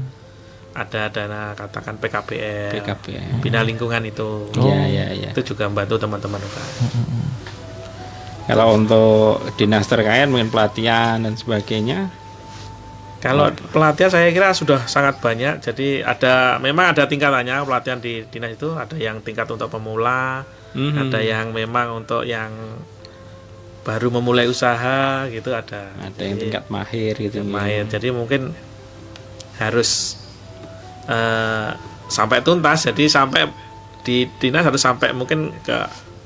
ada 0.73 1.07
dana 1.07 1.53
katakan 1.53 2.01
PKPL, 2.01 2.73
PKPL. 2.73 3.39
bina 3.39 3.61
lingkungan 3.61 4.01
itu. 4.03 4.49
Iya, 4.57 4.79
iya, 4.85 5.05
iya. 5.13 5.29
Itu 5.29 5.45
juga 5.45 5.69
membantu 5.69 6.01
teman-teman 6.01 6.41
UKM. 6.41 6.71
Kalau 8.43 8.75
untuk 8.75 9.39
dinas 9.55 9.87
terkait 9.87 10.27
mungkin 10.27 10.51
pelatihan 10.51 11.19
dan 11.19 11.33
sebagainya. 11.33 12.11
Kalau 13.23 13.47
pelatihan 13.71 14.11
saya 14.11 14.27
kira 14.35 14.51
sudah 14.51 14.83
sangat 14.83 15.23
banyak. 15.23 15.63
Jadi 15.63 16.03
ada 16.03 16.59
memang 16.59 16.91
ada 16.91 17.07
tingkatannya 17.07 17.63
pelatihan 17.63 18.03
di 18.03 18.27
dinas 18.27 18.51
itu 18.51 18.75
ada 18.75 18.99
yang 18.99 19.23
tingkat 19.23 19.47
untuk 19.47 19.71
pemula, 19.71 20.43
Mhm. 20.75 21.07
ada 21.07 21.19
yang 21.23 21.55
memang 21.55 22.03
untuk 22.03 22.27
yang 22.27 22.51
baru 23.83 24.11
memulai 24.11 24.47
usaha 24.47 25.23
gitu 25.31 25.55
ada. 25.55 25.91
Ada 26.03 26.19
yang 26.19 26.35
Jadi, 26.35 26.43
tingkat 26.51 26.63
mahir 26.67 27.13
gitu. 27.15 27.35
yang 27.39 27.47
mahir. 27.47 27.83
Jadi 27.87 28.07
mungkin 28.11 28.51
harus 29.55 30.19
eh, 31.03 31.69
sampai 32.07 32.39
tuntas. 32.39 32.87
Jadi 32.87 33.07
sampai 33.07 33.47
di 34.03 34.27
dinas 34.39 34.63
harus 34.63 34.79
sampai 34.79 35.11
mungkin 35.11 35.51
ke 35.63 35.79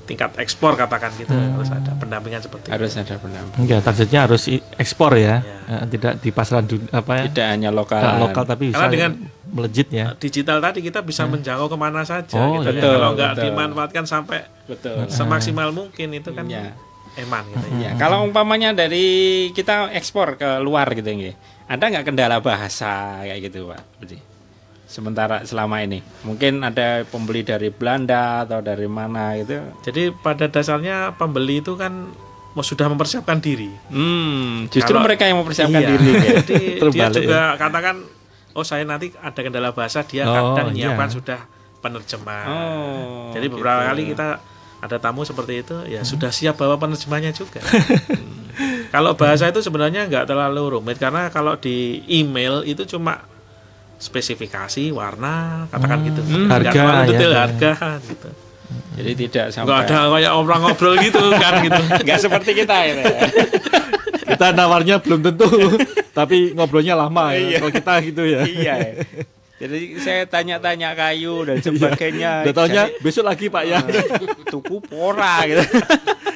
tingkat 0.08 0.32
ekspor 0.38 0.74
katakan 0.74 1.12
gitu 1.14 1.30
Hmm. 1.30 1.54
harus 1.54 1.68
ada 1.68 1.92
pendampingan 1.94 2.40
seperti 2.40 2.72
Harus 2.72 2.92
itu. 2.92 3.04
ada 3.04 3.16
pendamping. 3.18 3.60
enggak 3.60 3.80
targetnya 3.84 4.20
harus 4.24 4.44
ekspor 4.74 5.12
ya. 5.14 5.44
Iya. 5.44 5.76
Eh, 5.78 5.86
tidak 5.92 6.14
di 6.18 6.30
pasaran 6.32 6.64
dun- 6.64 6.88
apa 6.90 7.12
ya? 7.14 7.24
Tidak 7.28 7.48
hanya 7.50 7.70
lokal. 7.70 8.00
Nggak 8.00 8.20
lokal 8.24 8.44
tapi 8.46 8.64
bisa 8.72 8.80
Karena 8.80 8.90
dengan 8.90 9.12
melejit 9.48 9.88
ya. 9.90 10.16
digital 10.16 10.58
tadi 10.58 10.80
kita 10.82 11.00
bisa 11.02 11.24
menjangkau 11.24 11.68
ke 11.68 11.78
mana 11.78 12.02
saja 12.02 12.36
Oh, 12.36 12.58
gitu 12.58 12.68
ya. 12.68 12.72
betul, 12.74 12.94
kalau 12.94 13.12
nggak 13.14 13.34
dimanfaatkan 13.38 14.04
sampai 14.04 14.40
Betul. 14.64 15.08
semaksimal 15.08 15.70
mungkin 15.70 16.08
itu 16.12 16.32
kan 16.32 16.44
Iya. 16.44 16.72
eman 17.18 17.44
gitu 17.50 17.68
ya. 17.76 17.80
Ya, 17.82 17.92
kalau 17.96 18.24
umpamanya 18.24 18.72
dari 18.72 19.06
kita 19.52 19.92
ekspor 19.92 20.36
ke 20.36 20.60
luar 20.60 20.88
gitu 20.94 21.06
nggih. 21.06 21.36
Ada 21.66 21.84
nggak 21.90 22.06
kendala 22.06 22.40
bahasa 22.40 23.20
kayak 23.22 23.40
gitu, 23.44 23.68
Pak? 23.68 23.82
Budi? 23.98 24.18
Sementara 24.88 25.44
selama 25.44 25.80
ini 25.80 26.00
mungkin 26.24 26.64
ada 26.64 27.04
pembeli 27.04 27.44
dari 27.44 27.68
Belanda 27.68 28.42
atau 28.42 28.60
dari 28.60 28.88
mana 28.88 29.36
gitu. 29.36 29.60
Jadi 29.84 30.16
pada 30.16 30.48
dasarnya 30.48 31.12
pembeli 31.14 31.60
itu 31.60 31.76
kan 31.76 32.08
mau 32.54 32.64
sudah 32.64 32.88
mempersiapkan 32.88 33.38
diri. 33.38 33.68
Hmm, 33.92 34.66
justru 34.68 34.96
Kalau- 34.96 35.04
mereka 35.04 35.28
yang 35.28 35.38
mempersiapkan 35.38 35.78
Iya, 35.78 35.90
diri. 35.92 36.10
ya. 36.10 36.32
Jadi 36.40 36.56
dia 36.72 36.80
Terbalik 36.82 37.14
juga 37.22 37.42
katakan 37.54 37.96
oh 38.54 38.64
saya 38.64 38.82
nanti 38.82 39.14
ada 39.14 39.36
kendala 39.38 39.70
bahasa 39.70 40.02
dia 40.02 40.24
Oh, 40.24 40.56
kadang 40.56 40.72
iya. 40.72 40.90
menyiapkan 40.90 41.10
sudah 41.12 41.40
penerjemah. 41.78 42.44
Oh, 42.48 43.30
Jadi 43.30 43.46
beberapa 43.48 43.82
gitu. 43.82 43.90
kali 43.92 44.02
kita 44.10 44.28
ada 44.78 44.98
tamu 44.98 45.22
seperti 45.22 45.54
itu 45.60 45.76
ya 45.86 46.02
sudah 46.02 46.30
siap 46.30 46.56
bawa 46.56 46.78
penerjemahnya 46.78 47.30
juga. 47.32 47.60
Hmm. 47.60 48.90
kalau 48.90 49.14
bahasa 49.14 49.46
itu 49.46 49.60
sebenarnya 49.60 50.08
nggak 50.08 50.26
terlalu 50.26 50.74
rumit 50.74 50.98
karena 50.98 51.28
kalau 51.28 51.54
di 51.54 52.02
email 52.08 52.64
itu 52.64 52.88
cuma 52.88 53.22
spesifikasi 53.98 54.90
warna 54.90 55.66
katakan 55.68 56.00
gitu 56.06 56.22
Hmm. 56.22 56.46
Nggak 56.48 56.60
Harga, 56.70 56.82
ya. 56.82 57.06
detail 57.06 57.32
harga 57.34 57.72
gitu 58.04 58.30
Jadi 58.98 59.12
tidak 59.16 59.46
nggak 59.46 59.54
sampai 59.54 59.86
ada 59.86 59.98
kayak 60.10 60.32
orang 60.34 60.60
ngobrol 60.60 60.96
gitu 60.98 61.24
kan 61.32 61.54
gitu 61.62 61.82
nggak 62.06 62.20
seperti 62.20 62.52
kita 62.56 62.76
ini. 62.86 63.04
Kita 64.28 64.52
nawarnya 64.52 65.00
belum 65.00 65.24
tentu, 65.24 65.48
tapi 66.18 66.52
ngobrolnya 66.52 66.94
lama 66.94 67.32
ya. 67.32 67.40
Iya. 67.40 67.58
Kalau 67.58 67.72
kita 67.72 67.94
gitu 68.04 68.24
ya. 68.28 68.42
iya. 68.44 68.76
Jadi 69.58 69.98
saya 69.98 70.28
tanya-tanya 70.28 70.94
kayu 70.94 71.42
dan 71.42 71.58
sebagainya. 71.58 72.44
Udah 72.44 72.54
taunya 72.54 72.84
Jadi, 72.86 73.02
besok 73.02 73.24
lagi 73.24 73.48
Pak 73.48 73.64
ya. 73.66 73.80
tuku 74.46 74.78
pora 74.84 75.42
gitu. 75.48 75.64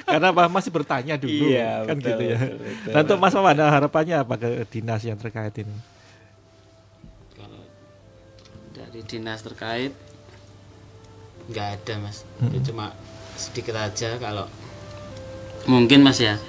Karena 0.07 0.31
Pak 0.31 0.47
masih 0.49 0.71
bertanya 0.71 1.19
dulu 1.19 1.51
Iya, 1.51 1.83
kan 1.85 1.95
betul, 1.99 2.09
gitu 2.09 2.23
ya. 2.25 2.37
betul, 2.39 2.57
betul. 2.57 2.89
Nah, 2.89 2.99
untuk 3.03 3.17
Mas 3.19 3.33
Maman 3.35 3.57
harapannya 3.59 4.15
apa 4.17 4.33
ke 4.39 4.49
dinas 4.65 5.01
yang 5.03 5.17
terkait 5.19 5.53
ini? 5.59 5.75
Dinas 9.11 9.43
terkait 9.43 9.91
nggak 11.45 11.67
ada 11.75 11.93
mas, 11.99 12.23
Hmm. 12.37 12.47
itu 12.49 12.71
cuma 12.71 12.95
sedikit 13.35 13.75
aja 13.75 14.15
kalau 14.15 14.47
mungkin 15.65 15.99
mas 15.99 16.17
ya. 16.17 16.39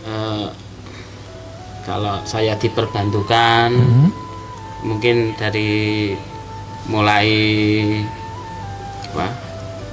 eh, 0.00 0.48
kalau 1.84 2.18
saya 2.22 2.54
diperbantukan, 2.54 3.70
Hmm. 3.70 4.08
mungkin 4.82 5.34
dari 5.34 6.14
mulai 6.84 7.28
wah 9.10 9.28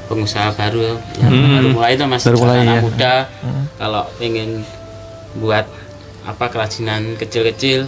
pengusaha 0.06 0.50
baru 0.52 0.96
yang 1.20 1.30
Hmm. 1.30 1.52
baru 1.52 1.68
mulai 1.74 1.92
itu 1.94 2.06
mas 2.06 2.24
Baru 2.24 2.38
mulai, 2.40 2.62
anak 2.62 2.74
ya. 2.74 2.82
muda 2.82 3.16
Hmm. 3.42 3.64
kalau 3.76 4.04
ingin 4.18 4.64
buat 5.36 5.66
apa 6.24 6.46
kerajinan 6.48 7.18
kecil-kecil 7.18 7.86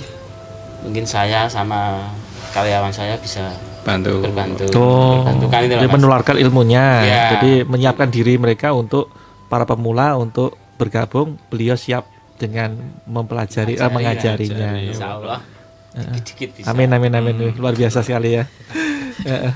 mungkin 0.82 1.06
saya 1.06 1.48
sama 1.48 2.12
karyawan 2.58 2.92
saya 2.92 3.16
bisa 3.18 3.54
Bantu. 3.82 4.20
berbantu 4.20 4.66
Oh, 4.74 5.22
berbantukan 5.22 5.60
itu 5.64 5.76
Mas. 5.80 5.94
menularkan 5.94 6.36
ilmunya. 6.38 6.86
Ya. 7.02 7.24
Jadi 7.34 7.64
menyiapkan 7.64 8.10
diri 8.10 8.36
mereka 8.36 8.74
untuk 8.74 9.08
para 9.48 9.64
pemula 9.64 10.18
untuk 10.18 10.58
bergabung. 10.76 11.38
Beliau 11.48 11.76
siap 11.76 12.04
dengan 12.36 12.76
mempelajari, 13.06 13.76
eh, 13.76 13.88
mengajarinya. 13.88 14.70
mengajari. 14.74 14.92
Insya 14.92 15.08
Allah 15.14 15.40
dikit-dikit 15.98 16.50
bisa 16.54 16.68
Amin 16.70 16.94
amin 16.94 17.10
amin 17.12 17.36
luar 17.54 17.74
biasa 17.74 18.02
sekali 18.02 18.36
ya. 18.36 18.44
Eh, 19.18 19.50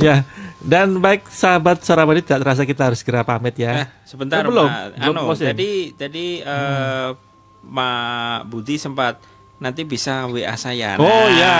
ya 0.00 0.24
dan 0.58 0.96
baik 0.96 1.28
sahabat 1.28 1.84
Saramadi 1.84 2.24
tidak 2.24 2.40
terasa 2.40 2.62
kita 2.64 2.88
harus 2.88 3.04
segera 3.04 3.20
pamit 3.20 3.52
ya. 3.54 3.84
Eh, 3.84 3.86
sebentar 4.02 4.40
Oh, 4.40 4.48
belum 4.48 4.64
Pak. 4.64 4.84
belum 4.96 5.14
Anu, 5.18 5.34
jadi 5.34 5.70
jadi 5.92 6.26
eh, 6.40 7.08
Mak 7.68 8.48
Budi 8.48 8.80
sempat 8.80 9.20
nanti 9.58 9.82
bisa 9.82 10.30
WA 10.30 10.54
saya. 10.54 10.94
Oh 10.98 11.04
Nah, 11.04 11.28
ya 11.34 11.56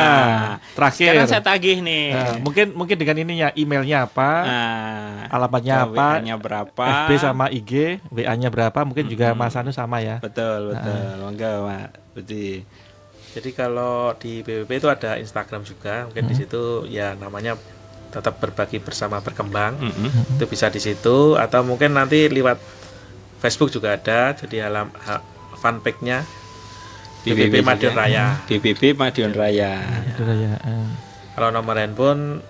terakhir. 0.74 1.10
Sekarang 1.14 1.30
saya 1.30 1.42
tagih 1.42 1.82
nih. 1.82 2.14
Nah, 2.14 2.38
mungkin 2.42 2.66
mungkin 2.74 2.96
dengan 2.96 3.16
ininya 3.18 3.48
emailnya 3.58 4.06
apa, 4.06 4.30
Nah, 4.46 5.26
alamatnya 5.34 5.86
apa, 5.86 6.22
WA-nya 6.22 6.36
berapa? 6.38 6.84
FB 7.06 7.10
sama 7.18 7.50
IG, 7.50 7.98
WA-nya 8.14 8.48
berapa, 8.48 8.78
mungkin 8.86 9.10
juga 9.10 9.34
Mas 9.34 9.58
Anu 9.58 9.74
sama 9.74 9.98
ya. 9.98 10.22
Betul, 10.22 10.72
betul. 10.72 10.98
Monggo, 11.22 11.66
Mak 11.66 12.14
Budi. 12.14 12.62
Jadi 13.28 13.50
kalau 13.52 14.16
di 14.16 14.40
BPP 14.40 14.70
itu 14.78 14.88
ada 14.88 15.20
Instagram 15.20 15.62
juga, 15.62 16.08
mungkin 16.08 16.26
di 16.26 16.34
situ 16.34 16.88
ya 16.88 17.12
namanya 17.18 17.58
tetap 18.08 18.40
berbagi 18.40 18.80
bersama 18.80 19.20
berkembang. 19.20 19.76
Mm-mm. 19.76 20.40
Itu 20.40 20.48
bisa 20.48 20.72
di 20.72 20.80
situ 20.80 21.36
atau 21.36 21.60
mungkin 21.60 21.92
nanti 21.92 22.30
lewat 22.30 22.56
Facebook 23.38 23.70
juga 23.70 23.94
ada, 23.94 24.34
jadi 24.34 24.66
alam 24.66 24.90
fanpage-nya 25.60 26.24
BBB 27.30 27.50
BBB 27.50 27.64
Madiun. 27.64 27.94
Raya. 27.94 28.24
BBB 28.44 28.82
Madiun 28.94 29.32
Raya. 29.32 29.72
Raya. 30.16 30.52
eh. 30.58 30.86
Kalau 31.32 31.50
nomor 31.50 31.76
handphone 31.76 32.42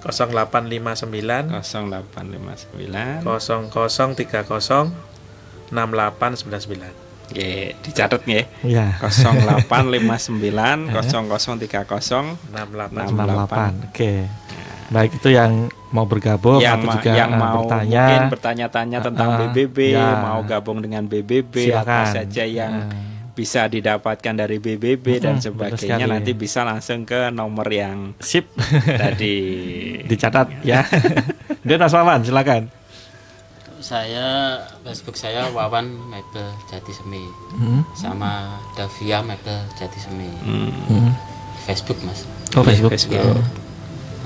0859 0.00 1.50
0859 1.54 3.22
0030 3.22 4.92
6899. 5.68 7.06
Oke, 7.28 7.76
dicatat 7.84 8.24
nggih. 8.24 8.44
Iya. 8.64 8.96
0859 9.04 10.88
0030 10.88 10.88
68. 12.48 13.84
Oke. 13.84 14.12
Baik 14.88 15.20
itu 15.20 15.28
yang 15.28 15.68
mau 15.92 16.08
bergabung 16.08 16.56
yang, 16.56 16.80
atau 16.80 16.96
juga 16.96 17.12
yang 17.12 17.28
eh, 17.28 17.36
mau 17.36 17.60
bertanya 17.60 18.04
mungkin 18.08 18.24
bertanya-tanya 18.32 18.98
tentang 19.04 19.28
Ah, 19.28 19.36
ah, 19.36 19.40
BBB, 19.52 19.76
ya. 19.92 20.16
mau 20.16 20.40
gabung 20.42 20.80
dengan 20.80 21.04
BBB 21.04 21.68
apa 21.68 21.84
Silakan. 21.84 22.04
saja 22.08 22.44
yang 22.48 22.72
bisa 23.38 23.70
didapatkan 23.70 24.34
dari 24.34 24.58
BBB 24.58 25.06
hmm, 25.06 25.22
dan 25.22 25.36
sebagainya 25.38 26.10
nanti 26.10 26.34
bisa 26.34 26.66
langsung 26.66 27.06
ke 27.06 27.30
nomor 27.30 27.70
yang 27.70 28.18
sip 28.18 28.50
tadi 28.82 29.38
dicatat 30.10 30.66
ya. 30.66 30.82
Dan 31.68 31.78
Mas 31.78 31.94
Wawan 31.94 32.26
silakan. 32.26 32.66
Saya 33.78 34.58
Facebook 34.82 35.14
saya 35.14 35.46
Wawan 35.54 35.86
Mebel 36.10 36.50
Jati 36.66 36.90
Semi 36.90 37.22
hmm. 37.54 37.94
sama 37.94 38.58
Davia 38.74 39.22
Mebel 39.22 39.62
Jati 39.78 40.02
Semi. 40.02 40.26
Hmm. 40.42 40.74
hmm. 40.90 41.10
Facebook 41.62 42.02
Mas. 42.02 42.26
Oh 42.58 42.66
Facebook. 42.66 42.90
Facebook. 42.90 43.22
Ya. 43.22 43.38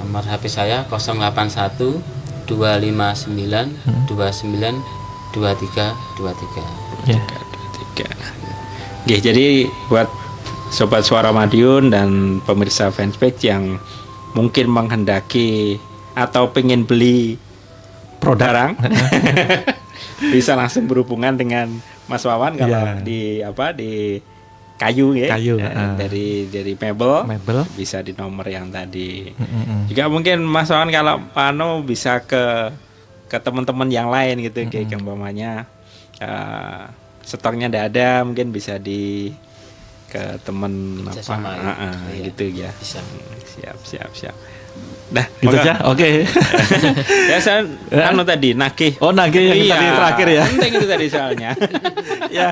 Nomor 0.00 0.24
HP 0.24 0.48
saya 0.48 0.88
081 0.88 2.00
259 2.48 2.48
hmm. 2.48 4.08
29 4.08 4.80
23 5.36 5.92
23. 6.16 7.12
Ya. 7.12 7.20
23. 7.20 8.41
Ya, 9.02 9.18
jadi 9.18 9.66
buat 9.90 10.06
sobat 10.70 11.04
suara 11.04 11.34
Madiun 11.34 11.90
dan 11.92 12.40
pemirsa 12.46 12.88
fanspage 12.88 13.44
yang 13.44 13.76
mungkin 14.32 14.72
menghendaki 14.72 15.76
atau 16.16 16.48
pengen 16.48 16.88
beli 16.88 17.36
produk 18.22 18.48
barang 18.48 18.72
bisa 20.34 20.56
langsung 20.56 20.88
berhubungan 20.88 21.36
dengan 21.36 21.68
Mas 22.06 22.24
Wawan 22.24 22.56
kalau 22.56 22.72
yeah. 22.72 23.02
di 23.02 23.42
apa 23.42 23.74
di 23.74 24.20
kayu 24.80 25.14
ya 25.14 25.34
kayu 25.36 25.58
uh. 25.60 25.94
dari 25.98 26.48
dari 26.48 26.72
mebel 26.74 27.26
mebel 27.26 27.66
bisa 27.76 28.00
di 28.00 28.16
nomor 28.16 28.46
yang 28.48 28.72
tadi 28.72 29.30
mm-hmm. 29.30 29.90
juga 29.90 30.08
mungkin 30.08 30.46
Mas 30.46 30.70
Wawan 30.70 30.90
kalau 30.94 31.20
Pano 31.34 31.82
bisa 31.82 32.22
ke 32.24 32.72
ke 33.28 33.36
teman-teman 33.40 33.88
yang 33.90 34.08
lain 34.08 34.40
gitu 34.40 34.64
mm-hmm. 34.64 34.72
kayak 34.72 35.00
umpamanya 35.00 35.66
uh, 36.22 36.88
stoknya 37.22 37.66
tidak 37.66 37.84
ada 37.90 38.08
mungkin 38.22 38.50
bisa 38.50 38.76
di 38.76 39.32
ke 40.06 40.36
temen 40.40 40.72
apa 41.02 41.16
Kerjasama 41.16 41.48
ya. 41.48 41.62
Ah, 41.62 41.70
ah, 41.88 41.96
Iya. 42.08 42.22
gitu 42.28 42.44
ya 42.52 42.70
Bisa. 42.74 43.00
siap 43.46 43.78
siap 43.80 44.10
siap 44.12 44.36
dah 45.08 45.26
Gitu 45.38 45.52
aja. 45.54 45.74
Oke. 45.84 46.24
ya 47.30 47.38
saya 47.38 47.64
anu 48.08 48.20
tadi 48.22 48.52
nagih 48.52 48.96
Oh, 48.98 49.08
nagih 49.10 49.40
yang 49.46 49.58
Iya, 49.58 49.72
tadi 49.72 49.86
terakhir 49.90 50.28
ya. 50.30 50.44
penting 50.46 50.72
itu 50.74 50.86
tadi 50.86 51.06
soalnya 51.08 51.50
ya. 52.38 52.48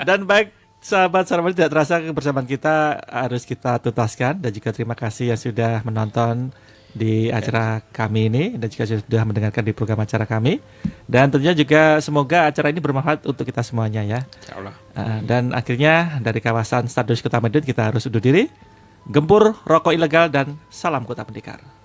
Dan 0.00 0.22
baik 0.24 0.50
sahabat 0.80 1.26
sahabat 1.26 1.52
tidak 1.52 1.70
terasa 1.70 1.98
kebersamaan 1.98 2.46
kita 2.46 2.74
harus 3.04 3.42
kita 3.42 3.78
tuntaskan 3.80 4.38
dan 4.38 4.50
juga 4.50 4.70
terima 4.70 4.94
kasih 4.94 5.28
yang 5.28 5.40
sudah 5.40 5.82
menonton 5.82 6.50
di 6.90 7.30
acara 7.30 7.80
kami 7.94 8.26
ini 8.26 8.44
dan 8.58 8.66
juga 8.66 8.84
sudah 8.90 9.22
mendengarkan 9.22 9.62
di 9.62 9.70
program 9.70 10.02
acara 10.02 10.26
kami 10.26 10.58
dan 11.06 11.30
tentunya 11.30 11.54
juga 11.54 12.02
semoga 12.02 12.50
acara 12.50 12.74
ini 12.74 12.82
bermanfaat 12.82 13.26
untuk 13.26 13.46
kita 13.46 13.62
semuanya 13.62 14.02
ya. 14.02 14.20
Insyaallah. 14.26 14.74
Uh, 14.94 15.18
dan 15.22 15.54
akhirnya 15.54 16.18
dari 16.18 16.42
kawasan 16.42 16.90
Stadion 16.90 17.18
Kota 17.22 17.38
Madiun 17.38 17.64
kita 17.64 17.90
harus 17.90 18.06
undur 18.10 18.22
diri. 18.22 18.50
Gempur 19.08 19.56
rokok 19.64 19.96
ilegal 19.96 20.28
dan 20.28 20.60
salam 20.68 21.08
kota 21.08 21.24
pendekar. 21.24 21.79